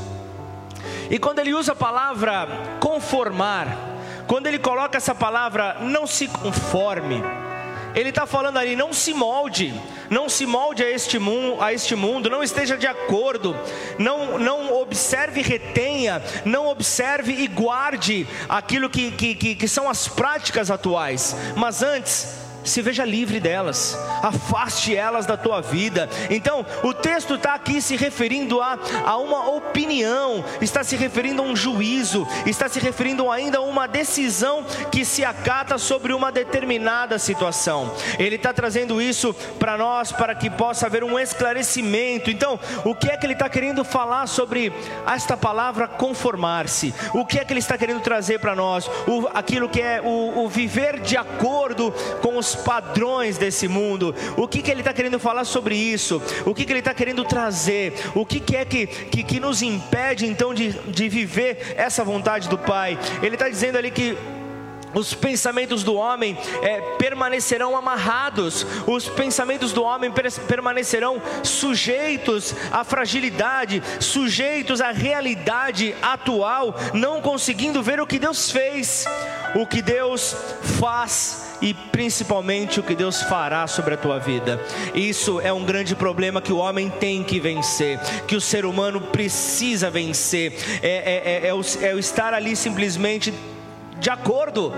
E 1.10 1.20
quando 1.20 1.40
ele 1.40 1.54
usa 1.54 1.74
a 1.74 1.76
palavra 1.76 2.48
conformar, 2.80 3.95
quando 4.28 4.48
ele 4.48 4.60
coloca 4.60 4.98
essa 4.98 5.14
palavra, 5.14 5.78
não 5.82 6.08
se 6.08 6.28
conforme, 6.28 7.22
ele 7.96 8.10
está 8.10 8.26
falando 8.26 8.58
ali, 8.58 8.76
não 8.76 8.92
se 8.92 9.14
molde, 9.14 9.74
não 10.10 10.28
se 10.28 10.46
molde 10.46 10.84
a 10.84 10.92
este, 10.92 11.18
mundo, 11.18 11.62
a 11.62 11.72
este 11.72 11.96
mundo, 11.96 12.30
não 12.30 12.44
esteja 12.44 12.78
de 12.78 12.86
acordo, 12.86 13.56
não, 13.98 14.38
não 14.38 14.82
observe 14.82 15.40
e 15.40 15.44
retenha, 15.44 16.22
não 16.44 16.68
observe 16.68 17.32
e 17.32 17.48
guarde 17.48 18.28
aquilo 18.50 18.90
que, 18.90 19.12
que, 19.12 19.34
que, 19.34 19.56
que 19.56 19.68
são 19.68 19.90
as 19.90 20.10
práticas 20.10 20.70
atuais, 20.70 21.36
mas 21.56 21.82
antes, 21.82 22.45
se 22.66 22.82
veja 22.82 23.06
livre 23.06 23.40
delas, 23.40 23.98
afaste 24.22 24.96
elas 24.96 25.26
da 25.26 25.38
tua 25.38 25.62
vida. 25.62 26.10
Então, 26.30 26.66
o 26.84 26.94
texto 26.94 27.36
está 27.36 27.54
aqui 27.54 27.80
se 27.82 27.96
referindo 27.96 28.62
a, 28.62 28.78
a 29.06 29.18
uma 29.18 29.50
opinião, 29.50 30.44
está 30.60 30.84
se 30.84 30.96
referindo 30.96 31.42
a 31.42 31.46
um 31.46 31.56
juízo, 31.56 32.28
está 32.46 32.68
se 32.68 32.80
referindo 32.80 33.32
ainda 33.32 33.60
a 33.60 33.62
uma 33.62 33.88
decisão 33.88 34.66
que 34.92 35.06
se 35.06 35.24
acata 35.24 35.78
sobre 35.78 36.14
uma 36.14 36.32
determinada 36.32 37.20
situação. 37.20 37.94
Ele 38.18 38.36
está 38.36 38.52
trazendo 38.52 39.02
isso 39.02 39.34
para 39.60 39.78
nós, 39.78 40.12
para 40.12 40.34
que 40.34 40.50
possa 40.50 40.88
haver 40.88 41.04
um 41.04 41.20
esclarecimento. 41.20 42.32
Então, 42.32 42.60
o 42.84 42.96
que 42.96 43.10
é 43.10 43.18
que 43.18 43.26
ele 43.26 43.34
está 43.34 43.48
querendo 43.48 43.84
falar 43.84 44.28
sobre 44.28 44.74
esta 45.06 45.38
palavra 45.38 45.88
conformar-se? 45.88 46.94
O 47.14 47.26
que 47.26 47.40
é 47.40 47.46
que 47.46 47.54
ele 47.54 47.60
está 47.60 47.78
querendo 47.78 48.02
trazer 48.02 48.40
para 48.40 48.56
nós? 48.56 48.88
O, 49.08 49.28
aquilo 49.34 49.70
que 49.70 49.82
é 49.82 50.02
o, 50.02 50.44
o 50.44 50.50
viver 50.50 51.00
de 51.00 51.16
acordo 51.16 51.94
com 52.22 52.38
os 52.38 52.55
padrões 52.56 53.38
desse 53.38 53.68
mundo. 53.68 54.16
O 54.38 54.48
que, 54.48 54.62
que 54.62 54.72
ele 54.72 54.82
está 54.82 54.94
querendo 54.94 55.20
falar 55.20 55.46
sobre 55.46 55.76
isso? 55.76 56.22
O 56.46 56.54
que, 56.54 56.66
que 56.66 56.72
ele 56.72 56.80
está 56.80 56.94
querendo 56.94 57.24
trazer? 57.24 57.94
O 58.16 58.26
que, 58.26 58.40
que 58.40 58.56
é 58.56 58.66
que, 58.66 58.88
que, 58.88 59.24
que 59.24 59.40
nos 59.40 59.62
impede 59.62 60.26
então 60.26 60.54
de, 60.54 60.72
de 60.72 61.10
viver 61.10 61.76
essa 61.78 62.04
vontade 62.04 62.50
do 62.50 62.58
Pai? 62.58 62.98
Ele 63.22 63.36
está 63.36 63.50
dizendo 63.50 63.78
ali 63.78 63.92
que 63.92 64.18
os 64.96 65.14
pensamentos 65.14 65.84
do 65.84 65.94
homem 65.96 66.38
é, 66.62 66.80
permanecerão 66.98 67.78
amarrados, 67.78 68.66
os 68.88 69.08
pensamentos 69.08 69.74
do 69.74 69.84
homem 69.84 70.12
permanecerão 70.48 71.22
sujeitos 71.44 72.56
à 72.72 72.84
fragilidade, 72.84 73.84
sujeitos 74.00 74.82
à 74.82 74.92
realidade 74.92 75.94
atual, 76.02 76.74
não 76.94 77.22
conseguindo 77.22 77.84
ver 77.84 78.00
o 78.00 78.08
que 78.08 78.18
Deus 78.18 78.50
fez, 78.50 79.06
o 79.54 79.68
que 79.68 79.82
Deus 79.82 80.36
faz 80.80 81.46
e 81.62 81.74
principalmente 81.74 82.80
o 82.80 82.84
que 82.84 82.96
Deus 82.96 83.22
fará 83.24 83.68
sobre 83.68 83.94
a 83.94 83.98
tua 83.98 84.20
vida. 84.20 84.60
Isso 84.94 85.40
é 85.42 85.52
um 85.52 85.66
grande 85.66 85.96
problema 85.96 86.42
que 86.42 86.54
o 86.54 86.58
homem 86.58 86.90
tem 86.90 87.24
que 87.24 87.40
vencer, 87.40 88.00
que 88.28 88.36
o 88.36 88.42
ser 88.42 88.66
humano 88.66 89.02
precisa 89.02 89.90
vencer, 89.90 90.54
é, 90.82 90.88
é, 90.88 91.48
é, 91.48 91.48
é 91.48 91.54
o, 91.54 91.62
é 91.82 91.94
o 91.94 92.00
estar 92.00 92.34
ali 92.34 92.56
simplesmente 92.56 93.34
de 94.00 94.10
acordo 94.10 94.74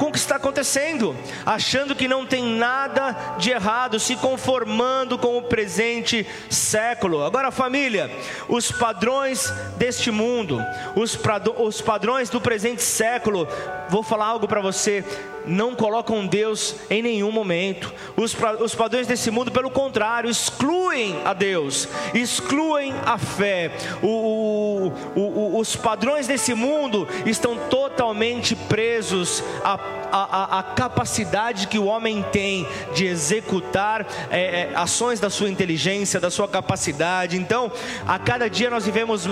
com 0.00 0.06
o 0.06 0.12
que 0.12 0.18
está 0.18 0.36
acontecendo, 0.36 1.14
achando 1.44 1.94
que 1.94 2.08
não 2.08 2.24
tem 2.24 2.42
nada 2.42 3.14
de 3.36 3.50
errado, 3.50 4.00
se 4.00 4.16
conformando 4.16 5.18
com 5.18 5.36
o 5.36 5.42
presente 5.42 6.26
século. 6.48 7.22
Agora, 7.22 7.50
família, 7.50 8.10
os 8.48 8.72
padrões 8.72 9.52
deste 9.76 10.10
mundo, 10.10 10.58
os, 10.96 11.18
os 11.58 11.82
padrões 11.82 12.30
do 12.30 12.40
presente 12.40 12.82
século, 12.82 13.46
vou 13.90 14.02
falar 14.02 14.24
algo 14.24 14.48
para 14.48 14.62
você, 14.62 15.04
não 15.46 15.74
colocam 15.74 16.26
Deus 16.26 16.76
em 16.88 17.02
nenhum 17.02 17.30
momento. 17.30 17.92
Os, 18.16 18.34
os 18.60 18.74
padrões 18.74 19.06
desse 19.06 19.30
mundo, 19.30 19.50
pelo 19.50 19.70
contrário, 19.70 20.30
excluem 20.30 21.20
a 21.24 21.32
Deus, 21.32 21.88
excluem 22.14 22.94
a 23.04 23.18
fé. 23.18 23.72
O, 24.02 24.92
o, 25.14 25.20
o, 25.20 25.58
os 25.58 25.76
padrões 25.76 26.26
desse 26.26 26.54
mundo 26.54 27.06
estão 27.26 27.56
totalmente 27.68 28.54
presos 28.68 29.42
a, 29.64 29.78
a, 30.12 30.58
a, 30.58 30.62
capacidade 30.62 31.66
que 31.66 31.78
o 31.78 31.84
homem 31.86 32.24
tem 32.32 32.66
de 32.94 33.06
executar 33.06 34.06
é, 34.30 34.40
é, 34.40 34.72
ações 34.74 35.20
da 35.20 35.30
sua 35.30 35.48
inteligência, 35.48 36.20
da 36.20 36.30
sua 36.30 36.48
capacidade. 36.48 37.36
Então, 37.36 37.70
a 38.06 38.18
cada 38.18 38.48
dia 38.48 38.70
nós 38.70 38.84
vivemos 38.84 39.26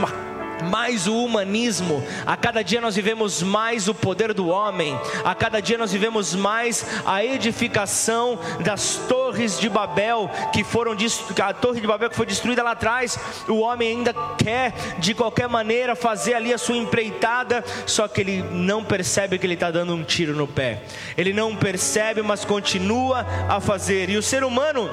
mais 0.64 1.06
o 1.06 1.24
humanismo, 1.24 2.02
a 2.26 2.36
cada 2.36 2.62
dia 2.62 2.80
nós 2.80 2.96
vivemos 2.96 3.42
mais 3.42 3.88
o 3.88 3.94
poder 3.94 4.32
do 4.34 4.48
homem, 4.48 4.98
a 5.24 5.34
cada 5.34 5.60
dia 5.60 5.78
nós 5.78 5.92
vivemos 5.92 6.34
mais 6.34 6.84
a 7.04 7.24
edificação 7.24 8.38
das 8.60 8.96
torres 9.08 9.58
de 9.58 9.68
Babel 9.68 10.30
que 10.52 10.64
foram 10.64 10.96
a 11.42 11.52
torre 11.52 11.80
de 11.80 11.86
Babel 11.86 12.10
que 12.10 12.16
foi 12.16 12.26
destruída 12.26 12.62
lá 12.62 12.72
atrás, 12.72 13.18
o 13.48 13.58
homem 13.58 13.98
ainda 13.98 14.14
quer 14.36 14.72
de 14.98 15.14
qualquer 15.14 15.48
maneira 15.48 15.94
fazer 15.94 16.34
ali 16.34 16.52
a 16.52 16.58
sua 16.58 16.76
empreitada, 16.76 17.64
só 17.86 18.08
que 18.08 18.20
ele 18.20 18.42
não 18.42 18.84
percebe 18.84 19.38
que 19.38 19.46
ele 19.46 19.54
está 19.54 19.70
dando 19.70 19.94
um 19.94 20.02
tiro 20.02 20.34
no 20.34 20.46
pé, 20.46 20.82
ele 21.16 21.32
não 21.32 21.54
percebe, 21.54 22.22
mas 22.22 22.44
continua 22.44 23.26
a 23.48 23.60
fazer, 23.60 24.10
e 24.10 24.16
o 24.16 24.22
ser 24.22 24.44
humano 24.44 24.88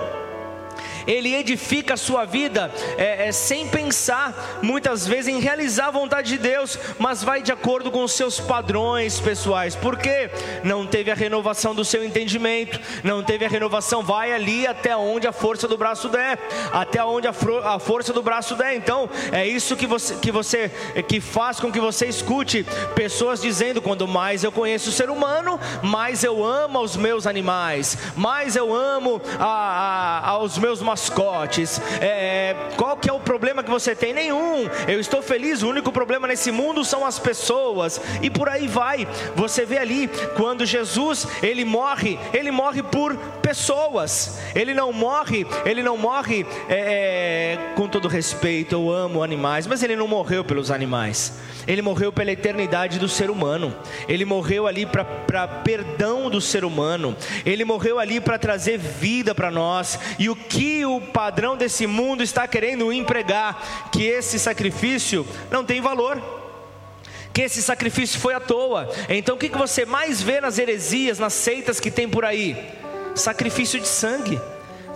ele 1.07 1.33
edifica 1.33 1.93
a 1.93 1.97
sua 1.97 2.25
vida 2.25 2.71
é, 2.97 3.27
é, 3.27 3.31
sem 3.31 3.67
pensar 3.67 4.59
muitas 4.61 5.05
vezes 5.05 5.27
em 5.27 5.39
realizar 5.39 5.87
a 5.87 5.91
vontade 5.91 6.29
de 6.29 6.37
Deus, 6.37 6.77
mas 6.97 7.23
vai 7.23 7.41
de 7.41 7.51
acordo 7.51 7.91
com 7.91 8.03
os 8.03 8.11
seus 8.11 8.39
padrões 8.39 9.19
pessoais, 9.19 9.75
porque 9.75 10.29
não 10.63 10.85
teve 10.85 11.11
a 11.11 11.15
renovação 11.15 11.75
do 11.75 11.85
seu 11.85 12.03
entendimento, 12.03 12.79
não 13.03 13.23
teve 13.23 13.45
a 13.45 13.49
renovação, 13.49 14.03
vai 14.03 14.31
ali 14.31 14.67
até 14.67 14.95
onde 14.95 15.27
a 15.27 15.31
força 15.31 15.67
do 15.67 15.77
braço 15.77 16.09
der, 16.09 16.39
até 16.71 17.03
onde 17.03 17.27
a, 17.27 17.33
a 17.63 17.79
força 17.79 18.13
do 18.13 18.21
braço 18.21 18.55
der. 18.55 18.75
Então 18.75 19.09
é 19.31 19.45
isso 19.45 19.75
que 19.75 19.87
você, 19.87 20.15
que 20.15 20.31
você 20.31 20.69
que 21.07 21.19
faz 21.19 21.59
com 21.59 21.71
que 21.71 21.79
você 21.79 22.07
escute 22.07 22.65
pessoas 22.95 23.41
dizendo: 23.41 23.81
quando 23.81 24.07
mais 24.07 24.43
eu 24.43 24.51
conheço 24.51 24.89
o 24.89 24.93
ser 24.93 25.09
humano, 25.09 25.59
mais 25.81 26.23
eu 26.23 26.43
amo 26.43 26.79
os 26.79 26.95
meus 26.95 27.27
animais, 27.27 27.97
mais 28.15 28.55
eu 28.55 28.73
amo 28.73 29.21
a, 29.39 29.45
a, 29.45 30.29
aos 30.29 30.57
meus 30.57 30.81
mascotes. 30.95 31.81
É, 31.99 32.55
qual 32.77 32.95
que 32.95 33.09
é 33.09 33.13
o 33.13 33.19
problema 33.19 33.61
que 33.61 33.69
você 33.69 33.93
tem? 33.93 34.13
Nenhum. 34.13 34.69
Eu 34.87 34.97
estou 34.97 35.21
feliz. 35.21 35.61
O 35.61 35.69
único 35.69 35.91
problema 35.91 36.25
nesse 36.25 36.51
mundo 36.51 36.85
são 36.85 37.05
as 37.05 37.19
pessoas. 37.19 37.99
E 38.21 38.29
por 38.29 38.47
aí 38.47 38.65
vai. 38.65 39.05
Você 39.35 39.65
vê 39.65 39.77
ali 39.77 40.09
quando 40.37 40.65
Jesus 40.65 41.27
ele 41.43 41.65
morre, 41.65 42.17
ele 42.33 42.49
morre 42.49 42.81
por 42.81 43.13
pessoas. 43.41 44.39
Ele 44.55 44.73
não 44.73 44.93
morre, 44.93 45.45
ele 45.65 45.83
não 45.83 45.97
morre 45.97 46.45
é, 46.69 47.57
é 47.57 47.73
com 47.75 47.89
todo 47.89 48.07
respeito. 48.07 48.73
Eu 48.73 48.89
amo 48.89 49.21
animais, 49.21 49.67
mas 49.67 49.83
ele 49.83 49.97
não 49.97 50.07
morreu 50.07 50.45
pelos 50.45 50.71
animais. 50.71 51.33
Ele 51.67 51.81
morreu 51.81 52.13
pela 52.13 52.31
eternidade 52.31 52.99
do 52.99 53.09
ser 53.09 53.29
humano. 53.29 53.75
Ele 54.07 54.23
morreu 54.23 54.67
ali 54.67 54.85
para 54.85 55.47
perdão 55.63 56.29
do 56.29 56.39
ser 56.39 56.63
humano. 56.63 57.15
Ele 57.45 57.65
morreu 57.65 57.99
ali 57.99 58.21
para 58.21 58.37
trazer 58.37 58.77
vida 58.77 59.33
para 59.33 59.51
nós. 59.51 59.99
E 60.19 60.29
o 60.29 60.35
que 60.35 60.84
o 60.85 61.01
padrão 61.01 61.57
desse 61.57 61.87
mundo 61.87 62.23
está 62.23 62.47
querendo 62.47 62.91
empregar? 62.91 63.89
Que 63.91 64.03
esse 64.03 64.39
sacrifício 64.39 65.25
não 65.51 65.63
tem 65.63 65.81
valor 65.81 66.21
que 67.35 67.41
esse 67.41 67.61
sacrifício 67.61 68.17
foi 68.17 68.33
à 68.33 68.39
toa. 68.39 68.89
Então 69.09 69.35
o 69.35 69.37
que 69.37 69.49
você 69.49 69.85
mais 69.85 70.21
vê 70.21 70.39
nas 70.39 70.57
heresias, 70.57 71.19
nas 71.19 71.33
seitas 71.33 71.81
que 71.81 71.91
tem 71.91 72.07
por 72.07 72.23
aí? 72.23 72.55
Sacrifício 73.13 73.77
de 73.77 73.89
sangue. 73.89 74.39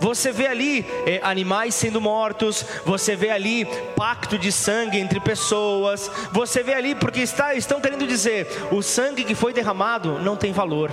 Você 0.00 0.32
vê 0.32 0.46
ali 0.46 0.86
é, 1.04 1.20
animais 1.22 1.74
sendo 1.74 2.00
mortos, 2.00 2.64
você 2.86 3.14
vê 3.14 3.28
ali 3.28 3.66
pacto 3.94 4.38
de 4.38 4.50
sangue 4.50 4.98
entre 4.98 5.20
pessoas, 5.20 6.10
você 6.32 6.62
vê 6.62 6.72
ali 6.72 6.94
porque 6.94 7.20
está, 7.20 7.54
estão 7.54 7.78
querendo 7.78 8.06
dizer 8.06 8.48
o 8.72 8.80
sangue 8.80 9.24
que 9.24 9.34
foi 9.34 9.52
derramado 9.52 10.18
não 10.20 10.34
tem 10.34 10.50
valor. 10.50 10.90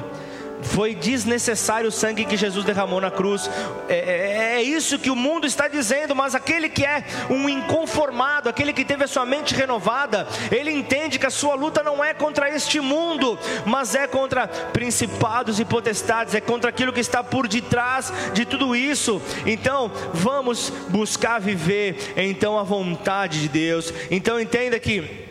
Foi 0.61 0.95
desnecessário 0.95 1.89
o 1.89 1.91
sangue 1.91 2.25
que 2.25 2.35
Jesus 2.35 2.65
derramou 2.65 2.99
na 2.99 3.11
cruz. 3.11 3.49
É, 3.87 3.95
é, 3.95 4.55
é, 4.55 4.63
isso 4.63 4.97
que 4.97 5.09
o 5.09 5.15
mundo 5.15 5.45
está 5.45 5.67
dizendo, 5.67 6.15
mas 6.15 6.33
aquele 6.33 6.69
que 6.69 6.83
é 6.83 7.03
um 7.29 7.47
inconformado, 7.47 8.49
aquele 8.49 8.73
que 8.73 8.83
teve 8.83 9.03
a 9.03 9.07
sua 9.07 9.25
mente 9.25 9.53
renovada, 9.53 10.27
ele 10.51 10.71
entende 10.71 11.19
que 11.19 11.25
a 11.25 11.31
sua 11.31 11.55
luta 11.55 11.83
não 11.83 12.03
é 12.03 12.13
contra 12.13 12.49
este 12.49 12.79
mundo, 12.79 13.37
mas 13.65 13.93
é 13.95 14.07
contra 14.07 14.47
principados 14.47 15.59
e 15.59 15.65
potestades, 15.65 16.33
é 16.33 16.41
contra 16.41 16.69
aquilo 16.69 16.93
que 16.93 16.99
está 16.99 17.23
por 17.23 17.47
detrás 17.47 18.11
de 18.33 18.45
tudo 18.45 18.75
isso. 18.75 19.21
Então, 19.45 19.91
vamos 20.13 20.71
buscar 20.89 21.39
viver 21.39 22.13
então 22.17 22.57
a 22.57 22.63
vontade 22.63 23.41
de 23.41 23.47
Deus. 23.47 23.93
Então 24.09 24.39
entenda 24.39 24.79
que 24.79 25.26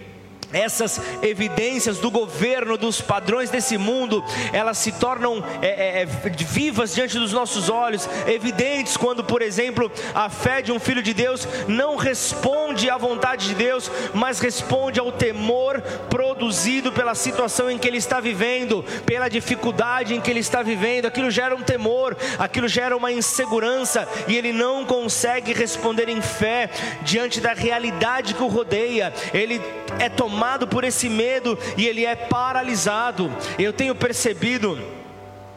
essas 0.53 1.01
evidências 1.23 1.99
do 1.99 2.11
governo, 2.11 2.77
dos 2.77 3.01
padrões 3.01 3.51
desse 3.51 3.77
mundo, 3.77 4.25
elas 4.53 4.79
se 4.79 4.93
tornam 4.93 5.43
é, 5.61 5.67
é, 5.67 6.03
é, 6.03 6.07
vivas 6.07 6.95
diante 6.95 7.19
dos 7.19 7.33
nossos 7.33 7.69
olhos, 7.69 8.09
evidentes 8.27 8.97
quando, 8.97 9.25
por 9.25 9.43
exemplo, 9.43 9.91
a 10.15 10.29
fé 10.29 10.63
de 10.63 10.71
um 10.71 10.79
filho 10.79 11.03
de 11.03 11.13
Deus 11.13 11.47
não 11.67 11.97
responde 11.97 12.89
à 12.89 12.97
vontade 12.97 13.49
de 13.49 13.55
Deus, 13.55 13.91
mas 14.15 14.39
responde 14.39 15.01
ao 15.01 15.11
temor 15.11 15.81
produzido 16.09 16.93
pela 16.93 17.15
situação 17.15 17.71
em 17.71 17.79
que 17.79 17.89
ele 17.89 17.99
está 17.99 18.21
vivendo, 18.21 18.85
pela 19.05 19.29
dificuldade 19.29 20.15
em 20.15 20.21
que 20.21 20.31
ele 20.31 20.41
está 20.41 20.63
vivendo. 20.63 21.07
Aquilo 21.07 21.31
gera 21.31 21.55
um 21.55 21.63
temor, 21.63 22.17
aquilo 22.39 22.69
gera 22.69 22.97
uma 22.97 23.11
insegurança 23.11 24.09
e 24.29 24.37
ele 24.37 24.53
não 24.53 24.85
consegue 24.85 25.53
responder 25.53 26.09
em 26.09 26.23
fé 26.23 26.71
diante 27.03 27.41
da 27.41 27.53
realidade 27.53 28.35
que 28.35 28.43
o 28.43 28.47
rodeia. 28.47 29.13
Ele 29.35 29.61
é 29.99 30.09
tomado 30.09 30.36
por 30.67 30.85
esse 30.85 31.09
medo 31.09 31.59
e 31.77 31.87
ele 31.87 32.05
é 32.05 32.15
paralisado. 32.15 33.31
Eu 33.59 33.73
tenho 33.73 33.95
percebido 33.95 34.96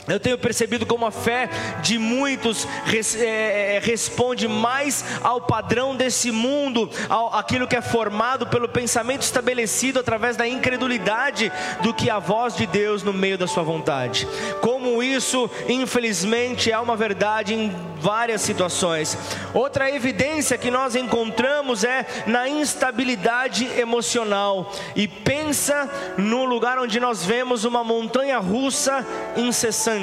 eu 0.09 0.19
tenho 0.19 0.37
percebido 0.37 0.85
como 0.85 1.05
a 1.05 1.11
fé 1.11 1.49
de 1.81 1.97
muitos 1.97 2.67
res, 2.85 3.15
é, 3.15 3.75
é, 3.75 3.79
responde 3.79 4.47
mais 4.47 5.05
ao 5.21 5.41
padrão 5.41 5.95
desse 5.95 6.31
mundo, 6.31 6.89
ao, 7.07 7.35
aquilo 7.35 7.67
que 7.67 7.75
é 7.75 7.81
formado 7.81 8.47
pelo 8.47 8.67
pensamento 8.67 9.21
estabelecido 9.21 9.99
através 9.99 10.35
da 10.35 10.47
incredulidade, 10.47 11.51
do 11.81 11.93
que 11.93 12.09
a 12.09 12.19
voz 12.19 12.55
de 12.55 12.65
Deus 12.65 13.03
no 13.03 13.13
meio 13.13 13.37
da 13.37 13.47
sua 13.47 13.63
vontade. 13.63 14.27
Como 14.61 15.03
isso, 15.03 15.49
infelizmente, 15.67 16.71
é 16.71 16.79
uma 16.79 16.95
verdade 16.95 17.53
em 17.53 17.71
várias 17.99 18.41
situações. 18.41 19.17
Outra 19.53 19.93
evidência 19.93 20.57
que 20.57 20.71
nós 20.71 20.95
encontramos 20.95 21.83
é 21.83 22.05
na 22.25 22.47
instabilidade 22.49 23.65
emocional. 23.79 24.71
E 24.95 25.07
pensa 25.07 25.89
no 26.17 26.45
lugar 26.45 26.79
onde 26.79 26.99
nós 26.99 27.25
vemos 27.25 27.65
uma 27.65 27.83
montanha 27.83 28.39
russa 28.39 29.05
incessante 29.35 29.98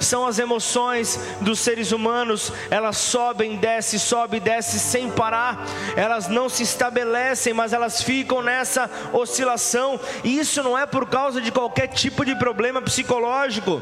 são 0.00 0.26
as 0.26 0.38
emoções 0.38 1.18
dos 1.40 1.58
seres 1.60 1.92
humanos, 1.92 2.52
elas 2.70 2.96
sobem, 2.96 3.56
descem, 3.56 3.98
sobem, 3.98 4.40
descem 4.40 4.78
sem 4.78 5.10
parar, 5.10 5.64
elas 5.96 6.28
não 6.28 6.48
se 6.48 6.62
estabelecem, 6.62 7.52
mas 7.52 7.72
elas 7.72 8.02
ficam 8.02 8.42
nessa 8.42 8.90
oscilação, 9.12 9.98
e 10.24 10.38
isso 10.38 10.62
não 10.62 10.78
é 10.78 10.86
por 10.86 11.08
causa 11.08 11.40
de 11.40 11.50
qualquer 11.50 11.88
tipo 11.88 12.24
de 12.24 12.34
problema 12.34 12.82
psicológico. 12.82 13.80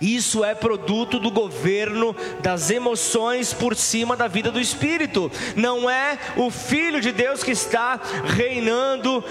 Isso 0.00 0.42
é 0.42 0.54
produto 0.54 1.18
do 1.18 1.30
governo 1.30 2.16
das 2.40 2.70
emoções 2.70 3.52
por 3.52 3.76
cima 3.76 4.16
da 4.16 4.26
vida 4.26 4.50
do 4.50 4.58
espírito. 4.58 5.30
Não 5.54 5.90
é 5.90 6.18
o 6.36 6.50
filho 6.50 7.00
de 7.00 7.12
Deus 7.12 7.42
que 7.42 7.50
está 7.50 8.00
reinando 8.24 9.22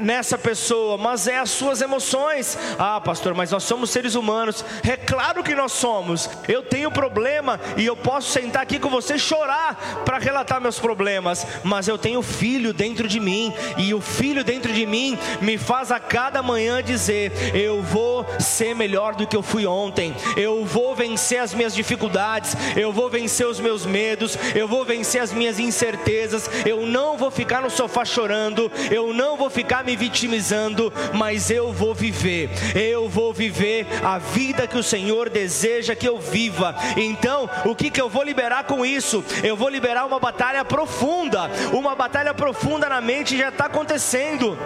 nessa 0.00 0.36
pessoa, 0.36 0.98
mas 0.98 1.28
é 1.28 1.38
as 1.38 1.50
suas 1.50 1.80
emoções. 1.80 2.58
Ah, 2.78 3.00
pastor, 3.00 3.34
mas 3.34 3.52
nós 3.52 3.62
somos 3.62 3.90
seres 3.90 4.14
humanos. 4.14 4.64
É 4.82 4.96
claro 4.96 5.44
que 5.44 5.54
nós 5.54 5.72
somos. 5.72 6.28
Eu 6.48 6.62
tenho 6.62 6.90
problema 6.90 7.60
e 7.76 7.86
eu 7.86 7.96
posso 7.96 8.32
sentar 8.32 8.62
aqui 8.62 8.78
com 8.78 8.88
você 8.88 9.18
chorar 9.18 10.02
para 10.04 10.18
relatar 10.18 10.60
meus 10.60 10.78
problemas, 10.78 11.46
mas 11.62 11.86
eu 11.86 11.96
tenho 11.96 12.22
filho 12.22 12.72
dentro 12.72 13.06
de 13.06 13.20
mim 13.20 13.52
e 13.76 13.94
o 13.94 14.00
filho 14.00 14.42
dentro 14.42 14.72
de 14.72 14.86
mim 14.86 15.16
me 15.40 15.56
faz 15.56 15.92
a 15.92 16.00
cada 16.00 16.42
manhã 16.42 16.82
dizer: 16.82 17.32
eu 17.54 17.80
vou 17.82 18.26
ser 18.40 18.74
melhor 18.74 19.14
do 19.14 19.26
que 19.26 19.36
eu 19.36 19.42
fui 19.42 19.66
ontem 19.66 19.99
ontem. 20.00 20.14
Eu 20.36 20.64
vou 20.64 20.94
vencer 20.94 21.40
as 21.40 21.52
minhas 21.52 21.74
dificuldades, 21.74 22.56
eu 22.76 22.92
vou 22.92 23.10
vencer 23.10 23.46
os 23.46 23.60
meus 23.60 23.84
medos, 23.84 24.36
eu 24.54 24.66
vou 24.66 24.84
vencer 24.84 25.20
as 25.20 25.32
minhas 25.32 25.58
incertezas. 25.58 26.48
Eu 26.66 26.86
não 26.86 27.16
vou 27.16 27.30
ficar 27.30 27.60
no 27.60 27.70
sofá 27.70 28.04
chorando, 28.04 28.70
eu 28.90 29.12
não 29.12 29.36
vou 29.36 29.50
ficar 29.50 29.84
me 29.84 29.94
vitimizando, 29.94 30.92
mas 31.12 31.50
eu 31.50 31.72
vou 31.72 31.94
viver. 31.94 32.50
Eu 32.74 33.08
vou 33.08 33.32
viver 33.32 33.86
a 34.02 34.18
vida 34.18 34.66
que 34.66 34.78
o 34.78 34.82
Senhor 34.82 35.28
deseja 35.28 35.94
que 35.94 36.08
eu 36.08 36.18
viva. 36.18 36.74
Então, 36.96 37.48
o 37.64 37.74
que 37.74 37.90
que 37.90 38.00
eu 38.00 38.08
vou 38.08 38.22
liberar 38.22 38.64
com 38.64 38.84
isso? 38.84 39.22
Eu 39.42 39.56
vou 39.56 39.68
liberar 39.68 40.06
uma 40.06 40.18
batalha 40.18 40.64
profunda. 40.64 41.50
Uma 41.72 41.94
batalha 41.94 42.32
profunda 42.32 42.88
na 42.88 43.00
mente 43.00 43.36
já 43.36 43.48
está 43.48 43.66
acontecendo. 43.66 44.56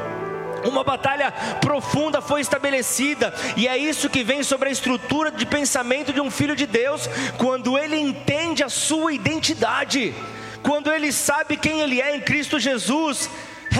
Uma 0.64 0.82
batalha 0.82 1.32
profunda 1.60 2.20
foi 2.20 2.40
estabelecida, 2.40 3.34
e 3.56 3.68
é 3.68 3.76
isso 3.76 4.08
que 4.08 4.24
vem 4.24 4.42
sobre 4.42 4.68
a 4.68 4.72
estrutura 4.72 5.30
de 5.30 5.46
pensamento 5.46 6.12
de 6.12 6.20
um 6.20 6.30
filho 6.30 6.56
de 6.56 6.66
Deus, 6.66 7.08
quando 7.38 7.78
ele 7.78 7.98
entende 7.98 8.62
a 8.62 8.68
sua 8.68 9.12
identidade, 9.12 10.14
quando 10.62 10.90
ele 10.90 11.12
sabe 11.12 11.56
quem 11.56 11.80
ele 11.80 12.00
é 12.00 12.16
em 12.16 12.20
Cristo 12.20 12.58
Jesus 12.58 13.28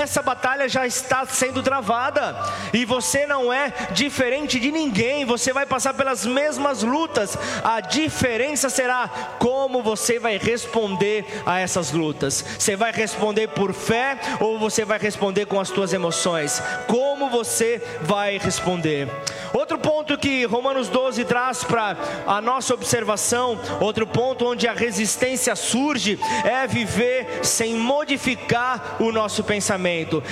essa 0.00 0.22
batalha 0.22 0.68
já 0.68 0.86
está 0.86 1.24
sendo 1.26 1.62
travada, 1.62 2.36
e 2.72 2.84
você 2.84 3.26
não 3.26 3.52
é 3.52 3.72
diferente 3.92 4.58
de 4.58 4.70
ninguém, 4.70 5.24
você 5.24 5.52
vai 5.52 5.66
passar 5.66 5.94
pelas 5.94 6.26
mesmas 6.26 6.82
lutas, 6.82 7.36
a 7.62 7.80
diferença 7.80 8.68
será 8.68 9.08
como 9.38 9.82
você 9.82 10.18
vai 10.18 10.38
responder 10.38 11.42
a 11.46 11.60
essas 11.60 11.92
lutas. 11.92 12.44
Você 12.58 12.76
vai 12.76 12.92
responder 12.92 13.48
por 13.48 13.72
fé 13.72 14.18
ou 14.40 14.58
você 14.58 14.84
vai 14.84 14.98
responder 14.98 15.46
com 15.46 15.60
as 15.60 15.68
suas 15.68 15.92
emoções? 15.92 16.62
Como 16.86 17.30
você 17.30 17.82
vai 18.02 18.38
responder? 18.38 19.08
Outro 19.52 19.78
ponto 19.78 20.18
que 20.18 20.44
Romanos 20.44 20.88
12 20.88 21.24
traz 21.24 21.62
para 21.62 21.96
a 22.26 22.40
nossa 22.40 22.74
observação, 22.74 23.58
outro 23.80 24.06
ponto 24.06 24.46
onde 24.46 24.66
a 24.66 24.72
resistência 24.72 25.54
surge, 25.54 26.18
é 26.44 26.66
viver 26.66 27.40
sem 27.42 27.74
modificar 27.74 28.96
o 28.98 29.12
nosso 29.12 29.44
pensamento. 29.44 29.83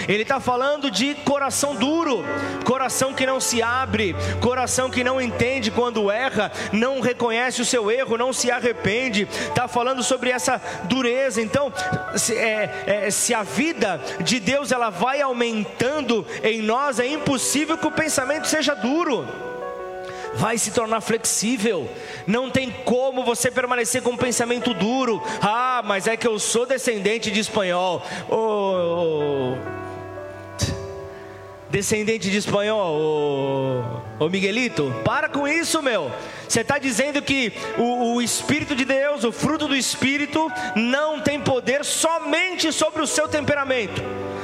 Ele 0.08 0.22
está 0.22 0.40
falando 0.40 0.90
de 0.90 1.14
coração 1.14 1.74
duro, 1.74 2.24
coração 2.64 3.12
que 3.12 3.26
não 3.26 3.40
se 3.40 3.62
abre, 3.62 4.14
coração 4.40 4.90
que 4.90 5.04
não 5.04 5.20
entende 5.20 5.70
quando 5.70 6.10
erra, 6.10 6.50
não 6.72 7.00
reconhece 7.00 7.60
o 7.60 7.64
seu 7.64 7.90
erro, 7.90 8.16
não 8.16 8.32
se 8.32 8.50
arrepende. 8.50 9.28
Está 9.30 9.68
falando 9.68 10.02
sobre 10.02 10.30
essa 10.30 10.60
dureza. 10.84 11.40
Então, 11.40 11.72
se, 12.16 12.34
é, 12.36 12.84
é, 12.86 13.10
se 13.10 13.34
a 13.34 13.42
vida 13.42 14.00
de 14.20 14.40
Deus 14.40 14.72
ela 14.72 14.90
vai 14.90 15.20
aumentando 15.20 16.26
em 16.42 16.62
nós, 16.62 16.98
é 16.98 17.06
impossível 17.06 17.76
que 17.76 17.86
o 17.86 17.92
pensamento 17.92 18.46
seja 18.46 18.74
duro 18.74 19.51
vai 20.34 20.58
se 20.58 20.70
tornar 20.70 21.00
flexível. 21.00 21.88
Não 22.26 22.50
tem 22.50 22.70
como 22.84 23.24
você 23.24 23.50
permanecer 23.50 24.02
com 24.02 24.10
um 24.10 24.16
pensamento 24.16 24.74
duro. 24.74 25.22
Ah, 25.40 25.82
mas 25.84 26.06
é 26.06 26.16
que 26.16 26.26
eu 26.26 26.38
sou 26.38 26.66
descendente 26.66 27.30
de 27.30 27.40
espanhol. 27.40 28.02
Oh, 28.30 29.54
descendente 31.72 32.30
de 32.30 32.36
espanhol, 32.36 34.04
ô, 34.20 34.28
Miguelito, 34.28 34.94
para 35.02 35.26
com 35.26 35.48
isso, 35.48 35.82
meu. 35.82 36.12
Você 36.46 36.60
está 36.60 36.78
dizendo 36.78 37.22
que 37.22 37.50
o, 37.78 38.16
o 38.16 38.22
Espírito 38.22 38.76
de 38.76 38.84
Deus, 38.84 39.24
o 39.24 39.32
fruto 39.32 39.66
do 39.66 39.74
Espírito, 39.74 40.52
não 40.76 41.18
tem 41.20 41.40
poder 41.40 41.82
somente 41.82 42.70
sobre 42.70 43.00
o 43.00 43.06
seu 43.06 43.26
temperamento. 43.26 44.02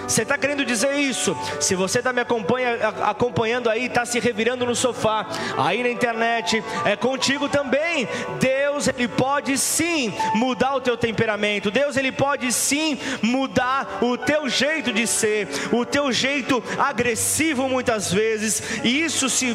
Você 0.09 0.23
está 0.23 0.39
querendo 0.39 0.65
dizer 0.65 0.95
isso? 0.95 1.37
Se 1.61 1.75
você 1.75 1.99
está 1.99 2.15
me 2.15 2.23
acompanha, 2.23 2.79
acompanhando 3.05 3.69
aí, 3.69 3.85
está 3.85 4.07
se 4.07 4.19
revirando 4.19 4.65
no 4.65 4.75
sofá, 4.75 5.27
aí 5.59 5.83
na 5.83 5.91
internet, 5.91 6.65
é 6.87 6.97
contigo 6.97 7.47
também. 7.47 8.09
Deus, 8.41 8.89
Ele 8.89 9.07
pode 9.07 9.59
sim 9.59 10.15
mudar 10.35 10.75
o 10.77 10.81
teu 10.81 10.97
temperamento. 10.97 11.71
Deus, 11.71 11.95
Ele 11.99 12.11
pode 12.11 12.51
sim 12.55 12.99
mudar 13.21 13.99
o 14.01 14.17
teu 14.17 14.49
jeito 14.49 14.95
de 14.95 15.07
ser, 15.07 15.47
o 15.71 15.85
teu 15.85 16.11
jeito 16.11 16.65
agressivo 16.79 17.69
muitas 17.69 18.11
vezes. 18.11 18.81
E 18.83 19.03
isso 19.03 19.29
se, 19.29 19.55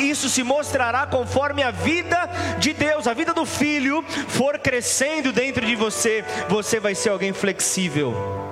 isso 0.00 0.28
se 0.28 0.42
mostrará 0.42 1.06
conforme 1.06 1.62
a 1.62 1.70
vida 1.70 2.28
de 2.58 2.74
Deus, 2.74 3.06
a 3.06 3.14
vida 3.14 3.32
do 3.32 3.46
Filho 3.46 4.04
for 4.28 4.58
crescendo 4.58 5.32
dentro 5.32 5.64
de 5.64 5.74
você. 5.74 6.22
Você 6.50 6.78
vai 6.78 6.94
ser 6.94 7.08
alguém 7.08 7.32
flexível 7.32 8.43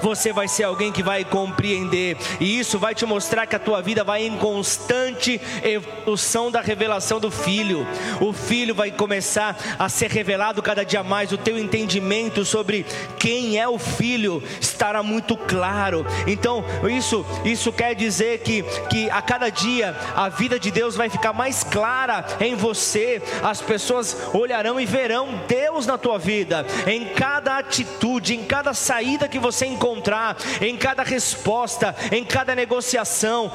você 0.00 0.32
vai 0.32 0.48
ser 0.48 0.64
alguém 0.64 0.92
que 0.92 1.02
vai 1.02 1.24
compreender, 1.24 2.16
e 2.40 2.58
isso 2.58 2.78
vai 2.78 2.94
te 2.94 3.04
mostrar 3.04 3.46
que 3.46 3.56
a 3.56 3.58
tua 3.58 3.82
vida 3.82 4.04
vai 4.04 4.24
em 4.24 4.36
constante 4.36 5.40
evolução 5.62 6.50
da 6.50 6.60
revelação 6.60 7.20
do 7.20 7.30
Filho. 7.30 7.86
O 8.20 8.32
Filho 8.32 8.74
vai 8.74 8.90
começar 8.90 9.56
a 9.78 9.88
ser 9.88 10.10
revelado 10.10 10.62
cada 10.62 10.84
dia 10.84 11.02
mais, 11.02 11.32
o 11.32 11.38
teu 11.38 11.58
entendimento 11.58 12.44
sobre 12.44 12.86
quem 13.18 13.58
é 13.58 13.68
o 13.68 13.78
Filho 13.78 14.42
estará 14.60 15.02
muito 15.02 15.36
claro. 15.36 16.06
Então, 16.26 16.64
isso, 16.88 17.24
isso 17.44 17.72
quer 17.72 17.94
dizer 17.94 18.40
que, 18.40 18.62
que 18.88 19.10
a 19.10 19.20
cada 19.20 19.50
dia 19.50 19.96
a 20.14 20.28
vida 20.28 20.58
de 20.58 20.70
Deus 20.70 20.96
vai 20.96 21.08
ficar 21.08 21.32
mais 21.32 21.64
clara 21.64 22.24
em 22.40 22.54
você, 22.54 23.20
as 23.42 23.60
pessoas 23.60 24.16
olharão 24.32 24.80
e 24.80 24.86
verão 24.86 25.40
Deus 25.46 25.86
na 25.86 25.98
tua 25.98 26.18
vida, 26.18 26.66
em 26.86 27.06
cada 27.06 27.58
atitude, 27.58 28.34
em 28.34 28.44
cada 28.44 28.74
saída 28.74 29.28
que 29.28 29.38
você 29.38 29.66
encontrar 29.66 29.87
encontrar, 29.88 30.36
em 30.60 30.76
cada 30.76 31.02
resposta, 31.02 31.94
em 32.12 32.24
cada 32.24 32.54
negociação. 32.54 33.50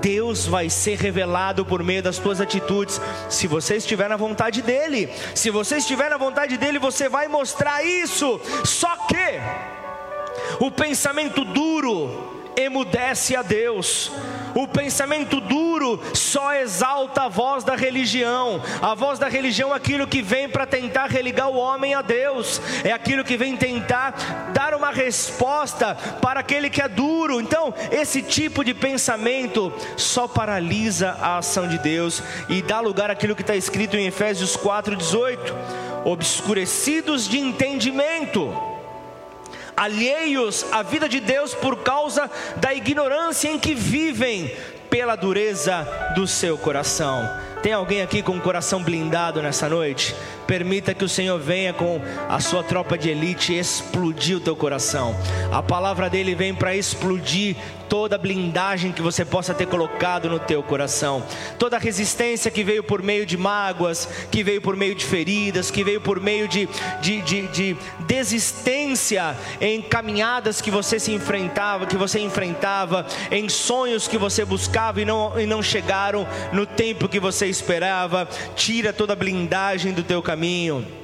Deus 0.00 0.44
vai 0.46 0.68
ser 0.68 0.98
revelado 0.98 1.64
por 1.64 1.82
meio 1.82 2.02
das 2.02 2.18
tuas 2.18 2.40
atitudes, 2.40 3.00
se 3.30 3.46
você 3.46 3.76
estiver 3.76 4.08
na 4.08 4.16
vontade 4.16 4.60
dEle. 4.60 5.08
Se 5.34 5.50
você 5.50 5.76
estiver 5.76 6.10
na 6.10 6.16
vontade 6.16 6.56
dEle, 6.56 6.78
você 6.78 7.08
vai 7.08 7.28
mostrar 7.28 7.84
isso. 7.84 8.40
Só 8.64 8.96
que 9.06 9.40
o 10.58 10.70
pensamento 10.70 11.44
duro 11.44 12.33
emudece 12.56 13.36
a 13.36 13.42
Deus. 13.42 14.10
O 14.54 14.68
pensamento 14.68 15.40
duro 15.40 16.00
só 16.14 16.54
exalta 16.54 17.22
a 17.22 17.28
voz 17.28 17.64
da 17.64 17.74
religião. 17.74 18.62
A 18.80 18.94
voz 18.94 19.18
da 19.18 19.28
religião 19.28 19.72
é 19.72 19.76
aquilo 19.76 20.06
que 20.06 20.22
vem 20.22 20.48
para 20.48 20.64
tentar 20.64 21.06
religar 21.06 21.48
o 21.48 21.56
homem 21.56 21.94
a 21.94 22.02
Deus, 22.02 22.60
é 22.84 22.92
aquilo 22.92 23.24
que 23.24 23.36
vem 23.36 23.56
tentar 23.56 24.52
dar 24.52 24.74
uma 24.74 24.92
resposta 24.92 25.96
para 26.22 26.40
aquele 26.40 26.70
que 26.70 26.80
é 26.80 26.88
duro. 26.88 27.40
Então, 27.40 27.74
esse 27.90 28.22
tipo 28.22 28.64
de 28.64 28.72
pensamento 28.72 29.72
só 29.96 30.28
paralisa 30.28 31.16
a 31.20 31.38
ação 31.38 31.66
de 31.66 31.78
Deus 31.78 32.22
e 32.48 32.62
dá 32.62 32.78
lugar 32.80 33.10
àquilo 33.10 33.34
que 33.34 33.42
está 33.42 33.56
escrito 33.56 33.96
em 33.96 34.06
Efésios 34.06 34.56
4,18: 34.56 35.38
obscurecidos 36.04 37.28
de 37.28 37.38
entendimento 37.38 38.73
alheios 39.76 40.64
à 40.72 40.82
vida 40.82 41.08
de 41.08 41.20
Deus 41.20 41.54
por 41.54 41.82
causa 41.82 42.30
da 42.56 42.74
ignorância 42.74 43.48
em 43.48 43.58
que 43.58 43.74
vivem, 43.74 44.54
pela 44.90 45.16
dureza 45.16 45.86
do 46.14 46.24
seu 46.24 46.56
coração. 46.56 47.28
Tem 47.64 47.72
alguém 47.72 48.02
aqui 48.02 48.20
com 48.20 48.36
o 48.36 48.40
coração 48.42 48.82
blindado 48.82 49.40
nessa 49.40 49.70
noite? 49.70 50.14
Permita 50.46 50.92
que 50.92 51.02
o 51.02 51.08
Senhor 51.08 51.40
venha 51.40 51.72
com 51.72 51.98
a 52.28 52.38
sua 52.38 52.62
tropa 52.62 52.98
de 52.98 53.08
elite 53.08 53.54
explodir 53.54 54.36
o 54.36 54.40
teu 54.40 54.54
coração. 54.54 55.16
A 55.50 55.62
palavra 55.62 56.10
dele 56.10 56.34
vem 56.34 56.54
para 56.54 56.76
explodir 56.76 57.56
toda 57.88 58.18
blindagem 58.18 58.92
que 58.92 59.00
você 59.00 59.24
possa 59.24 59.54
ter 59.54 59.66
colocado 59.66 60.28
no 60.28 60.38
teu 60.38 60.62
coração, 60.62 61.22
toda 61.58 61.78
resistência 61.78 62.50
que 62.50 62.64
veio 62.64 62.82
por 62.82 63.02
meio 63.02 63.24
de 63.24 63.36
mágoas, 63.36 64.08
que 64.30 64.42
veio 64.42 64.60
por 64.60 64.74
meio 64.76 64.94
de 64.94 65.04
feridas, 65.04 65.70
que 65.70 65.84
veio 65.84 66.00
por 66.00 66.20
meio 66.20 66.48
de, 66.48 66.68
de, 67.00 67.22
de, 67.22 67.46
de 67.48 67.76
desistência 68.00 69.36
em 69.60 69.80
caminhadas 69.80 70.60
que 70.60 70.70
você 70.70 70.98
se 70.98 71.12
enfrentava, 71.12 71.86
que 71.86 71.96
você 71.96 72.18
enfrentava, 72.18 73.06
em 73.30 73.48
sonhos 73.48 74.08
que 74.08 74.18
você 74.18 74.44
buscava 74.44 75.00
e 75.00 75.04
não, 75.04 75.38
e 75.38 75.46
não 75.46 75.62
chegaram 75.62 76.26
no 76.52 76.66
tempo 76.66 77.08
que 77.08 77.20
você 77.20 77.46
esperava. 77.54 78.28
Tira 78.54 78.92
toda 78.92 79.14
a 79.14 79.16
blindagem 79.16 79.92
do 79.92 80.02
teu 80.02 80.22
caminho 80.22 81.03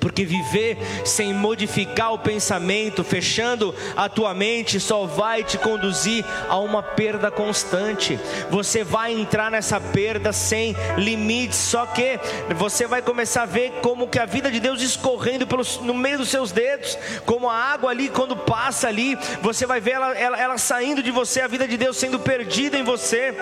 Porque 0.00 0.24
viver 0.24 0.78
sem 1.04 1.32
modificar 1.32 2.12
o 2.12 2.18
pensamento, 2.18 3.02
fechando 3.02 3.74
a 3.96 4.08
tua 4.08 4.34
mente, 4.34 4.78
só 4.78 5.06
vai 5.06 5.42
te 5.42 5.58
conduzir 5.58 6.24
a 6.48 6.58
uma 6.58 6.82
perda 6.82 7.30
constante. 7.30 8.18
Você 8.50 8.84
vai 8.84 9.12
entrar 9.12 9.50
nessa 9.50 9.80
perda 9.80 10.32
sem 10.32 10.74
limites, 10.96 11.58
só 11.58 11.86
que 11.86 12.18
você 12.56 12.86
vai 12.86 13.02
começar 13.02 13.42
a 13.42 13.46
ver 13.46 13.72
como 13.82 14.08
que 14.08 14.18
a 14.18 14.26
vida 14.26 14.50
de 14.50 14.60
Deus 14.60 14.80
escorrendo 14.82 15.46
pelos, 15.46 15.78
no 15.78 15.94
meio 15.94 16.18
dos 16.18 16.28
seus 16.28 16.52
dedos, 16.52 16.98
como 17.24 17.48
a 17.48 17.54
água 17.54 17.90
ali 17.90 18.08
quando 18.08 18.36
passa 18.36 18.88
ali, 18.88 19.18
você 19.42 19.66
vai 19.66 19.80
ver 19.80 19.92
ela, 19.92 20.14
ela, 20.16 20.40
ela 20.40 20.58
saindo 20.58 21.02
de 21.02 21.10
você, 21.10 21.40
a 21.40 21.48
vida 21.48 21.66
de 21.66 21.76
Deus 21.76 21.96
sendo 21.96 22.18
perdida 22.18 22.78
em 22.78 22.84
você, 22.84 23.34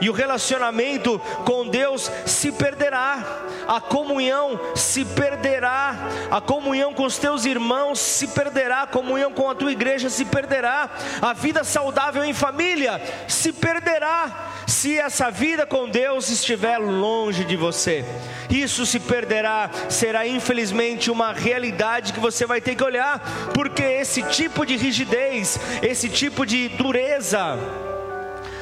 e 0.00 0.08
o 0.08 0.12
relacionamento 0.12 1.18
com 1.44 1.66
Deus 1.66 2.10
se 2.26 2.52
perderá, 2.52 3.44
a 3.66 3.80
comunhão 3.80 4.58
se 4.74 5.04
perderá 5.04 5.99
a 6.30 6.40
comunhão 6.40 6.92
com 6.92 7.04
os 7.04 7.18
teus 7.18 7.44
irmãos 7.44 7.98
se 7.98 8.28
perderá, 8.28 8.82
a 8.82 8.86
comunhão 8.86 9.32
com 9.32 9.48
a 9.48 9.54
tua 9.54 9.72
igreja 9.72 10.08
se 10.08 10.24
perderá, 10.24 10.88
a 11.20 11.32
vida 11.32 11.64
saudável 11.64 12.24
em 12.24 12.32
família 12.32 13.00
se 13.28 13.52
perderá, 13.52 14.64
se 14.66 14.98
essa 14.98 15.30
vida 15.30 15.66
com 15.66 15.88
Deus 15.88 16.28
estiver 16.30 16.78
longe 16.78 17.44
de 17.44 17.56
você. 17.56 18.04
Isso 18.48 18.86
se 18.86 19.00
perderá, 19.00 19.70
será 19.88 20.26
infelizmente 20.26 21.10
uma 21.10 21.32
realidade 21.32 22.12
que 22.12 22.20
você 22.20 22.46
vai 22.46 22.60
ter 22.60 22.74
que 22.74 22.84
olhar, 22.84 23.20
porque 23.54 23.82
esse 23.82 24.22
tipo 24.24 24.64
de 24.64 24.76
rigidez, 24.76 25.58
esse 25.82 26.08
tipo 26.08 26.46
de 26.46 26.68
dureza, 26.68 27.58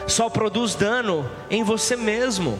só 0.07 0.29
produz 0.29 0.75
dano 0.75 1.31
em 1.51 1.63
você 1.63 1.97
mesmo. 1.97 2.59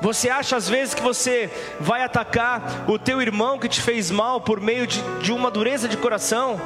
Você 0.00 0.28
acha 0.30 0.56
às 0.56 0.68
vezes 0.68 0.94
que 0.94 1.02
você 1.02 1.50
vai 1.80 2.02
atacar 2.02 2.84
o 2.88 2.98
teu 2.98 3.20
irmão 3.20 3.58
que 3.58 3.68
te 3.68 3.80
fez 3.80 4.10
mal 4.10 4.40
por 4.40 4.60
meio 4.60 4.86
de, 4.86 5.02
de 5.20 5.32
uma 5.32 5.50
dureza 5.50 5.88
de 5.88 5.96
coração? 5.96 6.60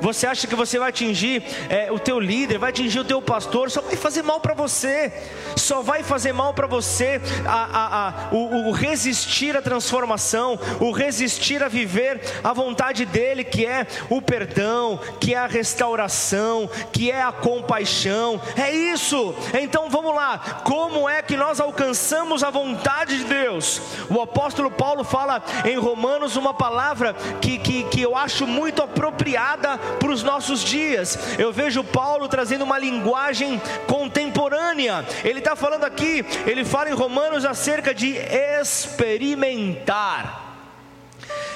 Você 0.00 0.26
acha 0.26 0.46
que 0.46 0.54
você 0.54 0.78
vai 0.78 0.90
atingir 0.90 1.42
é, 1.68 1.90
o 1.90 1.98
teu 1.98 2.20
líder, 2.20 2.58
vai 2.58 2.70
atingir 2.70 3.00
o 3.00 3.04
teu 3.04 3.20
pastor, 3.20 3.70
só 3.70 3.80
vai 3.80 3.96
fazer 3.96 4.22
mal 4.22 4.40
para 4.40 4.54
você, 4.54 5.12
só 5.56 5.82
vai 5.82 6.02
fazer 6.02 6.32
mal 6.32 6.54
para 6.54 6.66
você 6.66 7.20
a, 7.46 7.52
a, 7.52 8.08
a, 8.08 8.14
o, 8.32 8.68
o 8.68 8.72
resistir 8.72 9.56
à 9.56 9.62
transformação, 9.62 10.58
o 10.80 10.90
resistir 10.90 11.62
a 11.62 11.68
viver 11.68 12.20
a 12.42 12.52
vontade 12.52 13.04
dele, 13.04 13.44
que 13.44 13.66
é 13.66 13.86
o 14.08 14.22
perdão, 14.22 15.00
que 15.20 15.34
é 15.34 15.38
a 15.38 15.46
restauração, 15.46 16.68
que 16.92 17.10
é 17.10 17.22
a 17.22 17.32
compaixão. 17.32 18.40
É 18.56 18.70
isso. 18.72 19.34
Então 19.60 19.88
vamos 19.90 20.14
lá. 20.14 20.62
Como 20.64 21.08
é 21.08 21.22
que 21.22 21.36
nós 21.36 21.60
alcançamos 21.60 22.42
a 22.42 22.50
vontade 22.50 23.18
de 23.18 23.24
Deus? 23.24 23.80
O 24.08 24.20
apóstolo 24.20 24.70
Paulo 24.70 25.04
fala 25.04 25.42
em 25.64 25.76
Romanos 25.78 26.36
uma 26.36 26.54
palavra 26.54 27.14
que, 27.40 27.58
que, 27.58 27.84
que 27.84 28.00
eu 28.00 28.16
acho 28.16 28.46
muito 28.46 28.82
apropriada 28.82 29.78
para 29.98 30.10
os 30.10 30.22
nossos 30.22 30.62
dias. 30.62 31.18
Eu 31.38 31.52
vejo 31.52 31.82
Paulo 31.84 32.28
trazendo 32.28 32.64
uma 32.64 32.78
linguagem 32.78 33.60
contemporânea. 33.86 35.04
Ele 35.24 35.38
está 35.38 35.54
falando 35.56 35.84
aqui, 35.84 36.24
ele 36.46 36.64
fala 36.64 36.90
em 36.90 36.94
Romanos 36.94 37.44
acerca 37.44 37.94
de 37.94 38.16
experimentar. 38.60 40.48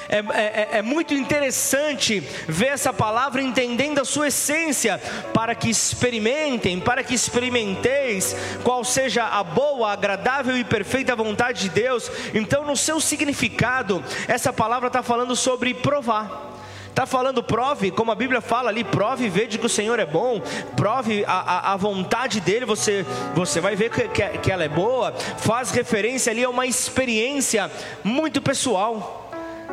É, 0.09 0.17
é, 0.17 0.69
é, 0.77 0.81
muito 0.81 1.13
interessante 1.13 2.19
ver 2.47 2.67
essa 2.67 2.93
palavra 2.93 3.41
entendendo 3.41 3.99
a 3.99 4.05
sua 4.05 4.27
essência, 4.27 5.01
para 5.33 5.55
que 5.55 5.69
experimentem, 5.69 6.79
para 6.79 7.03
que 7.03 7.15
experimenteis 7.15 8.35
qual 8.63 8.83
seja 8.83 9.23
a 9.25 9.43
boa, 9.43 9.91
agradável 9.91 10.55
e 10.57 10.63
perfeita 10.63 11.15
vontade 11.15 11.61
de 11.61 11.69
Deus. 11.69 12.11
Então, 12.33 12.63
no 12.63 12.77
seu 12.77 12.99
significado, 12.99 14.03
essa 14.27 14.53
palavra 14.53 14.87
está 14.87 15.01
falando 15.01 15.35
sobre 15.35 15.73
provar. 15.73 16.52
Está 16.93 17.07
falando 17.07 17.41
prove, 17.41 17.89
como 17.89 18.11
a 18.11 18.15
Bíblia 18.15 18.39
fala 18.39 18.69
ali, 18.69 18.83
prove 18.83 19.25
e 19.25 19.29
veja 19.29 19.57
que 19.57 19.65
o 19.65 19.69
Senhor 19.69 19.97
é 19.97 20.05
bom, 20.05 20.39
prove 20.75 21.25
a, 21.25 21.31
a, 21.31 21.73
a 21.73 21.75
vontade 21.75 22.39
dele, 22.39 22.67
você, 22.67 23.03
você 23.33 23.59
vai 23.59 23.75
ver 23.75 23.89
que, 23.89 24.07
que, 24.09 24.37
que 24.37 24.51
ela 24.51 24.63
é 24.63 24.69
boa, 24.69 25.11
faz 25.11 25.71
referência 25.71 26.31
ali 26.31 26.43
a 26.43 26.49
uma 26.51 26.67
experiência 26.67 27.71
muito 28.03 28.39
pessoal. 28.43 29.27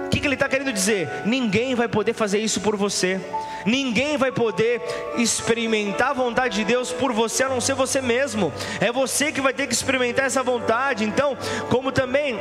O 0.07 0.09
que, 0.09 0.19
que 0.19 0.27
ele 0.27 0.35
está 0.35 0.49
querendo 0.49 0.73
dizer? 0.73 1.11
Ninguém 1.27 1.75
vai 1.75 1.89
poder 1.89 2.15
fazer 2.15 2.39
isso 2.39 2.63
por 2.63 2.75
você. 2.75 3.21
Ninguém 3.67 4.17
vai 4.17 4.33
poder 4.33 4.81
experimentar 5.19 6.13
a 6.13 6.15
vontade 6.15 6.57
de 6.57 6.65
Deus 6.65 6.91
por 6.91 7.13
você, 7.13 7.43
a 7.45 7.51
não 7.51 7.61
ser 7.61 7.75
você 7.75 8.01
mesmo. 8.01 8.51
É 8.81 8.91
você 8.91 9.31
que 9.31 9.43
vai 9.43 9.53
ter 9.53 9.67
que 9.67 9.75
experimentar 9.75 10.25
essa 10.25 10.43
vontade. 10.43 11.05
Então, 11.05 11.37
como 11.69 11.93
também 11.93 12.41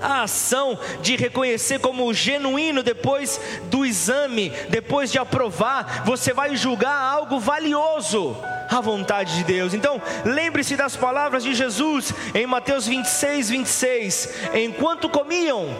a 0.00 0.22
ação 0.22 0.78
de 1.00 1.16
reconhecer 1.16 1.78
como 1.80 2.12
genuíno 2.12 2.82
depois 2.82 3.40
do 3.64 3.84
exame, 3.84 4.50
depois 4.68 5.10
de 5.10 5.18
aprovar, 5.18 6.04
você 6.04 6.32
vai 6.32 6.56
julgar 6.56 6.94
algo 6.94 7.38
valioso 7.38 8.36
a 8.70 8.80
vontade 8.80 9.36
de 9.36 9.44
Deus. 9.44 9.72
Então, 9.72 10.00
lembre-se 10.24 10.76
das 10.76 10.94
palavras 10.94 11.42
de 11.42 11.54
Jesus 11.54 12.12
em 12.34 12.46
Mateus 12.46 12.86
26, 12.86 13.50
26. 13.50 14.34
Enquanto 14.54 15.08
comiam, 15.08 15.74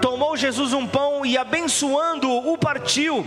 tomou 0.00 0.36
Jesus 0.36 0.72
um 0.72 0.86
pão 0.86 1.26
e 1.26 1.36
abençoando-o, 1.36 2.52
o 2.52 2.58
partiu 2.58 3.26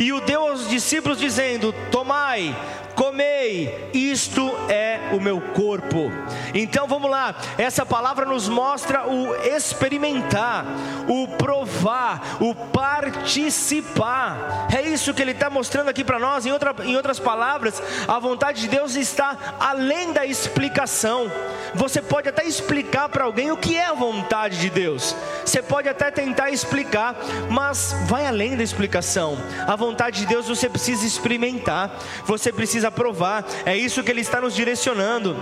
e 0.00 0.14
o 0.14 0.20
deu 0.22 0.48
aos 0.48 0.66
discípulos, 0.68 1.18
dizendo: 1.18 1.74
Tomai, 1.90 2.56
comei, 2.94 3.90
isto 3.92 4.50
é 4.68 5.10
o 5.12 5.20
meu 5.20 5.40
corpo. 5.40 6.10
Então 6.54 6.86
vamos 6.86 7.10
lá, 7.10 7.34
essa 7.58 7.86
palavra 7.86 8.24
nos 8.24 8.48
mostra 8.48 9.08
o 9.08 9.34
experimentar, 9.34 10.64
o 11.08 11.28
provar, 11.28 12.38
o 12.40 12.54
participar. 12.54 14.68
É 14.74 14.82
isso 14.82 15.14
que 15.14 15.22
ele 15.22 15.32
está 15.32 15.50
mostrando 15.50 15.88
aqui 15.88 16.04
para 16.04 16.18
nós. 16.18 16.46
Em, 16.46 16.52
outra, 16.52 16.74
em 16.84 16.96
outras 16.96 17.18
palavras, 17.18 17.82
a 18.06 18.18
vontade 18.18 18.62
de 18.62 18.68
Deus 18.68 18.94
está 18.94 19.36
além 19.58 20.12
da 20.12 20.26
explicação. 20.26 21.30
Você 21.74 22.02
pode 22.02 22.28
até 22.28 22.44
explicar 22.44 23.08
para 23.08 23.24
alguém 23.24 23.50
o 23.50 23.56
que 23.56 23.76
é 23.76 23.86
a 23.86 23.94
vontade 23.94 24.58
de 24.58 24.70
Deus. 24.70 25.14
Você 25.44 25.62
pode 25.62 25.88
até 25.88 26.10
tentar 26.10 26.50
explicar, 26.50 27.16
mas 27.50 27.94
vai 28.06 28.26
além 28.26 28.56
da 28.56 28.62
explicação. 28.62 29.38
A 29.66 29.76
vontade 29.76 30.20
de 30.20 30.26
Deus 30.26 30.48
você 30.48 30.68
precisa 30.68 31.06
experimentar, 31.06 31.90
você 32.24 32.52
precisa 32.52 32.89
provar. 32.90 33.44
É 33.64 33.76
isso 33.76 34.02
que 34.02 34.10
Ele 34.10 34.20
está 34.20 34.40
nos 34.40 34.54
direcionando. 34.54 35.36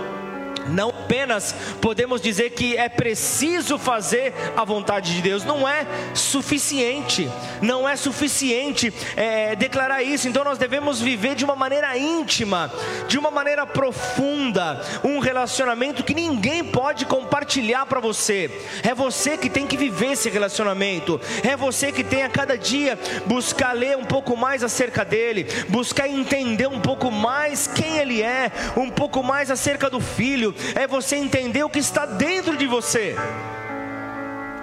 Apenas 1.09 1.55
podemos 1.81 2.21
dizer 2.21 2.51
que 2.51 2.77
é 2.77 2.87
preciso 2.87 3.79
fazer 3.79 4.31
a 4.55 4.63
vontade 4.63 5.15
de 5.15 5.23
Deus, 5.23 5.43
não 5.43 5.67
é 5.67 5.83
suficiente, 6.13 7.27
não 7.63 7.89
é 7.89 7.95
suficiente 7.95 8.93
é, 9.15 9.55
declarar 9.55 10.03
isso, 10.03 10.27
então 10.27 10.43
nós 10.43 10.59
devemos 10.59 11.01
viver 11.01 11.33
de 11.33 11.43
uma 11.43 11.55
maneira 11.55 11.97
íntima, 11.97 12.71
de 13.07 13.17
uma 13.17 13.31
maneira 13.31 13.65
profunda, 13.65 14.85
um 15.03 15.17
relacionamento 15.17 16.03
que 16.03 16.13
ninguém 16.13 16.63
pode 16.63 17.07
compartilhar 17.07 17.87
para 17.87 17.99
você, 17.99 18.51
é 18.83 18.93
você 18.93 19.35
que 19.35 19.49
tem 19.49 19.65
que 19.65 19.77
viver 19.77 20.11
esse 20.11 20.29
relacionamento, 20.29 21.19
é 21.43 21.57
você 21.57 21.91
que 21.91 22.03
tem 22.03 22.21
a 22.21 22.29
cada 22.29 22.55
dia 22.55 22.99
buscar 23.25 23.73
ler 23.73 23.97
um 23.97 24.05
pouco 24.05 24.37
mais 24.37 24.63
acerca 24.63 25.03
dele, 25.03 25.47
buscar 25.69 26.07
entender 26.07 26.67
um 26.67 26.79
pouco 26.79 27.09
mais 27.09 27.65
quem 27.65 27.97
ele 27.97 28.21
é, 28.21 28.51
um 28.77 28.91
pouco 28.91 29.23
mais 29.23 29.49
acerca 29.49 29.89
do 29.89 29.99
filho, 29.99 30.53
é 30.75 30.85
você 30.85 30.98
entender 31.15 31.63
o 31.63 31.69
que 31.69 31.79
está 31.79 32.05
dentro 32.05 32.57
de 32.57 32.67
você. 32.67 33.15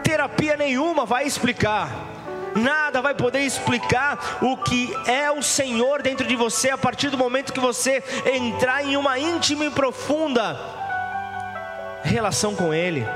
Terapia 0.03 0.57
nenhuma 0.57 1.05
vai 1.05 1.27
explicar, 1.27 1.91
nada 2.55 3.03
vai 3.03 3.15
poder 3.15 3.41
explicar 3.41 4.39
o 4.41 4.57
que 4.57 4.93
é 5.07 5.31
o 5.31 5.43
Senhor 5.43 6.03
dentro 6.03 6.27
de 6.27 6.37
você 6.37 6.71
a 6.71 6.79
partir 6.79 7.11
do 7.11 7.19
momento 7.19 7.53
que 7.53 7.61
você 7.61 8.03
entrar 8.25 8.85
em 8.85 8.97
uma 8.97 9.19
íntima 9.19 9.65
e 9.65 9.71
profunda 9.71 10.59
relação 12.03 12.55
com 12.55 12.73
Ele. 12.73 13.07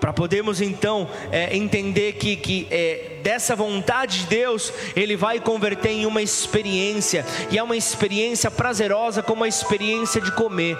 Para 0.00 0.14
podermos 0.14 0.62
então 0.62 1.06
é, 1.30 1.54
entender 1.54 2.14
que, 2.14 2.34
que 2.34 2.66
é, 2.70 3.18
dessa 3.22 3.54
vontade 3.54 4.20
de 4.20 4.26
Deus, 4.28 4.72
Ele 4.96 5.14
vai 5.14 5.38
converter 5.38 5.90
em 5.90 6.06
uma 6.06 6.22
experiência, 6.22 7.24
e 7.50 7.58
é 7.58 7.62
uma 7.62 7.76
experiência 7.76 8.50
prazerosa, 8.50 9.22
como 9.22 9.44
a 9.44 9.48
experiência 9.48 10.20
de 10.20 10.32
comer. 10.32 10.78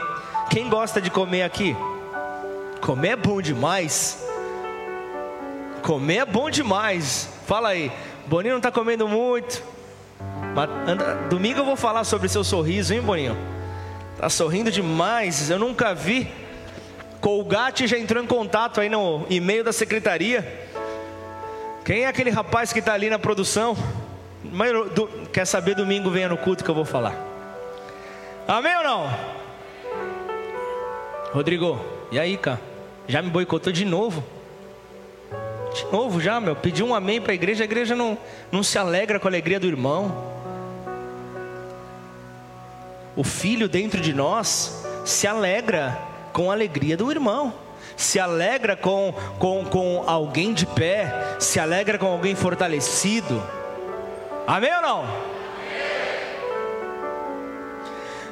Quem 0.49 0.69
gosta 0.71 1.01
de 1.01 1.11
comer 1.11 1.43
aqui? 1.43 1.77
Comer 2.81 3.11
é 3.11 3.17
bom 3.17 3.43
demais. 3.43 4.25
Comer 5.83 6.17
é 6.17 6.25
bom 6.25 6.49
demais. 6.49 7.29
Fala 7.47 7.69
aí, 7.69 7.93
Boninho 8.27 8.55
não 8.55 8.59
está 8.59 8.73
comendo 8.73 9.07
muito. 9.07 9.63
Mas, 10.55 10.71
anda, 10.89 11.15
domingo 11.29 11.61
eu 11.61 11.65
vou 11.65 11.77
falar 11.77 12.05
sobre 12.05 12.29
seu 12.29 12.43
sorriso, 12.43 12.95
hein, 12.95 13.03
Boninho? 13.03 13.37
Tá 14.19 14.31
sorrindo 14.31 14.71
demais. 14.71 15.51
Eu 15.51 15.59
nunca 15.59 15.95
vi 15.95 16.29
Colgate 17.21 17.87
já 17.87 17.99
entrou 17.99 18.23
em 18.23 18.27
contato 18.27 18.81
aí 18.81 18.89
no 18.89 19.27
e-mail 19.29 19.63
da 19.63 19.73
secretaria. 19.73 20.69
Quem 21.85 22.05
é 22.05 22.07
aquele 22.07 22.31
rapaz 22.31 22.73
que 22.73 22.79
está 22.79 22.95
ali 22.95 23.11
na 23.11 23.19
produção? 23.19 23.77
Quer 25.33 25.45
saber 25.45 25.75
domingo 25.75 26.11
venha 26.11 26.29
no 26.29 26.37
culto 26.37 26.65
que 26.65 26.71
eu 26.71 26.75
vou 26.75 26.85
falar. 26.85 27.15
Amém 28.49 28.77
ou 28.79 28.83
não? 28.83 29.11
Rodrigo, 31.33 31.79
e 32.11 32.19
aí, 32.19 32.37
cara? 32.37 32.61
Já 33.07 33.21
me 33.23 33.31
boicotou 33.31 33.73
de 33.73 33.85
novo? 33.85 34.25
De 35.75 35.85
novo 35.93 36.21
já, 36.21 36.41
meu, 36.41 36.57
pedi 36.57 36.83
um 36.83 36.95
amém 36.95 37.21
para 37.21 37.33
a 37.33 37.35
igreja, 37.35 37.63
a 37.63 37.65
igreja 37.65 37.95
não, 37.95 38.19
não 38.51 38.63
se 38.63 38.79
alegra 38.79 39.21
com 39.21 39.29
a 39.29 39.31
alegria 39.31 39.61
do 39.61 39.67
irmão. 39.67 40.31
O 43.15 43.23
filho 43.23 43.69
dentro 43.69 44.01
de 44.01 44.13
nós 44.13 44.85
se 45.05 45.27
alegra 45.27 46.10
com 46.33 46.51
a 46.51 46.55
alegria 46.55 46.97
do 46.97 47.11
irmão, 47.11 47.53
se 47.97 48.19
alegra 48.19 48.77
com, 48.77 49.15
com, 49.39 49.65
com 49.65 50.05
alguém 50.07 50.53
de 50.53 50.67
pé, 50.67 51.37
se 51.39 51.61
alegra 51.61 51.99
com 51.99 52.07
alguém 52.07 52.35
fortalecido. 52.35 53.43
Amém 54.47 54.75
ou 54.77 54.83
não? 54.83 55.05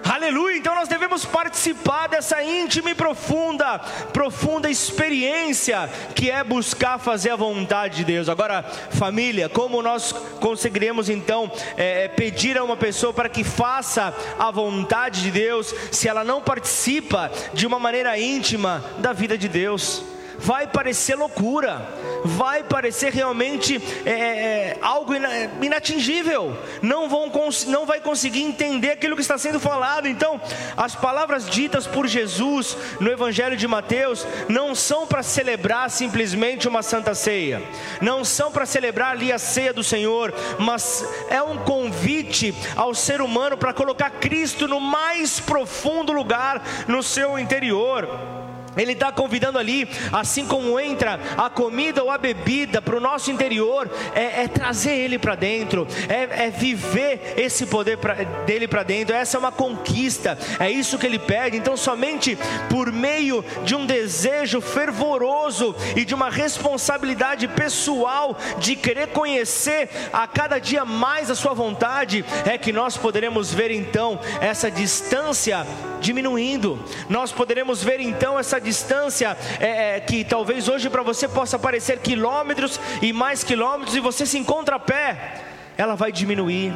Aleluia. 0.08 0.56
Então 0.56 0.74
nós 0.74 0.88
devemos 0.88 1.26
participar 1.26 2.06
dessa 2.06 2.42
íntima 2.42 2.90
e 2.90 2.94
profunda, 2.94 3.78
profunda 4.10 4.70
experiência 4.70 5.86
que 6.14 6.30
é 6.30 6.42
buscar 6.42 6.98
fazer 6.98 7.28
a 7.28 7.36
vontade 7.36 7.98
de 7.98 8.04
Deus. 8.04 8.26
Agora, 8.26 8.62
família, 8.62 9.50
como 9.50 9.82
nós 9.82 10.12
conseguiremos 10.40 11.10
então 11.10 11.52
é, 11.76 12.04
é, 12.04 12.08
pedir 12.08 12.56
a 12.56 12.64
uma 12.64 12.76
pessoa 12.76 13.12
para 13.12 13.28
que 13.28 13.44
faça 13.44 14.14
a 14.38 14.50
vontade 14.50 15.20
de 15.20 15.30
Deus, 15.30 15.74
se 15.92 16.08
ela 16.08 16.24
não 16.24 16.40
participa 16.40 17.30
de 17.52 17.66
uma 17.66 17.78
maneira 17.78 18.18
íntima 18.18 18.82
da 19.00 19.12
vida 19.12 19.36
de 19.36 19.46
Deus? 19.46 20.02
Vai 20.38 20.66
parecer 20.66 21.16
loucura, 21.16 21.82
vai 22.24 22.62
parecer 22.62 23.12
realmente 23.12 23.80
é, 24.06 24.10
é, 24.10 24.14
é 24.14 24.78
algo 24.80 25.12
inatingível, 25.60 26.56
não, 26.80 27.08
vão, 27.08 27.30
não 27.66 27.84
vai 27.84 28.00
conseguir 28.00 28.42
entender 28.42 28.90
aquilo 28.90 29.16
que 29.16 29.22
está 29.22 29.36
sendo 29.36 29.58
falado. 29.58 30.06
Então, 30.06 30.40
as 30.76 30.94
palavras 30.94 31.48
ditas 31.48 31.86
por 31.86 32.06
Jesus 32.06 32.76
no 33.00 33.10
Evangelho 33.10 33.56
de 33.56 33.66
Mateus 33.66 34.26
não 34.48 34.74
são 34.74 35.06
para 35.06 35.22
celebrar 35.22 35.90
simplesmente 35.90 36.68
uma 36.68 36.82
santa 36.82 37.14
ceia, 37.14 37.62
não 38.00 38.24
são 38.24 38.50
para 38.50 38.66
celebrar 38.66 39.10
ali 39.10 39.32
a 39.32 39.38
ceia 39.38 39.72
do 39.72 39.82
Senhor, 39.82 40.32
mas 40.58 41.04
é 41.28 41.42
um 41.42 41.58
convite 41.58 42.54
ao 42.76 42.94
ser 42.94 43.20
humano 43.20 43.56
para 43.56 43.72
colocar 43.72 44.10
Cristo 44.10 44.68
no 44.68 44.80
mais 44.80 45.40
profundo 45.40 46.12
lugar 46.12 46.62
no 46.86 47.02
seu 47.02 47.38
interior. 47.38 48.37
Ele 48.78 48.92
está 48.92 49.10
convidando 49.10 49.58
ali, 49.58 49.88
assim 50.12 50.46
como 50.46 50.78
entra 50.78 51.18
a 51.36 51.50
comida 51.50 52.02
ou 52.02 52.10
a 52.10 52.16
bebida 52.16 52.80
para 52.80 52.96
o 52.96 53.00
nosso 53.00 53.30
interior, 53.30 53.90
é, 54.14 54.44
é 54.44 54.48
trazer 54.48 54.92
Ele 54.92 55.18
para 55.18 55.34
dentro, 55.34 55.86
é, 56.08 56.46
é, 56.46 56.50
viver 56.50 57.34
esse 57.36 57.66
poder 57.66 57.98
pra, 57.98 58.14
dele 58.14 58.68
para 58.68 58.82
dentro. 58.82 59.14
Essa 59.14 59.36
é 59.36 59.40
uma 59.40 59.52
conquista, 59.52 60.38
é 60.60 60.70
isso 60.70 60.98
que 60.98 61.06
Ele 61.06 61.18
pede. 61.18 61.56
Então, 61.56 61.76
somente 61.76 62.38
por 62.70 62.92
meio 62.92 63.44
de 63.64 63.74
um 63.74 63.84
desejo 63.84 64.60
fervoroso 64.60 65.74
e 65.96 66.04
de 66.04 66.14
uma 66.14 66.30
responsabilidade 66.30 67.48
pessoal 67.48 68.38
de 68.58 68.76
querer 68.76 69.08
conhecer 69.08 69.88
a 70.12 70.26
cada 70.26 70.58
dia 70.58 70.84
mais 70.84 71.30
a 71.30 71.34
Sua 71.34 71.52
vontade, 71.52 72.24
é 72.46 72.56
que 72.56 72.72
nós 72.72 72.96
poderemos 72.96 73.52
ver 73.52 73.70
então 73.70 74.20
essa 74.40 74.70
distância 74.70 75.66
diminuindo. 76.00 76.78
Nós 77.08 77.32
poderemos 77.32 77.82
ver 77.82 78.00
então 78.00 78.38
essa 78.38 78.60
distância 78.60 79.36
é, 79.60 79.96
é, 79.96 80.00
que 80.00 80.24
talvez 80.24 80.68
hoje 80.68 80.88
para 80.90 81.02
você 81.02 81.28
possa 81.28 81.58
parecer 81.58 81.98
quilômetros 81.98 82.80
e 83.02 83.12
mais 83.12 83.44
quilômetros 83.44 83.94
e 83.96 84.00
você 84.00 84.26
se 84.26 84.38
encontra 84.38 84.76
a 84.76 84.80
pé, 84.80 85.42
ela 85.76 85.94
vai 85.94 86.12
diminuir 86.12 86.72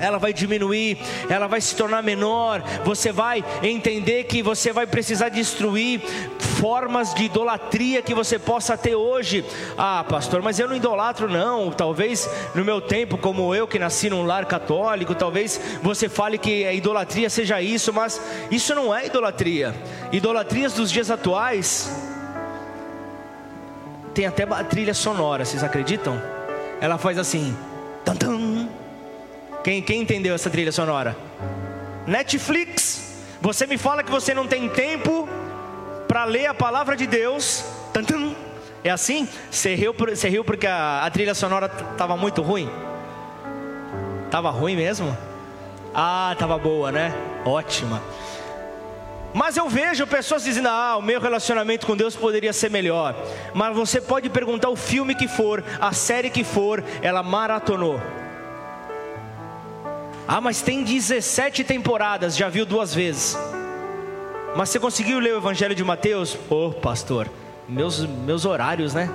ela 0.00 0.18
vai 0.18 0.32
diminuir, 0.32 0.98
ela 1.28 1.46
vai 1.46 1.60
se 1.60 1.76
tornar 1.76 2.02
menor. 2.02 2.62
Você 2.84 3.12
vai 3.12 3.44
entender 3.62 4.24
que 4.24 4.42
você 4.42 4.72
vai 4.72 4.86
precisar 4.86 5.28
destruir 5.28 6.00
formas 6.60 7.14
de 7.14 7.24
idolatria 7.24 8.02
que 8.02 8.14
você 8.14 8.38
possa 8.38 8.76
ter 8.76 8.94
hoje. 8.94 9.44
Ah, 9.78 10.04
pastor, 10.08 10.42
mas 10.42 10.58
eu 10.58 10.68
não 10.68 10.76
idolatro, 10.76 11.28
não. 11.28 11.70
Talvez 11.70 12.28
no 12.54 12.64
meu 12.64 12.80
tempo, 12.80 13.16
como 13.16 13.54
eu 13.54 13.66
que 13.66 13.78
nasci 13.78 14.10
num 14.10 14.24
lar 14.24 14.44
católico, 14.46 15.14
talvez 15.14 15.60
você 15.82 16.08
fale 16.08 16.38
que 16.38 16.66
a 16.66 16.72
idolatria 16.72 17.30
seja 17.30 17.62
isso, 17.62 17.92
mas 17.92 18.20
isso 18.50 18.74
não 18.74 18.94
é 18.94 19.06
idolatria. 19.06 19.74
Idolatrias 20.12 20.72
dos 20.74 20.90
dias 20.90 21.10
atuais 21.10 21.90
tem 24.14 24.26
até 24.26 24.44
trilha 24.64 24.92
sonora, 24.92 25.44
vocês 25.44 25.62
acreditam? 25.62 26.20
Ela 26.80 26.98
faz 26.98 27.16
assim. 27.18 27.56
Tum, 28.04 28.14
tum, 28.16 28.59
quem, 29.62 29.82
quem 29.82 30.02
entendeu 30.02 30.34
essa 30.34 30.48
trilha 30.48 30.72
sonora? 30.72 31.16
Netflix. 32.06 33.18
Você 33.40 33.66
me 33.66 33.78
fala 33.78 34.02
que 34.02 34.10
você 34.10 34.34
não 34.34 34.46
tem 34.46 34.68
tempo 34.68 35.28
para 36.08 36.24
ler 36.24 36.46
a 36.46 36.54
palavra 36.54 36.96
de 36.96 37.06
Deus. 37.06 37.64
É 38.82 38.90
assim? 38.90 39.28
Você 39.50 39.74
riu, 39.74 39.94
você 39.94 40.28
riu 40.28 40.44
porque 40.44 40.66
a, 40.66 41.04
a 41.04 41.10
trilha 41.10 41.34
sonora 41.34 41.70
estava 41.92 42.16
muito 42.16 42.42
ruim? 42.42 42.70
Tava 44.30 44.50
ruim 44.50 44.76
mesmo? 44.76 45.16
Ah, 45.94 46.34
tava 46.38 46.56
boa, 46.56 46.90
né? 46.90 47.12
Ótima. 47.44 48.02
Mas 49.34 49.56
eu 49.56 49.68
vejo 49.68 50.06
pessoas 50.06 50.44
dizendo: 50.44 50.68
ah, 50.68 50.96
o 50.96 51.02
meu 51.02 51.20
relacionamento 51.20 51.86
com 51.86 51.96
Deus 51.96 52.16
poderia 52.16 52.52
ser 52.52 52.70
melhor. 52.70 53.14
Mas 53.52 53.74
você 53.76 54.00
pode 54.00 54.28
perguntar 54.30 54.68
o 54.68 54.76
filme 54.76 55.14
que 55.14 55.28
for, 55.28 55.62
a 55.80 55.92
série 55.92 56.30
que 56.30 56.44
for, 56.44 56.82
ela 57.02 57.22
maratonou. 57.22 58.00
Ah, 60.32 60.40
mas 60.40 60.62
tem 60.62 60.84
17 60.84 61.64
temporadas, 61.64 62.36
já 62.36 62.48
viu 62.48 62.64
duas 62.64 62.94
vezes. 62.94 63.36
Mas 64.54 64.68
você 64.68 64.78
conseguiu 64.78 65.18
ler 65.18 65.34
o 65.34 65.38
Evangelho 65.38 65.74
de 65.74 65.82
Mateus? 65.82 66.36
Pô, 66.36 66.68
oh, 66.68 66.72
pastor, 66.72 67.28
meus, 67.68 68.06
meus 68.06 68.44
horários, 68.44 68.94
né? 68.94 69.10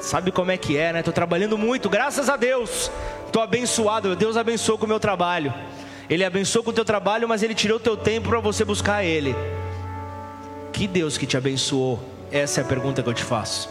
Sabe 0.00 0.32
como 0.32 0.50
é 0.50 0.56
que 0.56 0.78
é, 0.78 0.94
né? 0.94 1.00
Estou 1.00 1.12
trabalhando 1.12 1.58
muito, 1.58 1.90
graças 1.90 2.30
a 2.30 2.38
Deus. 2.38 2.90
Estou 3.26 3.42
abençoado, 3.42 4.16
Deus 4.16 4.34
abençoou 4.34 4.78
com 4.78 4.86
o 4.86 4.88
meu 4.88 4.98
trabalho. 4.98 5.52
Ele 6.08 6.24
abençoou 6.24 6.64
com 6.64 6.70
o 6.70 6.72
teu 6.72 6.86
trabalho, 6.86 7.28
mas 7.28 7.42
Ele 7.42 7.54
tirou 7.54 7.76
o 7.76 7.80
teu 7.80 7.94
tempo 7.94 8.30
para 8.30 8.40
você 8.40 8.64
buscar 8.64 9.04
Ele. 9.04 9.36
Que 10.72 10.88
Deus 10.88 11.18
que 11.18 11.26
te 11.26 11.36
abençoou? 11.36 12.02
Essa 12.32 12.62
é 12.62 12.64
a 12.64 12.66
pergunta 12.66 13.02
que 13.02 13.08
eu 13.10 13.14
te 13.14 13.24
faço. 13.24 13.68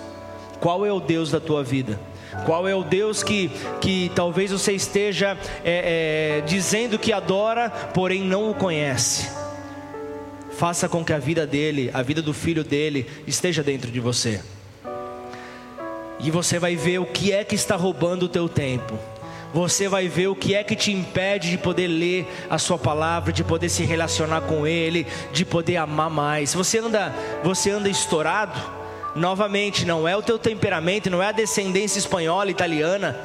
Qual 0.60 0.86
é 0.86 0.92
o 0.92 1.00
Deus 1.00 1.32
da 1.32 1.40
tua 1.40 1.64
vida? 1.64 2.00
Qual 2.46 2.68
é 2.68 2.76
o 2.76 2.84
Deus 2.84 3.24
que, 3.24 3.50
que 3.82 4.12
talvez 4.16 4.52
você 4.52 4.74
esteja 4.74 5.38
é, 5.64 6.40
é, 6.40 6.42
dizendo 6.42 7.00
que 7.00 7.14
adora, 7.14 7.70
porém 7.70 8.24
não 8.24 8.50
o 8.50 8.54
conhece? 8.54 9.30
Faça 10.52 10.88
com 10.88 11.04
que 11.04 11.12
a 11.12 11.20
vida 11.20 11.46
dele, 11.46 11.92
a 11.94 12.02
vida 12.02 12.22
do 12.22 12.34
filho 12.34 12.64
dele, 12.64 13.08
esteja 13.28 13.62
dentro 13.62 13.92
de 13.92 14.00
você. 14.00 14.42
E 16.20 16.32
você 16.32 16.58
vai 16.58 16.76
ver 16.76 17.00
o 17.00 17.06
que 17.06 17.32
é 17.32 17.44
que 17.44 17.56
está 17.56 17.76
roubando 17.76 18.24
o 18.24 18.30
teu 18.30 18.48
tempo. 18.48 18.98
Você 19.54 19.88
vai 19.88 20.08
ver 20.08 20.28
o 20.28 20.36
que 20.36 20.54
é 20.54 20.64
que 20.64 20.76
te 20.76 20.92
impede 20.92 21.50
de 21.50 21.58
poder 21.58 21.88
ler 21.88 22.28
a 22.50 22.58
sua 22.58 22.78
palavra, 22.78 23.32
de 23.32 23.44
poder 23.44 23.70
se 23.70 23.84
relacionar 23.86 24.42
com 24.42 24.68
ele, 24.68 25.08
de 25.32 25.46
poder 25.46 25.78
amar 25.78 26.10
mais. 26.10 26.54
Você 26.54 26.80
anda, 26.80 27.14
você 27.44 27.70
anda 27.72 27.88
estourado? 27.88 28.60
Novamente, 29.16 29.86
não 29.86 30.06
é 30.06 30.16
o 30.16 30.22
teu 30.22 30.38
temperamento, 30.38 31.10
não 31.10 31.24
é 31.24 31.28
a 31.28 31.32
descendência 31.32 31.98
espanhola, 31.98 32.52
italiana. 32.52 33.18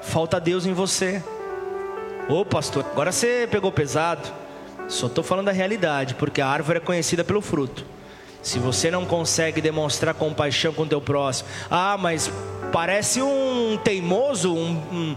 Falta 0.00 0.40
Deus 0.40 0.64
em 0.64 0.72
você. 0.72 1.22
Ô 2.26 2.42
pastor, 2.42 2.86
agora 2.90 3.12
você 3.12 3.46
pegou 3.50 3.70
pesado. 3.70 4.26
Só 4.88 5.08
estou 5.08 5.22
falando 5.22 5.46
da 5.46 5.52
realidade, 5.52 6.14
porque 6.14 6.40
a 6.40 6.48
árvore 6.48 6.78
é 6.78 6.80
conhecida 6.80 7.22
pelo 7.22 7.42
fruto. 7.42 7.84
Se 8.42 8.58
você 8.58 8.90
não 8.90 9.04
consegue 9.04 9.60
demonstrar 9.60 10.14
compaixão 10.14 10.72
com 10.72 10.82
o 10.82 10.86
teu 10.86 11.02
próximo, 11.02 11.48
ah, 11.70 11.96
mas 11.98 12.30
parece 12.72 13.20
um 13.20 13.78
teimoso, 13.82 14.54
um, 14.54 15.16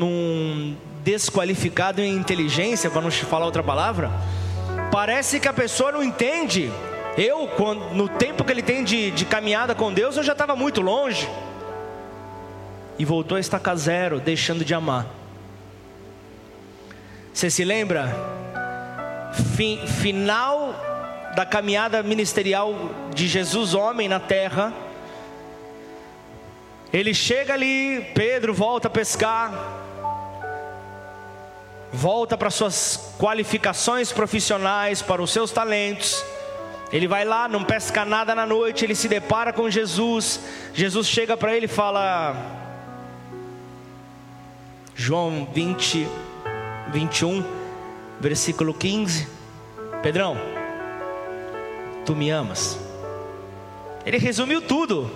um, 0.00 0.04
um 0.04 0.76
desqualificado 1.04 2.00
em 2.00 2.12
inteligência, 2.12 2.90
para 2.90 3.02
não 3.02 3.10
falar 3.10 3.46
outra 3.46 3.62
palavra. 3.62 4.10
Parece 4.90 5.38
que 5.38 5.46
a 5.46 5.52
pessoa 5.52 5.92
não 5.92 6.02
entende 6.02 6.72
eu, 7.18 7.50
no 7.92 8.08
tempo 8.08 8.44
que 8.44 8.52
ele 8.52 8.62
tem 8.62 8.84
de, 8.84 9.10
de 9.10 9.24
caminhada 9.24 9.74
com 9.74 9.92
Deus, 9.92 10.16
eu 10.16 10.22
já 10.22 10.32
estava 10.32 10.54
muito 10.54 10.80
longe. 10.80 11.28
E 12.96 13.04
voltou 13.04 13.36
a 13.36 13.40
estacar 13.40 13.76
zero, 13.76 14.20
deixando 14.20 14.64
de 14.64 14.72
amar. 14.72 15.04
Você 17.34 17.50
se 17.50 17.64
lembra? 17.64 18.14
Final 20.00 20.74
da 21.34 21.44
caminhada 21.44 22.04
ministerial 22.04 22.74
de 23.12 23.26
Jesus, 23.26 23.74
homem 23.74 24.08
na 24.08 24.20
terra. 24.20 24.72
Ele 26.92 27.12
chega 27.12 27.54
ali, 27.54 28.12
Pedro 28.14 28.54
volta 28.54 28.86
a 28.86 28.90
pescar, 28.90 29.52
volta 31.92 32.38
para 32.38 32.48
suas 32.48 33.14
qualificações 33.18 34.12
profissionais, 34.12 35.02
para 35.02 35.20
os 35.20 35.32
seus 35.32 35.50
talentos. 35.50 36.24
Ele 36.92 37.06
vai 37.06 37.24
lá, 37.24 37.46
não 37.46 37.64
pesca 37.64 38.04
nada 38.04 38.34
na 38.34 38.46
noite, 38.46 38.84
ele 38.84 38.94
se 38.94 39.08
depara 39.08 39.52
com 39.52 39.68
Jesus. 39.68 40.40
Jesus 40.72 41.06
chega 41.06 41.36
para 41.36 41.54
ele 41.54 41.66
e 41.66 41.68
fala: 41.68 42.34
João 44.94 45.46
20, 45.52 46.08
21, 46.90 47.44
versículo 48.18 48.72
15: 48.72 49.28
Pedrão, 50.02 50.38
tu 52.06 52.16
me 52.16 52.30
amas. 52.30 52.78
Ele 54.06 54.16
resumiu 54.16 54.62
tudo. 54.62 55.10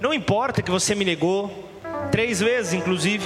Não 0.00 0.12
importa 0.12 0.60
que 0.60 0.70
você 0.70 0.96
me 0.96 1.04
negou, 1.04 1.68
três 2.10 2.40
vezes 2.40 2.72
inclusive. 2.72 3.24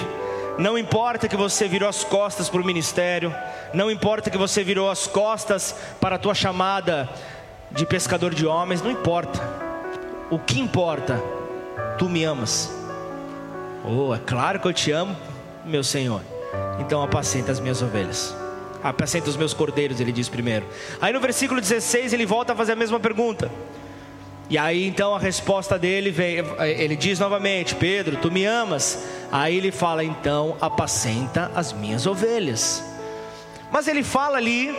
Não 0.58 0.76
importa 0.78 1.28
que 1.28 1.36
você 1.36 1.66
virou 1.66 1.88
as 1.88 2.04
costas 2.04 2.48
para 2.48 2.60
o 2.60 2.64
ministério. 2.64 3.34
Não 3.74 3.90
importa 3.90 4.30
que 4.30 4.38
você 4.38 4.62
virou 4.62 4.90
as 4.90 5.06
costas 5.06 5.74
para 6.00 6.16
a 6.16 6.18
tua 6.18 6.34
chamada 6.34 7.08
de 7.76 7.86
pescador 7.86 8.34
de 8.34 8.46
homens. 8.46 8.82
Não 8.82 8.90
importa. 8.90 9.40
O 10.30 10.38
que 10.38 10.58
importa, 10.58 11.22
tu 11.98 12.08
me 12.08 12.24
amas. 12.24 12.72
Oh, 13.84 14.12
é 14.12 14.18
claro 14.18 14.58
que 14.58 14.66
eu 14.66 14.72
te 14.72 14.90
amo, 14.90 15.14
meu 15.64 15.84
Senhor. 15.84 16.20
Então 16.80 17.02
apacenta 17.02 17.52
as 17.52 17.60
minhas 17.60 17.80
ovelhas. 17.82 18.34
Apacenta 18.82 19.30
os 19.30 19.36
meus 19.36 19.54
cordeiros, 19.54 20.00
ele 20.00 20.10
diz 20.10 20.28
primeiro. 20.28 20.66
Aí 21.00 21.12
no 21.12 21.20
versículo 21.20 21.60
16 21.60 22.12
ele 22.12 22.26
volta 22.26 22.52
a 22.52 22.56
fazer 22.56 22.72
a 22.72 22.76
mesma 22.76 22.98
pergunta. 22.98 23.50
E 24.48 24.56
aí 24.56 24.86
então 24.86 25.14
a 25.14 25.18
resposta 25.18 25.78
dele 25.78 26.10
vem, 26.10 26.38
ele 26.60 26.96
diz 26.96 27.18
novamente: 27.18 27.74
Pedro, 27.74 28.16
tu 28.16 28.30
me 28.30 28.44
amas? 28.44 29.04
Aí 29.30 29.56
ele 29.56 29.70
fala: 29.70 30.02
então 30.02 30.56
apacenta 30.60 31.50
as 31.54 31.72
minhas 31.72 32.06
ovelhas. 32.06 32.82
Mas 33.70 33.88
ele 33.88 34.02
fala 34.02 34.36
ali, 34.36 34.74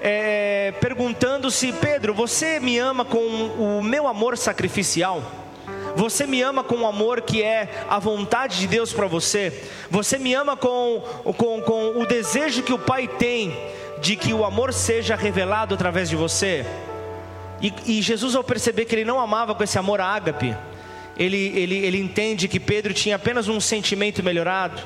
é, 0.00 0.72
perguntando 0.80 1.50
se 1.50 1.72
Pedro, 1.72 2.14
você 2.14 2.58
me 2.58 2.78
ama 2.78 3.04
com 3.04 3.18
o 3.18 3.82
meu 3.82 4.08
amor 4.08 4.38
sacrificial? 4.38 5.22
Você 5.96 6.26
me 6.26 6.40
ama 6.40 6.62
com 6.62 6.76
o 6.76 6.86
amor 6.86 7.20
que 7.20 7.42
é 7.42 7.84
a 7.88 7.98
vontade 7.98 8.58
de 8.58 8.66
Deus 8.66 8.92
para 8.92 9.06
você? 9.06 9.64
Você 9.90 10.18
me 10.18 10.32
ama 10.34 10.56
com, 10.56 11.02
com, 11.36 11.60
com 11.60 12.00
o 12.00 12.06
desejo 12.06 12.62
que 12.62 12.72
o 12.72 12.78
Pai 12.78 13.08
tem 13.08 13.54
de 14.00 14.16
que 14.16 14.32
o 14.32 14.44
amor 14.44 14.72
seja 14.72 15.14
revelado 15.16 15.74
através 15.74 16.08
de 16.08 16.16
você? 16.16 16.64
E, 17.60 17.72
e, 17.86 18.02
Jesus, 18.02 18.34
ao 18.34 18.42
perceber 18.42 18.86
que 18.86 18.94
ele 18.94 19.04
não 19.04 19.20
amava 19.20 19.54
com 19.54 19.62
esse 19.62 19.78
amor 19.78 20.00
ágape, 20.00 20.56
ele, 21.18 21.36
ele, 21.36 21.76
ele 21.76 21.98
entende 21.98 22.48
que 22.48 22.58
Pedro 22.58 22.94
tinha 22.94 23.16
apenas 23.16 23.48
um 23.48 23.60
sentimento 23.60 24.22
melhorado, 24.22 24.80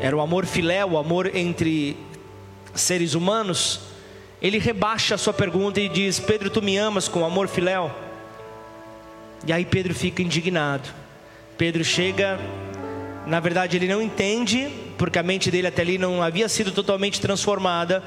era 0.00 0.16
o 0.16 0.20
amor 0.20 0.46
filé, 0.46 0.84
o 0.84 0.96
amor 0.96 1.34
entre 1.36 1.96
seres 2.74 3.14
humanos. 3.14 3.93
Ele 4.44 4.58
rebaixa 4.58 5.14
a 5.14 5.18
sua 5.18 5.32
pergunta 5.32 5.80
e 5.80 5.88
diz: 5.88 6.20
Pedro, 6.20 6.50
tu 6.50 6.60
me 6.60 6.76
amas 6.76 7.08
com 7.08 7.24
amor 7.24 7.48
filéu? 7.48 7.90
E 9.46 9.50
aí 9.50 9.64
Pedro 9.64 9.94
fica 9.94 10.20
indignado. 10.20 10.86
Pedro 11.56 11.82
chega, 11.82 12.38
na 13.26 13.40
verdade 13.40 13.78
ele 13.78 13.88
não 13.88 14.02
entende, 14.02 14.68
porque 14.98 15.18
a 15.18 15.22
mente 15.22 15.50
dele 15.50 15.68
até 15.68 15.80
ali 15.80 15.96
não 15.96 16.22
havia 16.22 16.46
sido 16.46 16.72
totalmente 16.72 17.22
transformada. 17.22 18.02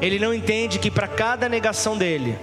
Ele 0.00 0.18
não 0.18 0.32
entende 0.32 0.78
que 0.78 0.90
para 0.90 1.06
cada 1.06 1.46
negação 1.46 1.98
dele, 1.98 2.38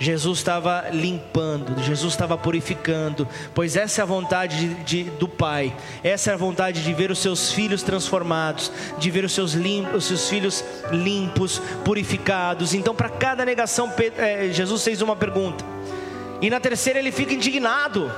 Jesus 0.00 0.38
estava 0.38 0.86
limpando, 0.90 1.78
Jesus 1.82 2.14
estava 2.14 2.38
purificando, 2.38 3.28
pois 3.54 3.76
essa 3.76 4.00
é 4.00 4.02
a 4.02 4.06
vontade 4.06 4.56
de, 4.56 4.74
de, 4.82 5.10
do 5.10 5.28
Pai, 5.28 5.76
essa 6.02 6.30
é 6.30 6.34
a 6.34 6.38
vontade 6.38 6.82
de 6.82 6.94
ver 6.94 7.10
os 7.10 7.18
seus 7.18 7.52
filhos 7.52 7.82
transformados, 7.82 8.72
de 8.96 9.10
ver 9.10 9.26
os 9.26 9.32
seus, 9.32 9.54
os 9.94 10.04
seus 10.06 10.26
filhos 10.26 10.64
limpos, 10.90 11.60
purificados. 11.84 12.72
Então, 12.72 12.94
para 12.94 13.10
cada 13.10 13.44
negação, 13.44 13.92
é, 14.16 14.48
Jesus 14.50 14.82
fez 14.82 15.02
uma 15.02 15.14
pergunta, 15.14 15.62
e 16.40 16.48
na 16.48 16.58
terceira 16.58 16.98
ele 16.98 17.12
fica 17.12 17.34
indignado. 17.34 18.10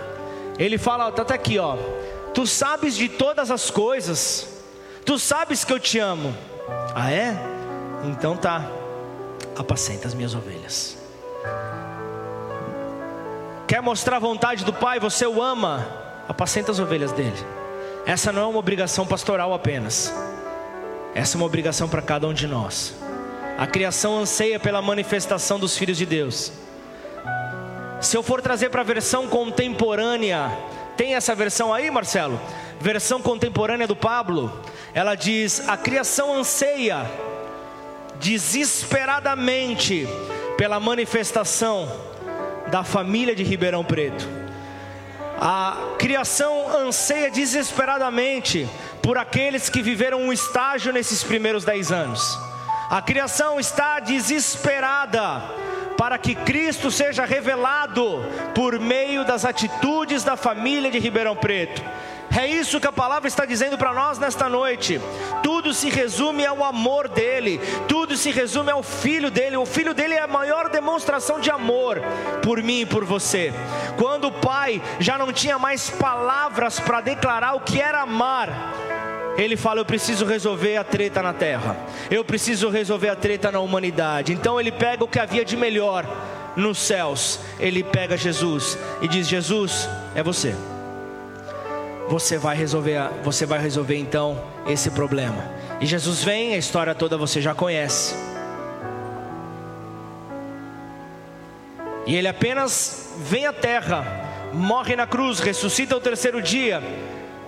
Ele 0.61 0.78
fala: 0.78 1.09
está 1.09 1.24
tá 1.24 1.35
aqui, 1.35 1.59
ó. 1.59 1.76
Tu 2.33 2.47
sabes 2.47 2.95
de 2.95 3.09
todas 3.09 3.51
as 3.51 3.70
coisas, 3.70 4.47
tu 5.05 5.18
sabes 5.18 5.64
que 5.64 5.72
eu 5.72 5.80
te 5.80 5.99
amo. 5.99 6.33
Ah, 6.95 7.11
é? 7.11 7.37
Então 8.05 8.37
tá, 8.37 8.70
apacenta 9.57 10.07
as 10.07 10.14
minhas 10.14 10.33
ovelhas. 10.33 11.01
Quer 13.66 13.80
mostrar 13.80 14.16
a 14.16 14.20
vontade 14.20 14.64
do 14.64 14.72
Pai? 14.72 15.01
Você 15.01 15.26
o 15.26 15.43
ama, 15.43 15.86
apacenta 16.28 16.70
as 16.70 16.78
ovelhas 16.78 17.12
dele. 17.12 17.47
Essa 18.05 18.32
não 18.32 18.43
é 18.43 18.47
uma 18.47 18.59
obrigação 18.59 19.07
pastoral 19.07 19.55
apenas, 19.55 20.12
essa 21.14 21.36
é 21.36 21.38
uma 21.38 21.47
obrigação 21.47 21.88
para 21.88 22.03
cada 22.03 22.26
um 22.26 22.34
de 22.34 22.47
nós. 22.47 22.95
A 23.59 23.66
criação 23.66 24.18
anseia 24.18 24.59
pela 24.59 24.82
manifestação 24.82 25.59
dos 25.59 25.76
filhos 25.76 25.97
de 25.97 26.07
Deus. 26.07 26.53
Se 28.01 28.16
eu 28.16 28.22
for 28.22 28.43
trazer 28.43 28.70
para 28.70 28.80
a 28.80 28.84
versão 28.84 29.28
contemporânea, 29.28 30.51
tem 30.97 31.14
essa 31.14 31.34
versão 31.34 31.72
aí, 31.72 31.90
Marcelo? 31.90 32.40
Versão 32.80 33.22
contemporânea 33.22 33.86
do 33.86 33.95
Pablo. 33.95 34.53
Ela 34.93 35.14
diz: 35.14 35.68
A 35.68 35.76
criação 35.76 36.34
anseia 36.34 37.07
desesperadamente 38.18 40.09
pela 40.63 40.79
manifestação 40.79 41.91
da 42.69 42.85
família 42.85 43.35
de 43.35 43.43
Ribeirão 43.43 43.83
Preto. 43.83 44.29
A 45.41 45.97
criação 45.99 46.69
anseia 46.73 47.33
desesperadamente 47.33 48.69
por 49.03 49.19
aqueles 49.19 49.69
que 49.69 49.83
viveram 49.83 50.23
um 50.23 50.33
estágio 50.33 50.93
nesses 50.93 51.25
primeiros 51.25 51.65
dez 51.65 51.91
anos. 51.91 52.39
A 52.89 53.03
criação 53.03 53.59
está 53.59 53.99
desesperada 53.99 55.43
para 55.99 56.17
que 56.17 56.33
Cristo 56.33 56.93
seja 56.93 57.25
revelado 57.25 58.25
por 58.55 58.79
meio 58.79 59.25
das 59.25 59.45
atitudes 59.45 60.23
da 60.23 60.37
família 60.37 60.93
de 60.93 61.01
Ribeirão 61.01 61.35
Preto. 61.35 61.83
É 62.39 62.47
isso 62.47 62.80
que 62.80 62.87
a 62.87 62.93
palavra 62.93 63.28
está 63.28 63.45
dizendo 63.45 63.76
para 63.76 63.93
nós 63.93 64.18
nesta 64.18 64.49
noite. 64.49 64.99
Tudo 65.43 65.74
se 65.74 65.91
resume 65.91 66.47
ao 66.47 66.64
amor 66.64 67.07
dele, 67.09 67.61
tudo 67.87 68.16
se 68.16 68.30
resume 68.30 68.70
ao 68.70 68.83
filho 68.83 69.30
dele. 69.30 69.57
O 69.57 69.66
filho 69.66 69.93
dele 69.93 70.14
é 70.14 70.22
a 70.22 70.26
maior 70.26 70.70
demonstração 70.70 71.39
de 71.39 71.51
amor 71.51 72.01
por 72.43 72.62
mim 72.62 72.80
e 72.80 72.87
por 72.87 73.05
você. 73.05 73.53
Quando 73.99 74.28
o 74.28 74.33
pai 74.33 74.80
já 74.99 75.18
não 75.18 75.30
tinha 75.30 75.59
mais 75.59 75.91
palavras 75.91 76.80
para 76.80 77.03
declarar 77.03 77.53
o 77.53 77.61
que 77.61 77.80
era 77.80 78.01
amar, 78.01 78.49
ele 79.37 79.57
fala: 79.57 79.80
Eu 79.80 79.85
preciso 79.85 80.24
resolver 80.24 80.78
a 80.78 80.85
treta 80.85 81.22
na 81.22 81.35
terra, 81.35 81.76
eu 82.11 82.24
preciso 82.24 82.70
resolver 82.70 83.11
a 83.11 83.16
treta 83.16 83.53
na 83.53 83.61
humanidade. 83.61 84.33
Então 84.33 84.59
ele 84.59 84.72
pega 84.72 85.05
o 85.05 85.09
que 85.09 85.18
havia 85.18 85.45
de 85.45 85.57
melhor 85.57 86.07
nos 86.57 86.78
céus, 86.78 87.41
ele 87.61 87.85
pega 87.85 88.16
Jesus 88.16 88.78
e 89.03 89.09
diz: 89.09 89.28
Jesus, 89.28 89.87
é 90.14 90.22
você 90.22 90.57
você 92.09 92.36
vai 92.38 92.57
resolver, 92.57 93.09
você 93.22 93.46
vai 93.46 93.59
resolver 93.59 93.96
então 93.96 94.42
esse 94.66 94.90
problema. 94.90 95.44
E 95.80 95.86
Jesus 95.86 96.22
vem, 96.22 96.55
a 96.55 96.59
história 96.59 96.94
toda 96.94 97.16
você 97.16 97.40
já 97.40 97.55
conhece. 97.55 98.14
E 102.07 102.16
ele 102.16 102.28
apenas 102.28 103.14
vem 103.18 103.46
à 103.46 103.53
terra, 103.53 104.05
morre 104.53 104.96
na 104.96 105.07
cruz, 105.07 105.38
ressuscita 105.40 105.94
ao 105.94 106.00
terceiro 106.00 106.42
dia, 106.42 106.82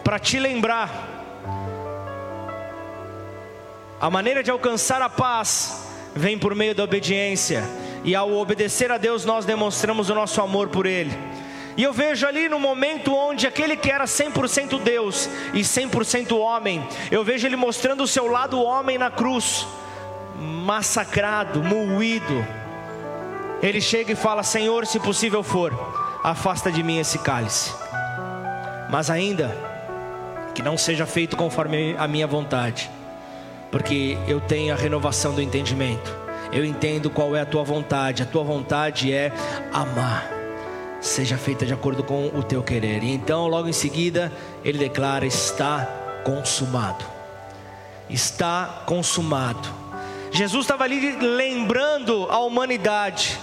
para 0.02 0.18
te 0.18 0.38
lembrar. 0.38 1.10
A 4.00 4.10
maneira 4.10 4.42
de 4.42 4.50
alcançar 4.50 5.02
a 5.02 5.08
paz 5.08 5.86
vem 6.14 6.38
por 6.38 6.54
meio 6.54 6.74
da 6.74 6.84
obediência, 6.84 7.64
e 8.04 8.14
ao 8.14 8.32
obedecer 8.32 8.92
a 8.92 8.98
Deus, 8.98 9.24
nós 9.24 9.44
demonstramos 9.44 10.10
o 10.10 10.14
nosso 10.14 10.40
amor 10.40 10.68
por 10.68 10.86
Ele. 10.86 11.12
E 11.76 11.82
eu 11.82 11.92
vejo 11.92 12.26
ali 12.26 12.48
no 12.48 12.58
momento 12.58 13.14
onde 13.14 13.46
aquele 13.46 13.76
que 13.76 13.90
era 13.90 14.04
100% 14.04 14.80
Deus 14.80 15.28
e 15.52 15.60
100% 15.60 16.36
homem, 16.38 16.86
eu 17.10 17.24
vejo 17.24 17.46
ele 17.46 17.56
mostrando 17.56 18.04
o 18.04 18.08
seu 18.08 18.28
lado 18.28 18.62
homem 18.62 18.96
na 18.96 19.10
cruz, 19.10 19.66
massacrado, 20.38 21.62
moído. 21.62 22.46
Ele 23.60 23.80
chega 23.80 24.12
e 24.12 24.16
fala: 24.16 24.42
Senhor, 24.44 24.86
se 24.86 25.00
possível 25.00 25.42
for, 25.42 25.72
afasta 26.22 26.70
de 26.70 26.82
mim 26.82 26.98
esse 26.98 27.18
cálice. 27.18 27.72
Mas 28.88 29.10
ainda 29.10 29.56
que 30.54 30.62
não 30.62 30.78
seja 30.78 31.06
feito 31.06 31.36
conforme 31.36 31.96
a 31.98 32.06
minha 32.06 32.28
vontade, 32.28 32.88
porque 33.72 34.16
eu 34.28 34.40
tenho 34.40 34.72
a 34.72 34.76
renovação 34.76 35.34
do 35.34 35.42
entendimento. 35.42 36.22
Eu 36.52 36.64
entendo 36.64 37.10
qual 37.10 37.34
é 37.34 37.40
a 37.40 37.46
tua 37.46 37.64
vontade. 37.64 38.22
A 38.22 38.26
tua 38.26 38.44
vontade 38.44 39.12
é 39.12 39.32
amar 39.72 40.43
seja 41.04 41.36
feita 41.36 41.66
de 41.66 41.72
acordo 41.72 42.02
com 42.02 42.28
o 42.28 42.42
teu 42.42 42.62
querer. 42.62 43.02
E 43.04 43.12
então, 43.12 43.46
logo 43.46 43.68
em 43.68 43.72
seguida, 43.72 44.32
ele 44.64 44.78
declara: 44.78 45.26
está 45.26 45.86
consumado. 46.24 47.04
Está 48.08 48.82
consumado. 48.86 49.68
Jesus 50.32 50.64
estava 50.64 50.84
ali 50.84 51.16
lembrando 51.16 52.26
a 52.30 52.38
humanidade. 52.38 53.38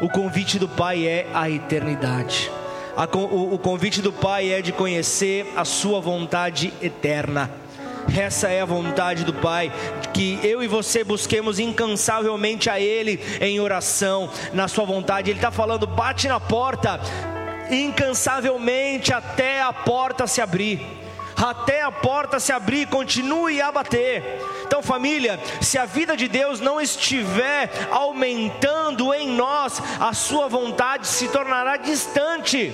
O 0.00 0.08
convite 0.08 0.58
do 0.58 0.68
Pai 0.68 1.06
é 1.06 1.26
a 1.32 1.48
eternidade. 1.50 2.50
o 2.96 3.58
convite 3.58 4.00
do 4.00 4.12
Pai 4.12 4.52
é 4.52 4.62
de 4.62 4.72
conhecer 4.72 5.52
a 5.56 5.64
Sua 5.64 6.00
vontade 6.00 6.72
eterna. 6.80 7.50
Essa 8.12 8.48
é 8.48 8.60
a 8.60 8.66
vontade 8.66 9.24
do 9.24 9.32
Pai, 9.32 9.72
que 10.12 10.38
eu 10.42 10.62
e 10.62 10.68
você 10.68 11.02
busquemos 11.02 11.58
incansavelmente 11.58 12.68
a 12.68 12.78
Ele 12.78 13.20
em 13.40 13.58
oração, 13.60 14.30
na 14.52 14.68
Sua 14.68 14.84
vontade. 14.84 15.30
Ele 15.30 15.38
está 15.38 15.50
falando, 15.50 15.86
bate 15.86 16.28
na 16.28 16.38
porta, 16.38 17.00
incansavelmente 17.70 19.12
até 19.12 19.62
a 19.62 19.72
porta 19.72 20.26
se 20.26 20.40
abrir. 20.40 20.80
Até 21.36 21.82
a 21.82 21.90
porta 21.90 22.38
se 22.38 22.52
abrir, 22.52 22.86
continue 22.86 23.60
a 23.60 23.72
bater. 23.72 24.22
Então, 24.64 24.80
família, 24.82 25.40
se 25.60 25.76
a 25.76 25.84
vida 25.84 26.16
de 26.16 26.28
Deus 26.28 26.60
não 26.60 26.80
estiver 26.80 27.70
aumentando 27.90 29.12
em 29.12 29.28
nós, 29.28 29.82
a 29.98 30.12
Sua 30.12 30.46
vontade 30.46 31.08
se 31.08 31.26
tornará 31.28 31.76
distante 31.76 32.72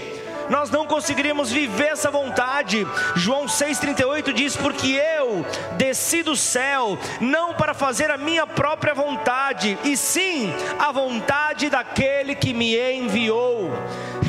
nós 0.51 0.69
não 0.69 0.85
conseguiríamos 0.85 1.51
viver 1.51 1.93
essa 1.93 2.11
vontade. 2.11 2.87
João 3.15 3.47
6,38 3.47 4.33
diz: 4.33 4.57
Porque 4.57 5.01
eu 5.19 5.47
desci 5.79 6.23
do 6.23 6.37
céu, 6.37 6.99
não 7.21 7.55
para 7.55 7.73
fazer 7.73 8.11
a 8.11 8.19
minha 8.19 8.47
própria 8.47 8.93
vontade, 8.93 9.79
e 9.85 9.97
sim 9.97 10.53
a 10.79 10.91
vontade 10.93 11.71
daquele 11.71 12.35
que 12.35 12.53
me 12.53 12.77
enviou. 12.77 13.71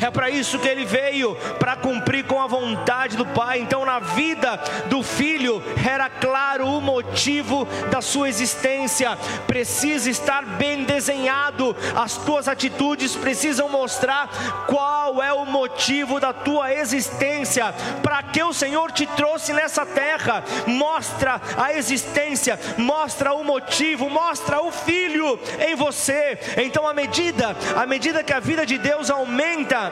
É 0.02 0.10
para 0.10 0.28
isso 0.28 0.58
que 0.58 0.66
ele 0.66 0.84
veio, 0.84 1.36
para 1.60 1.76
cumprir 1.76 2.24
com 2.24 2.40
a 2.40 2.46
vontade 2.48 3.16
do 3.16 3.24
Pai. 3.24 3.60
Então, 3.60 3.84
na 3.84 4.00
vida 4.00 4.56
do 4.86 5.00
filho, 5.00 5.62
era 5.88 6.10
claro 6.10 6.66
o 6.66 6.80
motivo 6.80 7.64
da 7.88 8.00
sua 8.00 8.28
existência. 8.28 9.16
Precisa 9.46 10.10
estar 10.10 10.44
bem 10.44 10.82
desenhado, 10.82 11.76
as 11.94 12.16
tuas 12.16 12.48
atitudes 12.48 13.14
precisam 13.14 13.68
mostrar 13.68 14.66
qual 14.66 15.22
é 15.22 15.32
o 15.32 15.46
motivo 15.46 16.18
da 16.18 16.32
tua 16.32 16.74
existência, 16.74 17.72
para 18.02 18.24
que 18.24 18.42
o 18.42 18.52
Senhor 18.52 18.90
te 18.90 19.06
trouxe 19.06 19.52
nessa 19.52 19.86
terra. 19.86 20.42
Mostra 20.66 21.40
a 21.56 21.74
existência, 21.74 22.58
mostra 22.76 23.34
o 23.34 23.44
motivo, 23.44 24.10
mostra 24.10 24.60
o 24.60 24.72
filho 24.72 25.38
em 25.60 25.76
você. 25.76 26.38
Então, 26.56 26.88
à 26.88 26.92
medida, 26.92 27.56
à 27.76 27.86
medida 27.86 28.24
que 28.24 28.32
a 28.32 28.40
vida 28.40 28.66
de 28.66 28.78
Deus 28.78 29.08
aumenta, 29.08 29.91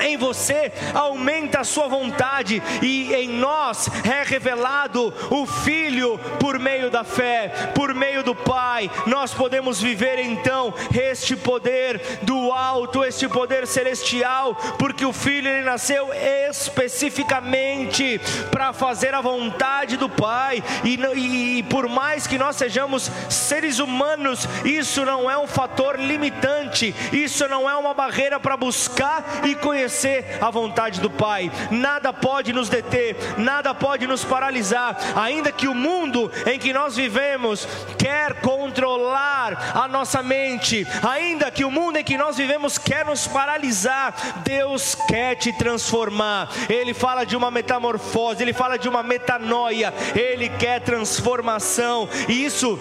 em 0.00 0.16
você 0.16 0.72
aumenta 0.94 1.60
a 1.60 1.64
sua 1.64 1.86
vontade 1.86 2.62
e 2.82 3.12
em 3.14 3.28
nós 3.28 3.88
é 4.04 4.22
revelado 4.22 5.12
o 5.30 5.46
Filho 5.46 6.18
por 6.38 6.58
meio 6.58 6.90
da 6.90 7.04
fé, 7.04 7.72
por 7.74 7.94
meio 7.94 8.22
do 8.22 8.34
Pai. 8.34 8.90
Nós 9.06 9.34
podemos 9.34 9.80
viver 9.80 10.18
então 10.18 10.72
este 10.94 11.36
poder 11.36 12.00
do 12.22 12.52
alto, 12.52 13.04
este 13.04 13.28
poder 13.28 13.66
celestial, 13.66 14.54
porque 14.78 15.04
o 15.04 15.12
Filho 15.12 15.48
ele 15.48 15.64
nasceu 15.64 16.10
especificamente 16.48 18.20
para 18.50 18.72
fazer 18.72 19.14
a 19.14 19.20
vontade 19.20 19.96
do 19.96 20.08
Pai. 20.08 20.62
E, 20.84 20.98
e, 21.14 21.58
e 21.58 21.62
por 21.64 21.88
mais 21.88 22.26
que 22.26 22.38
nós 22.38 22.56
sejamos 22.56 23.10
seres 23.28 23.78
humanos, 23.78 24.48
isso 24.64 25.04
não 25.04 25.30
é 25.30 25.36
um 25.36 25.46
fator 25.46 25.98
limitante, 25.98 26.94
isso 27.12 27.46
não 27.48 27.68
é 27.68 27.76
uma 27.76 27.92
barreira 27.92 28.40
para 28.40 28.56
buscar 28.56 29.42
e 29.44 29.54
conhecer 29.54 29.89
conhecer 29.90 30.38
a 30.40 30.50
vontade 30.50 31.00
do 31.00 31.10
Pai. 31.10 31.50
Nada 31.70 32.12
pode 32.12 32.52
nos 32.52 32.68
deter, 32.68 33.16
nada 33.36 33.74
pode 33.74 34.06
nos 34.06 34.24
paralisar, 34.24 34.96
ainda 35.16 35.50
que 35.50 35.66
o 35.66 35.74
mundo 35.74 36.30
em 36.46 36.58
que 36.58 36.72
nós 36.72 36.94
vivemos 36.94 37.66
quer 37.98 38.40
controlar 38.40 39.72
a 39.74 39.88
nossa 39.88 40.22
mente, 40.22 40.86
ainda 41.02 41.50
que 41.50 41.64
o 41.64 41.70
mundo 41.70 41.96
em 41.96 42.04
que 42.04 42.16
nós 42.16 42.36
vivemos 42.36 42.78
quer 42.78 43.04
nos 43.04 43.26
paralisar, 43.26 44.14
Deus 44.44 44.94
quer 45.08 45.34
te 45.34 45.52
transformar. 45.52 46.48
Ele 46.68 46.94
fala 46.94 47.26
de 47.26 47.36
uma 47.36 47.50
metamorfose, 47.50 48.42
ele 48.42 48.52
fala 48.52 48.78
de 48.78 48.88
uma 48.88 49.02
metanoia, 49.02 49.92
ele 50.14 50.48
quer 50.50 50.80
transformação, 50.80 52.08
e 52.28 52.44
isso 52.44 52.78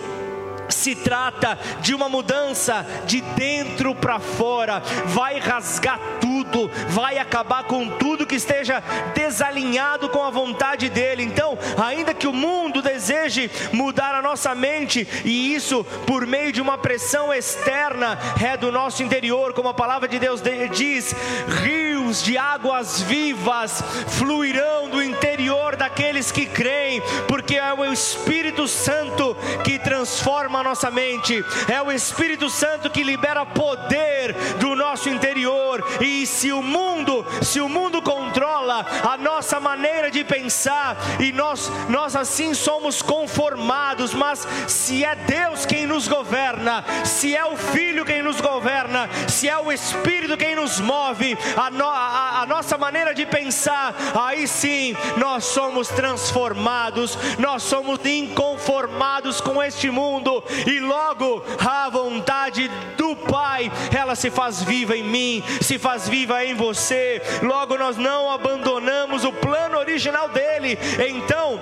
se 0.70 0.95
trata 0.95 1.57
de 1.82 1.93
uma 1.93 2.07
mudança 2.07 2.86
de 3.05 3.22
dentro 3.22 3.95
para 3.95 4.20
fora, 4.20 4.82
vai 5.05 5.39
rasgar 5.39 5.99
tudo, 6.22 6.70
vai 6.89 7.17
acabar 7.17 7.63
com 7.63 7.89
tudo 7.89 8.26
que 8.26 8.36
esteja 8.36 8.84
desalinhado 9.13 10.09
com 10.09 10.24
a 10.24 10.30
vontade 10.30 10.89
dele. 10.89 11.24
Então, 11.24 11.57
ainda 11.84 12.13
que 12.13 12.28
o 12.28 12.34
mundo 12.34 12.82
deseje 12.82 13.49
mudar 13.72 14.15
a 14.15 14.22
nossa 14.22 14.53
mente, 14.53 15.07
e 15.26 15.53
isso 15.53 15.84
por 16.05 16.26
meio 16.26 16.51
de 16.51 16.61
uma 16.61 16.78
pressão 16.78 17.34
externa, 17.34 18.17
é 18.41 18.55
do 18.55 18.72
nosso 18.72 19.03
interior, 19.03 19.53
como 19.53 19.70
a 19.70 19.74
palavra 19.74 20.07
de 20.07 20.20
Deus 20.20 20.41
diz: 20.72 21.15
rios 21.63 22.24
de 22.24 22.38
águas 22.38 23.01
vivas 23.01 23.84
fluirão 24.07 24.89
do 24.89 25.01
interior 25.01 25.38
daqueles 25.76 26.32
que 26.32 26.45
creem, 26.45 27.01
porque 27.28 27.55
é 27.55 27.74
o 27.74 27.86
Espírito 27.86 28.67
Santo 28.67 29.36
que 29.63 29.80
transforma 29.80 30.59
a 30.59 30.63
nossa 30.63 30.89
mente, 30.89 31.43
é 31.67 31.82
o 31.82 31.91
Espírito 31.91 32.49
Santo 32.49 32.89
que 32.89 33.03
libera 33.03 33.45
poder 33.45 34.34
do 34.59 34.68
nosso 35.00 35.10
interior. 35.10 35.84
E 36.02 36.28
se 36.28 36.52
o 36.52 36.62
mundo, 36.62 37.26
se 37.41 37.62
o 37.62 37.70
mundo 37.70 38.02
controla 38.02 38.86
a 39.04 39.18
nossa 39.18 39.60
maneira 39.60 40.12
de 40.12 40.24
pensar 40.24 40.97
e 41.20 41.32
nós 41.32 41.72
nós 41.88 42.16
assim 42.16 42.54
somos 42.54 43.02
conformados, 43.02 44.14
mas 44.14 44.45
se 44.68 45.06
é 45.06 45.16
Deus 45.16 45.66
quem 45.66 45.86
nos 45.86 46.08
governa, 46.08 46.84
se 47.06 47.36
é 47.36 47.45
o 47.45 47.56
Filho 47.56 48.06
quem 48.06 48.22
nos 48.22 48.41
governa, 48.41 49.10
se 49.28 49.47
é 49.47 49.58
o 49.58 49.72
Espírito 49.72 50.36
quem 50.36 50.56
nos 50.56 50.80
move, 50.80 51.38
a, 51.56 51.70
no, 51.70 51.88
a, 51.88 52.41
a 52.41 52.45
nossa 52.45 52.78
maneira 52.78 53.14
de 53.14 53.26
pensar, 53.26 53.95
aí 54.22 54.47
sim 54.47 54.95
nós 55.18 55.45
somos 55.45 55.88
transformados, 55.88 57.18
nós 57.38 57.64
somos 57.64 58.00
inconformados 58.06 59.39
com 59.39 59.62
este 59.64 59.89
mundo 59.89 60.43
e 60.68 60.80
logo 60.80 61.43
a 61.60 61.89
vontade 61.89 62.68
do 62.97 63.16
Pai, 63.16 63.72
ela 63.95 64.16
se 64.16 64.30
faz 64.30 64.62
viva 64.64 64.88
em 64.95 65.03
mim, 65.03 65.43
se 65.61 65.77
faz 65.77 66.07
viva 66.07 66.43
em 66.43 66.55
você. 66.55 67.21
Logo 67.41 67.77
nós 67.77 67.97
não 67.97 68.31
abandonamos 68.31 69.23
o 69.23 69.31
plano 69.31 69.77
original 69.77 70.29
dele. 70.29 70.77
Então, 71.07 71.59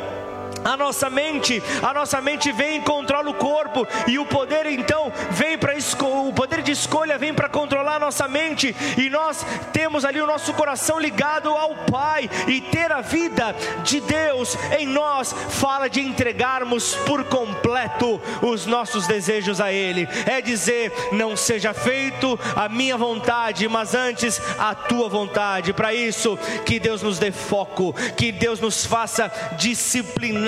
a 0.64 0.76
nossa 0.76 1.10
mente, 1.10 1.62
a 1.82 1.94
nossa 1.94 2.22
mente 2.22 2.52
vem 2.52 2.78
e 2.78 2.82
controla 2.82 3.30
o 3.30 3.34
corpo, 3.34 3.88
e 4.08 4.18
o 4.18 4.26
poder 4.26 4.66
então 4.66 5.12
vem 5.32 5.58
para 5.58 5.74
o 6.04 6.34
poder 6.34 6.62
de 6.62 6.72
escolha 6.72 7.18
vem 7.18 7.34
para 7.34 7.50
controlar 7.50 7.96
a 7.96 8.00
nossa 8.00 8.28
mente, 8.28 8.76
e 8.98 9.10
nós 9.10 9.46
temos 9.72 10.04
ali 10.06 10.22
o 10.22 10.28
nosso 10.28 10.54
coração 10.54 11.00
ligado 11.00 11.50
ao 11.50 11.76
Pai, 11.92 12.30
e 12.48 12.62
ter 12.62 12.92
a 12.92 13.02
vida 13.02 13.56
de 13.84 14.00
Deus 14.00 14.58
em 14.78 14.88
nós 14.88 15.34
fala 15.50 15.90
de 15.90 16.02
entregarmos 16.02 16.96
por 17.06 17.24
completo 17.26 18.20
os 18.42 18.66
nossos 18.66 19.08
desejos 19.08 19.62
a 19.62 19.72
Ele, 19.72 20.08
é 20.26 20.42
dizer, 20.42 20.92
não 21.12 21.36
seja 21.36 21.74
feito 21.74 22.40
a 22.56 22.68
minha 22.68 22.98
vontade, 22.98 23.68
mas 23.68 23.94
antes 23.94 24.42
a 24.58 24.74
tua 24.74 25.08
vontade. 25.08 25.74
Para 25.74 25.94
isso, 25.94 26.38
que 26.66 26.80
Deus 26.80 27.02
nos 27.02 27.20
dê 27.20 27.32
foco, 27.32 27.94
que 28.16 28.32
Deus 28.32 28.60
nos 28.60 28.86
faça 28.86 29.32
disciplinar 29.58 30.47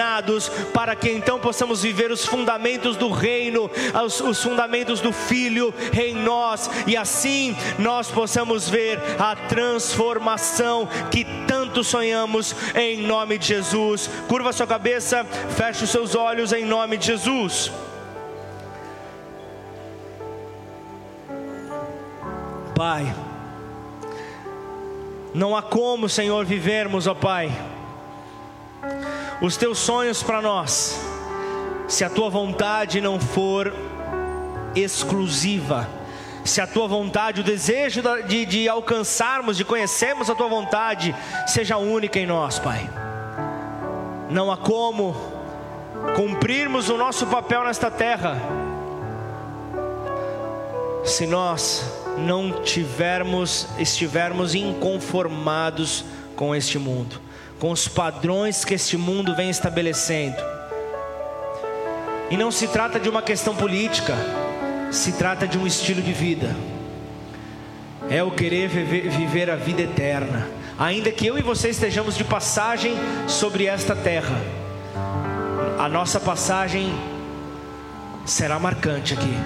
para 0.73 0.95
que 0.95 1.09
então 1.11 1.39
possamos 1.39 1.81
viver 1.81 2.11
os 2.11 2.25
fundamentos 2.25 2.95
do 2.95 3.09
reino, 3.09 3.69
os, 4.05 4.19
os 4.21 4.41
fundamentos 4.41 4.99
do 5.01 5.11
Filho 5.11 5.73
em 5.93 6.13
nós, 6.13 6.69
e 6.87 6.95
assim 6.95 7.55
nós 7.77 8.09
possamos 8.09 8.69
ver 8.69 8.99
a 9.19 9.35
transformação 9.35 10.87
que 11.11 11.25
tanto 11.47 11.83
sonhamos 11.83 12.55
em 12.75 13.01
nome 13.01 13.37
de 13.37 13.47
Jesus. 13.47 14.09
Curva 14.27 14.53
sua 14.53 14.67
cabeça, 14.67 15.25
feche 15.55 15.83
os 15.83 15.89
seus 15.89 16.15
olhos 16.15 16.53
em 16.53 16.63
nome 16.63 16.97
de 16.97 17.07
Jesus. 17.07 17.71
Pai, 22.75 23.13
não 25.33 25.55
há 25.55 25.61
como, 25.61 26.07
Senhor, 26.07 26.45
vivermos, 26.45 27.07
ó 27.07 27.13
Pai 27.13 27.51
os 29.41 29.55
teus 29.55 29.79
sonhos 29.79 30.21
para 30.21 30.41
nós, 30.41 30.99
se 31.87 32.03
a 32.03 32.09
tua 32.09 32.29
vontade 32.29 32.99
não 32.99 33.19
for 33.19 33.73
exclusiva, 34.75 35.87
se 36.43 36.59
a 36.59 36.67
tua 36.67 36.87
vontade, 36.87 37.41
o 37.41 37.43
desejo 37.43 38.01
de, 38.27 38.45
de 38.45 38.67
alcançarmos, 38.67 39.55
de 39.55 39.63
conhecermos 39.63 40.29
a 40.29 40.35
tua 40.35 40.47
vontade, 40.47 41.15
seja 41.47 41.77
única 41.77 42.19
em 42.19 42.25
nós, 42.25 42.59
Pai. 42.59 42.89
Não 44.29 44.51
há 44.51 44.57
como 44.57 45.15
cumprirmos 46.15 46.89
o 46.89 46.97
nosso 46.97 47.25
papel 47.27 47.63
nesta 47.63 47.89
terra, 47.89 48.37
se 51.05 51.25
nós 51.25 51.83
não 52.17 52.61
tivermos, 52.61 53.67
estivermos 53.77 54.53
inconformados 54.53 56.03
com 56.35 56.53
este 56.53 56.77
mundo 56.77 57.28
com 57.59 57.71
os 57.71 57.87
padrões 57.87 58.63
que 58.63 58.73
este 58.73 58.97
mundo 58.97 59.35
vem 59.35 59.49
estabelecendo. 59.49 60.37
E 62.31 62.37
não 62.37 62.51
se 62.51 62.67
trata 62.67 62.99
de 62.99 63.09
uma 63.09 63.21
questão 63.21 63.55
política, 63.55 64.15
se 64.91 65.11
trata 65.13 65.47
de 65.47 65.57
um 65.57 65.67
estilo 65.67 66.01
de 66.01 66.13
vida. 66.13 66.55
É 68.09 68.23
o 68.23 68.31
querer 68.31 68.67
viver 68.69 69.49
a 69.49 69.55
vida 69.55 69.81
eterna, 69.81 70.47
ainda 70.77 71.11
que 71.11 71.27
eu 71.27 71.37
e 71.37 71.41
você 71.41 71.69
estejamos 71.69 72.15
de 72.15 72.23
passagem 72.23 72.95
sobre 73.27 73.65
esta 73.65 73.95
terra. 73.95 74.41
A 75.77 75.89
nossa 75.89 76.19
passagem 76.19 76.93
será 78.25 78.57
marcante 78.57 79.13
aqui. 79.13 79.37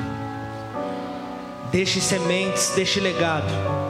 Deixe 1.71 1.99
sementes, 1.99 2.73
deixe 2.75 2.99
legado 2.99 3.82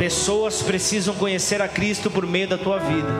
Pessoas 0.00 0.62
precisam 0.62 1.14
conhecer 1.14 1.60
a 1.60 1.68
Cristo 1.68 2.10
por 2.10 2.26
meio 2.26 2.48
da 2.48 2.56
tua 2.56 2.78
vida. 2.78 3.12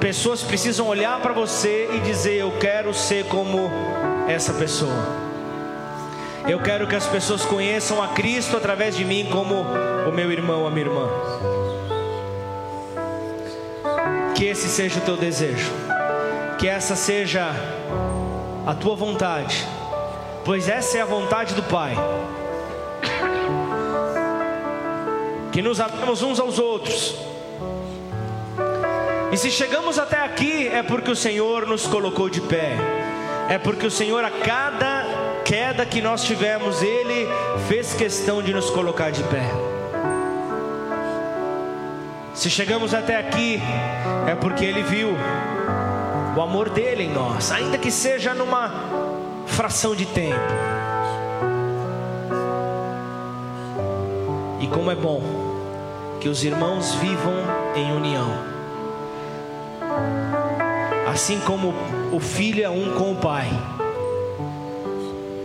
Pessoas 0.00 0.42
precisam 0.42 0.86
olhar 0.86 1.20
para 1.20 1.34
você 1.34 1.90
e 1.92 2.00
dizer: 2.00 2.38
Eu 2.38 2.52
quero 2.52 2.94
ser 2.94 3.26
como 3.26 3.70
essa 4.26 4.54
pessoa. 4.54 5.06
Eu 6.48 6.60
quero 6.60 6.86
que 6.86 6.96
as 6.96 7.04
pessoas 7.06 7.44
conheçam 7.44 8.02
a 8.02 8.08
Cristo 8.08 8.56
através 8.56 8.96
de 8.96 9.04
mim, 9.04 9.28
como 9.30 9.66
o 10.08 10.12
meu 10.12 10.32
irmão, 10.32 10.66
a 10.66 10.70
minha 10.70 10.86
irmã. 10.86 11.10
Que 14.34 14.46
esse 14.46 14.68
seja 14.68 14.98
o 14.98 15.02
teu 15.02 15.18
desejo, 15.18 15.70
que 16.58 16.66
essa 16.66 16.96
seja 16.96 17.50
a 18.66 18.72
tua 18.72 18.96
vontade, 18.96 19.62
pois 20.42 20.70
essa 20.70 20.96
é 20.96 21.02
a 21.02 21.04
vontade 21.04 21.52
do 21.52 21.64
Pai. 21.64 21.94
Que 25.56 25.62
nos 25.62 25.80
amemos 25.80 26.20
uns 26.20 26.38
aos 26.38 26.58
outros. 26.58 27.14
E 29.32 29.38
se 29.38 29.50
chegamos 29.50 29.98
até 29.98 30.22
aqui 30.22 30.68
é 30.68 30.82
porque 30.82 31.10
o 31.10 31.16
Senhor 31.16 31.66
nos 31.66 31.86
colocou 31.86 32.28
de 32.28 32.42
pé. 32.42 32.76
É 33.48 33.56
porque 33.56 33.86
o 33.86 33.90
Senhor 33.90 34.22
a 34.22 34.30
cada 34.30 35.06
queda 35.46 35.86
que 35.86 36.02
nós 36.02 36.24
tivemos, 36.24 36.82
Ele 36.82 37.26
fez 37.68 37.94
questão 37.94 38.42
de 38.42 38.52
nos 38.52 38.68
colocar 38.68 39.10
de 39.10 39.22
pé. 39.22 39.50
Se 42.34 42.50
chegamos 42.50 42.92
até 42.92 43.16
aqui, 43.16 43.58
é 44.28 44.34
porque 44.34 44.62
Ele 44.62 44.82
viu 44.82 45.08
o 46.36 46.42
amor 46.42 46.68
dele 46.68 47.04
em 47.04 47.10
nós, 47.10 47.50
ainda 47.50 47.78
que 47.78 47.90
seja 47.90 48.34
numa 48.34 48.70
fração 49.46 49.96
de 49.96 50.04
tempo. 50.04 50.36
E 54.60 54.66
como 54.66 54.90
é 54.90 54.94
bom 54.94 55.45
que 56.26 56.30
os 56.30 56.42
irmãos 56.42 56.92
vivam 56.96 57.34
em 57.76 57.92
união, 57.92 58.28
assim 61.08 61.38
como 61.38 61.72
o 62.10 62.18
filho 62.18 62.64
é 62.64 62.68
um 62.68 62.94
com 62.94 63.12
o 63.12 63.14
pai. 63.14 63.48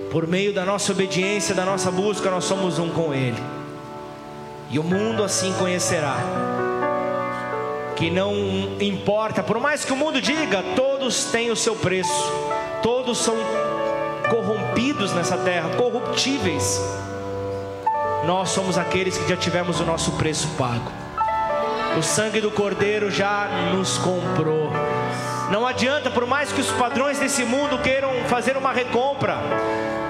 Por 0.10 0.26
meio 0.26 0.52
da 0.52 0.66
nossa 0.66 0.92
obediência, 0.92 1.54
da 1.54 1.64
nossa 1.64 1.92
busca, 1.92 2.32
nós 2.32 2.46
somos 2.46 2.80
um 2.80 2.90
com 2.90 3.14
Ele. 3.14 3.38
E 4.72 4.80
o 4.80 4.84
mundo 4.84 5.24
assim 5.24 5.54
conhecerá 5.54 6.18
que 7.96 8.10
não 8.10 8.34
importa, 8.82 9.44
por 9.44 9.60
mais 9.60 9.86
que 9.86 9.94
o 9.94 9.96
mundo 9.96 10.20
diga, 10.20 10.64
todos 10.76 11.26
têm 11.26 11.52
o 11.52 11.56
seu 11.56 11.76
preço, 11.76 12.12
todos 12.82 13.20
são 13.20 13.36
corrompidos 14.32 15.14
nessa 15.14 15.38
terra, 15.38 15.70
corruptíveis. 15.78 16.82
Nós 18.26 18.50
somos 18.50 18.78
aqueles 18.78 19.18
que 19.18 19.28
já 19.28 19.36
tivemos 19.36 19.80
o 19.80 19.86
nosso 19.86 20.12
preço 20.14 20.48
pago. 20.58 20.92
O 21.98 22.04
sangue 22.04 22.40
do 22.40 22.52
Cordeiro 22.52 23.10
já 23.10 23.50
nos 23.74 23.98
comprou. 23.98 24.72
Não 25.52 25.66
adianta, 25.66 26.10
por 26.10 26.26
mais 26.26 26.52
que 26.52 26.62
os 26.62 26.72
padrões 26.72 27.20
desse 27.20 27.44
mundo 27.44 27.80
queiram 27.80 28.12
fazer 28.28 28.56
uma 28.56 28.72
recompra, 28.72 29.38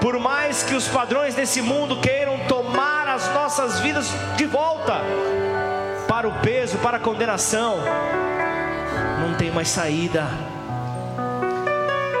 por 0.00 0.18
mais 0.18 0.62
que 0.62 0.74
os 0.74 0.86
padrões 0.86 1.34
desse 1.34 1.60
mundo 1.60 1.96
queiram 2.00 2.38
tomar 2.46 3.08
as 3.08 3.32
nossas 3.34 3.80
vidas 3.80 4.08
de 4.36 4.44
volta, 4.44 5.00
para 6.06 6.28
o 6.28 6.32
peso, 6.40 6.78
para 6.78 6.98
a 6.98 7.00
condenação, 7.00 7.78
não 9.20 9.34
tem 9.34 9.50
mais 9.50 9.68
saída. 9.68 10.51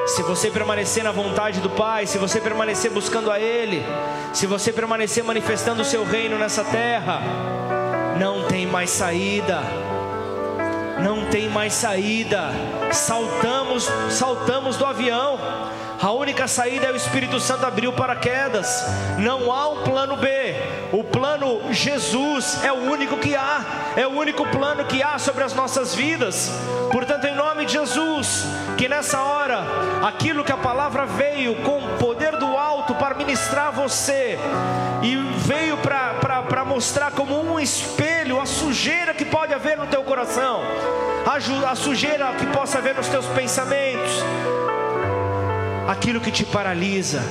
Se 0.06 0.22
você 0.22 0.50
permanecer 0.50 1.04
na 1.04 1.12
vontade 1.12 1.60
do 1.60 1.70
Pai, 1.70 2.06
se 2.06 2.18
você 2.18 2.40
permanecer 2.40 2.90
buscando 2.90 3.30
a 3.30 3.38
Ele, 3.38 3.84
se 4.32 4.46
você 4.46 4.72
permanecer 4.72 5.22
manifestando 5.22 5.82
o 5.82 5.84
seu 5.84 6.04
reino 6.04 6.36
nessa 6.36 6.64
terra, 6.64 7.20
não 8.18 8.44
tem 8.44 8.66
mais 8.66 8.90
saída. 8.90 9.60
Não 11.02 11.26
tem 11.26 11.48
mais 11.48 11.72
saída. 11.72 12.50
Saltamos, 12.92 13.88
saltamos 14.10 14.76
do 14.76 14.84
avião. 14.84 15.38
A 16.00 16.10
única 16.10 16.48
saída 16.48 16.86
é 16.86 16.92
o 16.92 16.96
Espírito 16.96 17.38
Santo 17.38 17.64
abrir 17.64 17.86
o 17.86 17.92
paraquedas. 17.92 18.84
Não 19.18 19.52
há 19.52 19.68
um 19.68 19.82
plano 19.84 20.16
B. 20.16 20.28
O 20.92 21.04
plano 21.04 21.72
Jesus 21.72 22.58
é 22.64 22.72
o 22.72 22.90
único 22.90 23.16
que 23.18 23.36
há. 23.36 23.64
É 23.96 24.06
o 24.06 24.10
único 24.10 24.44
plano 24.46 24.84
que 24.84 25.00
há 25.00 25.16
sobre 25.18 25.44
as 25.44 25.54
nossas 25.54 25.94
vidas. 25.94 26.50
Portanto, 26.90 27.24
em 27.26 27.34
nome 27.34 27.66
de 27.66 27.74
Jesus, 27.74 28.44
que 28.76 28.88
nessa 28.88 29.22
hora, 29.22 29.64
aquilo 30.02 30.44
que 30.44 30.52
a 30.52 30.56
palavra 30.56 31.06
veio 31.06 31.54
com 31.62 31.78
o 31.78 31.96
poder 31.98 32.36
do 32.36 32.56
alto 32.56 32.94
para 32.94 33.14
ministrar 33.14 33.68
a 33.68 33.70
você, 33.70 34.38
e 35.02 35.16
veio 35.46 35.78
para 35.78 36.64
mostrar 36.64 37.12
como 37.12 37.40
um 37.40 37.58
espelho 37.58 38.40
a 38.40 38.46
sujeira 38.46 39.14
que 39.14 39.24
pode 39.24 39.54
haver 39.54 39.76
no 39.76 39.86
teu 39.86 40.02
coração, 40.02 40.60
a, 41.24 41.70
a 41.70 41.74
sujeira 41.74 42.32
que 42.38 42.46
possa 42.46 42.78
haver 42.78 42.94
nos 42.94 43.08
teus 43.08 43.26
pensamentos 43.26 44.22
aquilo 45.88 46.20
que 46.20 46.30
te 46.30 46.44
paralisa. 46.44 47.22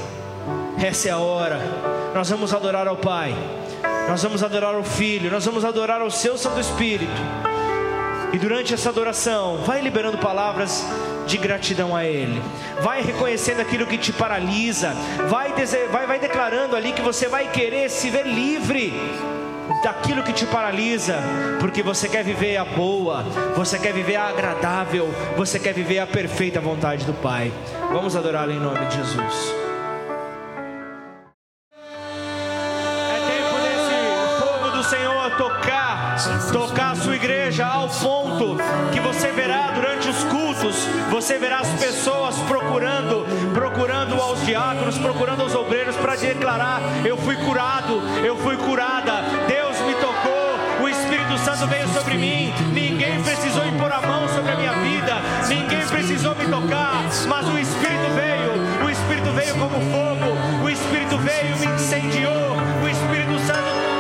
Essa 0.82 1.10
é 1.10 1.12
a 1.12 1.18
hora. 1.18 1.60
Nós 2.14 2.30
vamos 2.30 2.54
adorar 2.54 2.88
ao 2.88 2.98
Pai, 2.98 3.36
nós 4.10 4.22
vamos 4.24 4.44
adorar 4.44 4.76
ao 4.76 4.84
Filho, 4.84 5.32
nós 5.32 5.46
vamos 5.46 5.64
adorar 5.64 6.02
ao 6.02 6.12
Seu 6.12 6.38
Santo 6.38 6.60
Espírito. 6.60 7.22
E 8.34 8.38
durante 8.38 8.74
essa 8.74 8.90
adoração, 8.90 9.58
vai 9.66 9.82
liberando 9.82 10.18
palavras 10.18 10.86
de 11.26 11.38
gratidão 11.38 11.96
a 11.96 12.06
Ele. 12.06 12.42
Vai 12.82 13.02
reconhecendo 13.02 13.60
aquilo 13.60 13.86
que 13.86 13.98
te 13.98 14.12
paralisa. 14.12 14.94
Vai, 15.30 15.54
vai, 15.92 16.08
vai 16.08 16.20
declarando 16.20 16.76
ali 16.76 16.92
que 16.94 17.02
você 17.02 17.28
vai 17.28 17.48
querer 17.50 17.90
se 17.90 18.10
ver 18.10 18.26
livre 18.26 18.94
daquilo 19.84 20.24
que 20.24 20.34
te 20.34 20.46
paralisa, 20.46 21.18
porque 21.60 21.82
você 21.82 22.08
quer 22.08 22.24
viver 22.24 22.58
a 22.58 22.66
boa, 22.66 23.24
você 23.56 23.80
quer 23.80 23.94
viver 23.94 24.16
a 24.16 24.28
agradável, 24.28 25.10
você 25.36 25.60
quer 25.60 25.74
viver 25.74 26.00
a 26.00 26.08
perfeita 26.08 26.60
vontade 26.60 27.06
do 27.06 27.14
Pai. 27.14 27.52
Vamos 27.92 28.16
adorá-lo 28.16 28.52
em 28.52 28.60
nome 28.60 28.86
de 28.86 28.98
Jesus. 28.98 29.54
É 33.10 33.20
tempo 33.28 33.56
desse 33.64 34.40
fogo 34.40 34.70
do 34.78 34.84
Senhor 34.84 35.32
tocar, 35.38 36.16
tocar 36.52 36.92
a 36.92 36.96
sua 36.96 37.16
igreja 37.16 37.66
ao 37.66 37.88
ponto 37.88 38.11
você 41.22 41.38
verá 41.38 41.60
as 41.60 41.70
pessoas 41.80 42.36
procurando, 42.48 43.26
procurando 43.54 44.16
aos 44.20 44.44
diáconos, 44.46 44.98
procurando 44.98 45.42
aos 45.42 45.56
obreiros 45.56 45.96
para 45.96 46.16
declarar: 46.16 46.82
eu 47.06 47.18
fui 47.18 47.36
curado, 47.38 48.02
eu 48.26 48.36
fui 48.38 48.58
curada. 48.58 49.22
Deus 49.48 49.72
Santo 51.44 51.66
veio 51.68 51.88
sobre 51.90 52.18
mim. 52.18 52.54
Ninguém 52.72 53.22
precisou 53.24 53.66
impor 53.66 53.92
a 53.92 54.02
mão 54.02 54.28
sobre 54.30 54.52
a 54.52 54.56
minha 54.56 54.74
vida. 54.74 55.16
Ninguém 55.48 55.86
precisou 55.88 56.36
me 56.36 56.46
tocar. 56.46 57.04
Mas 57.28 57.48
o 57.48 57.58
Espírito 57.58 58.12
veio. 58.14 58.86
O 58.86 58.90
Espírito 58.90 59.32
veio 59.32 59.56
como 59.56 59.76
fogo. 59.92 60.64
O 60.64 60.70
Espírito 60.70 61.18
veio, 61.18 61.58
me 61.58 61.66
incendiou. 61.66 62.56
O 62.84 62.88
Espírito 62.88 63.40
Santo 63.48 63.91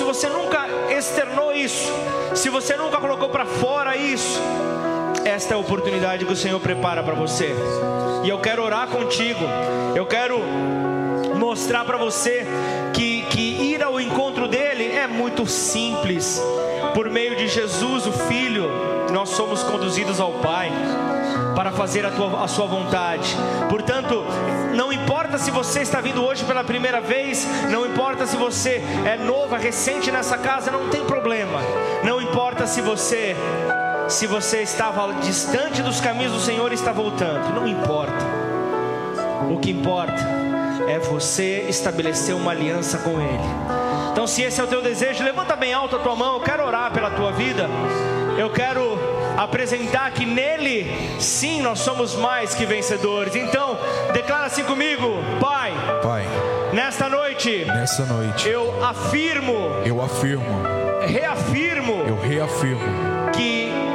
se 0.00 0.04
você 0.04 0.30
nunca 0.30 0.66
externou 0.90 1.52
isso, 1.52 1.92
se 2.34 2.48
você 2.48 2.74
nunca 2.74 2.96
colocou 2.96 3.28
para 3.28 3.44
fora 3.44 3.94
isso, 3.98 4.40
esta 5.26 5.52
é 5.52 5.56
a 5.58 5.60
oportunidade 5.60 6.24
que 6.24 6.32
o 6.32 6.36
Senhor 6.36 6.58
prepara 6.58 7.02
para 7.02 7.14
você. 7.14 7.54
E 8.24 8.28
eu 8.30 8.38
quero 8.38 8.64
orar 8.64 8.88
contigo. 8.88 9.44
Eu 9.94 10.06
quero 10.06 10.40
mostrar 11.36 11.84
para 11.84 11.98
você 11.98 12.46
que, 12.94 13.26
que 13.28 13.40
ir 13.40 13.82
ao 13.82 14.00
encontro 14.00 14.48
dele 14.48 14.90
é 14.90 15.06
muito 15.06 15.46
simples. 15.46 16.42
Por 16.94 17.10
meio 17.10 17.36
de 17.36 17.46
Jesus, 17.46 18.06
o 18.06 18.12
Filho, 18.12 18.70
nós 19.12 19.28
somos 19.28 19.62
conduzidos 19.62 20.18
ao 20.18 20.32
Pai 20.32 20.72
para 21.54 21.72
fazer 21.72 22.06
a, 22.06 22.10
tua, 22.10 22.42
a 22.42 22.48
sua 22.48 22.66
vontade. 22.66 23.36
Portanto, 23.68 24.24
importa 25.20 25.36
se 25.36 25.50
você 25.50 25.82
está 25.82 26.00
vindo 26.00 26.24
hoje 26.24 26.46
pela 26.46 26.64
primeira 26.64 26.98
vez, 26.98 27.46
não 27.70 27.84
importa 27.84 28.26
se 28.26 28.38
você 28.38 28.82
é 29.04 29.18
novo, 29.18 29.54
é 29.54 29.58
recente 29.58 30.10
nessa 30.10 30.38
casa, 30.38 30.70
não 30.70 30.88
tem 30.88 31.04
problema. 31.04 31.60
Não 32.02 32.22
importa 32.22 32.66
se 32.66 32.80
você 32.80 33.36
se 34.08 34.26
você 34.26 34.62
estava 34.62 35.12
distante 35.20 35.82
dos 35.82 36.00
caminhos 36.00 36.32
do 36.32 36.40
Senhor 36.40 36.72
e 36.72 36.74
está 36.74 36.90
voltando, 36.90 37.54
não 37.54 37.68
importa. 37.68 38.24
O 39.50 39.58
que 39.58 39.70
importa 39.72 40.26
é 40.88 40.98
você 40.98 41.66
estabelecer 41.68 42.34
uma 42.34 42.52
aliança 42.52 42.96
com 42.96 43.20
Ele. 43.20 43.44
Então, 44.12 44.26
se 44.26 44.40
esse 44.40 44.58
é 44.58 44.64
o 44.64 44.66
teu 44.66 44.80
desejo, 44.80 45.22
levanta 45.22 45.54
bem 45.54 45.74
alto 45.74 45.96
a 45.96 45.98
tua 45.98 46.16
mão. 46.16 46.36
Eu 46.36 46.40
quero 46.40 46.64
orar 46.64 46.90
pela 46.92 47.10
tua 47.10 47.30
vida. 47.30 47.68
Eu 48.38 48.48
quero 48.48 48.98
apresentar 49.36 50.10
que 50.12 50.26
nele, 50.26 50.86
sim, 51.18 51.62
nós 51.62 51.78
somos 51.80 52.14
mais 52.14 52.54
que 52.54 52.66
vencedores. 52.66 53.34
Então, 53.34 53.78
assim 54.50 54.64
comigo, 54.64 55.06
Pai. 55.40 55.72
Pai. 56.02 56.26
Nesta 56.72 57.08
noite. 57.08 57.64
Nesta 57.66 58.04
noite. 58.04 58.48
Eu 58.48 58.84
afirmo. 58.84 59.54
Eu 59.84 60.02
afirmo. 60.02 60.44
Reafirmo. 61.06 62.04
Eu 62.08 62.20
reafirmo 62.20 63.09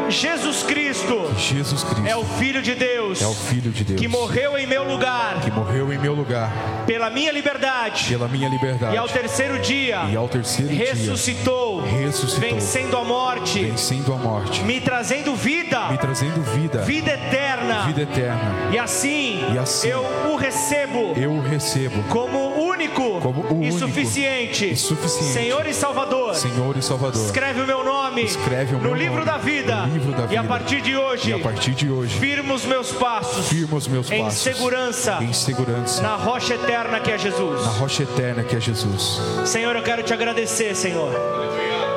Jesus 0.10 0.64
Cristo, 0.64 1.32
Jesus 1.38 1.84
Cristo. 1.84 2.08
É 2.08 2.16
o 2.16 2.24
Filho 2.24 2.62
de 2.62 2.76
Deus, 2.76 3.22
é 3.22 3.28
o 3.28 3.34
Filho 3.34 3.72
de 3.72 3.84
Deus 3.84 4.00
que 4.00 4.08
morreu 4.08 4.58
em 4.58 4.68
meu 4.68 4.84
lugar, 4.84 5.42
que 5.42 5.52
morreu 5.52 5.92
em 5.92 5.98
meu 5.98 6.14
lugar. 6.14 6.52
Pela 6.86 7.10
minha 7.10 7.32
liberdade, 7.32 8.06
pela 8.10 8.28
minha 8.28 8.48
liberdade. 8.48 8.94
E 8.94 8.98
ao 8.98 9.08
terceiro 9.08 9.60
dia, 9.60 10.04
e 10.12 10.16
ao 10.16 10.28
terceiro 10.28 10.72
ressuscitou, 10.72 11.82
dia, 11.82 12.06
ressuscitou, 12.08 12.50
vencendo 12.50 12.98
a 12.98 13.04
morte, 13.04 13.64
vencendo 13.64 14.14
a 14.14 14.18
morte, 14.18 14.64
me 14.64 14.80
trazendo 14.80 15.36
vida, 15.36 15.90
me 15.90 15.98
trazendo 15.98 16.42
vida, 16.42 16.82
vida 16.84 17.12
eterna, 17.12 17.86
vida 17.86 18.02
eterna. 18.02 18.70
E 18.72 18.78
assim, 18.78 19.44
e 19.54 19.58
assim 19.58 19.88
eu 19.88 20.06
o 20.32 20.36
recebo, 20.36 21.14
eu 21.16 21.32
o 21.32 21.42
recebo 21.42 22.04
como 22.10 22.55
único, 22.76 23.22
como 23.22 23.42
o 23.42 23.64
e 23.64 23.72
único 23.72 23.80
suficiente, 23.80 24.72
e 24.72 24.76
suficiente, 24.76 25.34
Senhor 25.34 25.66
e 25.66 25.74
Salvador, 25.74 26.36
Senhor 26.36 26.78
e 26.78 26.82
Salvador. 26.82 27.26
Escreve 27.26 27.62
o 27.62 27.68
meu 27.68 27.84
nome, 27.84 28.24
escreve 28.24 28.76
o 28.76 28.78
no 28.78 28.84
meu 28.84 28.94
livro 28.94 29.20
nome, 29.20 29.26
da 29.26 29.38
vida, 29.38 29.86
no 29.86 29.94
livro 29.94 30.12
da 30.12 30.22
vida. 30.22 30.34
E 30.34 30.38
a 30.38 30.44
partir 30.44 30.82
de 30.82 30.96
hoje, 30.96 31.30
e 31.30 31.34
a 31.34 31.40
partir 31.40 31.72
de 31.72 31.90
hoje, 31.90 32.20
firma 32.20 32.54
os 32.54 32.66
meus 32.66 32.92
passos, 32.92 33.48
firma 33.48 33.78
os 33.78 33.88
meus 33.88 34.12
em 34.12 34.24
passos, 34.24 34.42
segurança, 34.42 35.18
em 35.22 35.34
segurança, 35.34 36.02
na 36.02 36.16
rocha 36.16 36.56
eterna 36.56 37.00
que 37.00 37.12
é 37.12 37.18
Jesus, 37.18 37.62
na 37.66 37.72
rocha 37.72 38.04
eterna 38.04 38.44
que 38.44 38.56
é 38.56 38.60
Jesus. 38.60 39.20
Senhor, 39.46 39.76
eu 39.76 39.84
quero 39.84 40.04
te 40.04 40.14
agradecer, 40.14 40.76
Senhor, 40.76 41.12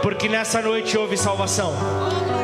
porque 0.03 0.29
nessa 0.29 0.63
noite 0.63 0.97
houve 0.97 1.17
salvação. 1.17 1.75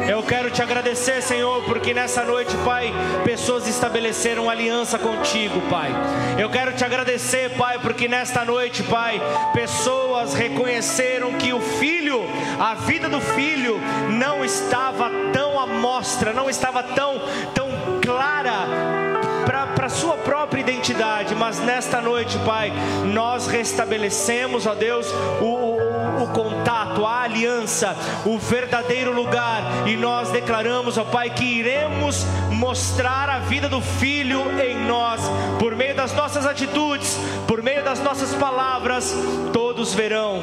Eu 0.09 0.23
quero 0.23 0.51
te 0.51 0.63
agradecer, 0.63 1.23
Senhor, 1.23 1.65
porque 1.65 1.95
nessa 1.95 2.25
noite, 2.25 2.55
Pai, 2.59 2.93
pessoas 3.25 3.67
estabeleceram 3.67 4.51
aliança 4.51 4.99
contigo, 4.99 5.63
Pai. 5.71 5.91
Eu 6.39 6.51
quero 6.51 6.73
te 6.73 6.85
agradecer, 6.85 7.57
Pai, 7.57 7.79
porque 7.79 8.07
nesta 8.07 8.45
noite, 8.45 8.83
Pai, 8.83 9.21
pessoas 9.55 10.35
reconheceram 10.35 11.33
que 11.35 11.53
o 11.53 11.61
filho, 11.61 12.23
a 12.61 12.75
vida 12.75 13.09
do 13.09 13.21
filho, 13.21 13.81
não 14.11 14.45
estava 14.45 15.11
tão 15.33 15.59
à 15.59 15.67
mostra, 15.67 16.33
não 16.33 16.51
estava 16.51 16.83
tão, 16.83 17.21
tão 17.55 17.69
clara 18.03 19.04
para 19.45 19.87
a 19.87 19.91
sua 19.91 20.17
própria 20.17 20.61
identidade, 20.61 21.35
mas 21.35 21.59
nesta 21.59 22.01
noite, 22.01 22.39
Pai, 22.39 22.73
nós 23.13 23.47
restabelecemos, 23.47 24.67
ó 24.67 24.75
Deus, 24.75 25.07
o, 25.41 26.23
o, 26.23 26.29
contato, 26.33 27.05
a 27.05 27.23
aliança, 27.23 27.97
o 28.25 28.39
verdadeiro 28.39 29.13
lugar, 29.13 29.87
e 29.87 29.97
nós 29.97 30.31
declaramos, 30.31 30.97
ó 30.97 31.05
Pai, 31.05 31.31
que 31.31 31.45
iremos 31.45 32.25
mostrar 32.51 33.29
a 33.29 33.39
vida 33.41 33.69
do 33.69 33.81
Filho 33.81 34.43
em 34.61 34.77
nós, 34.87 35.21
por 35.59 35.77
meio 35.77 35.95
das 35.95 36.15
nossas 36.15 36.47
atitudes, 36.47 37.19
por 37.47 37.63
meio 37.63 37.85
das 37.85 38.01
nossas 38.01 38.35
palavras, 38.35 39.15
todos 39.53 39.95
verão 39.95 40.43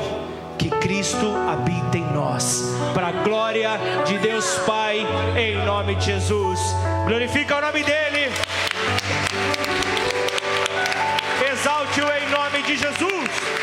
que 0.57 0.69
Cristo 0.69 1.33
habita 1.49 1.97
em 1.97 2.05
nós, 2.13 2.63
para 2.93 3.07
a 3.07 3.11
glória 3.11 3.71
de 4.05 4.19
Deus 4.19 4.59
Pai, 4.59 5.05
em 5.35 5.65
nome 5.65 5.95
de 5.95 6.05
Jesus. 6.05 6.59
Glorifica 7.07 7.57
o 7.57 7.61
nome 7.61 7.83
dEle. 7.83 8.50
exalte-o 11.61 12.07
em 12.11 12.27
nome 12.29 12.63
de 12.63 12.75
Jesus. 12.75 13.60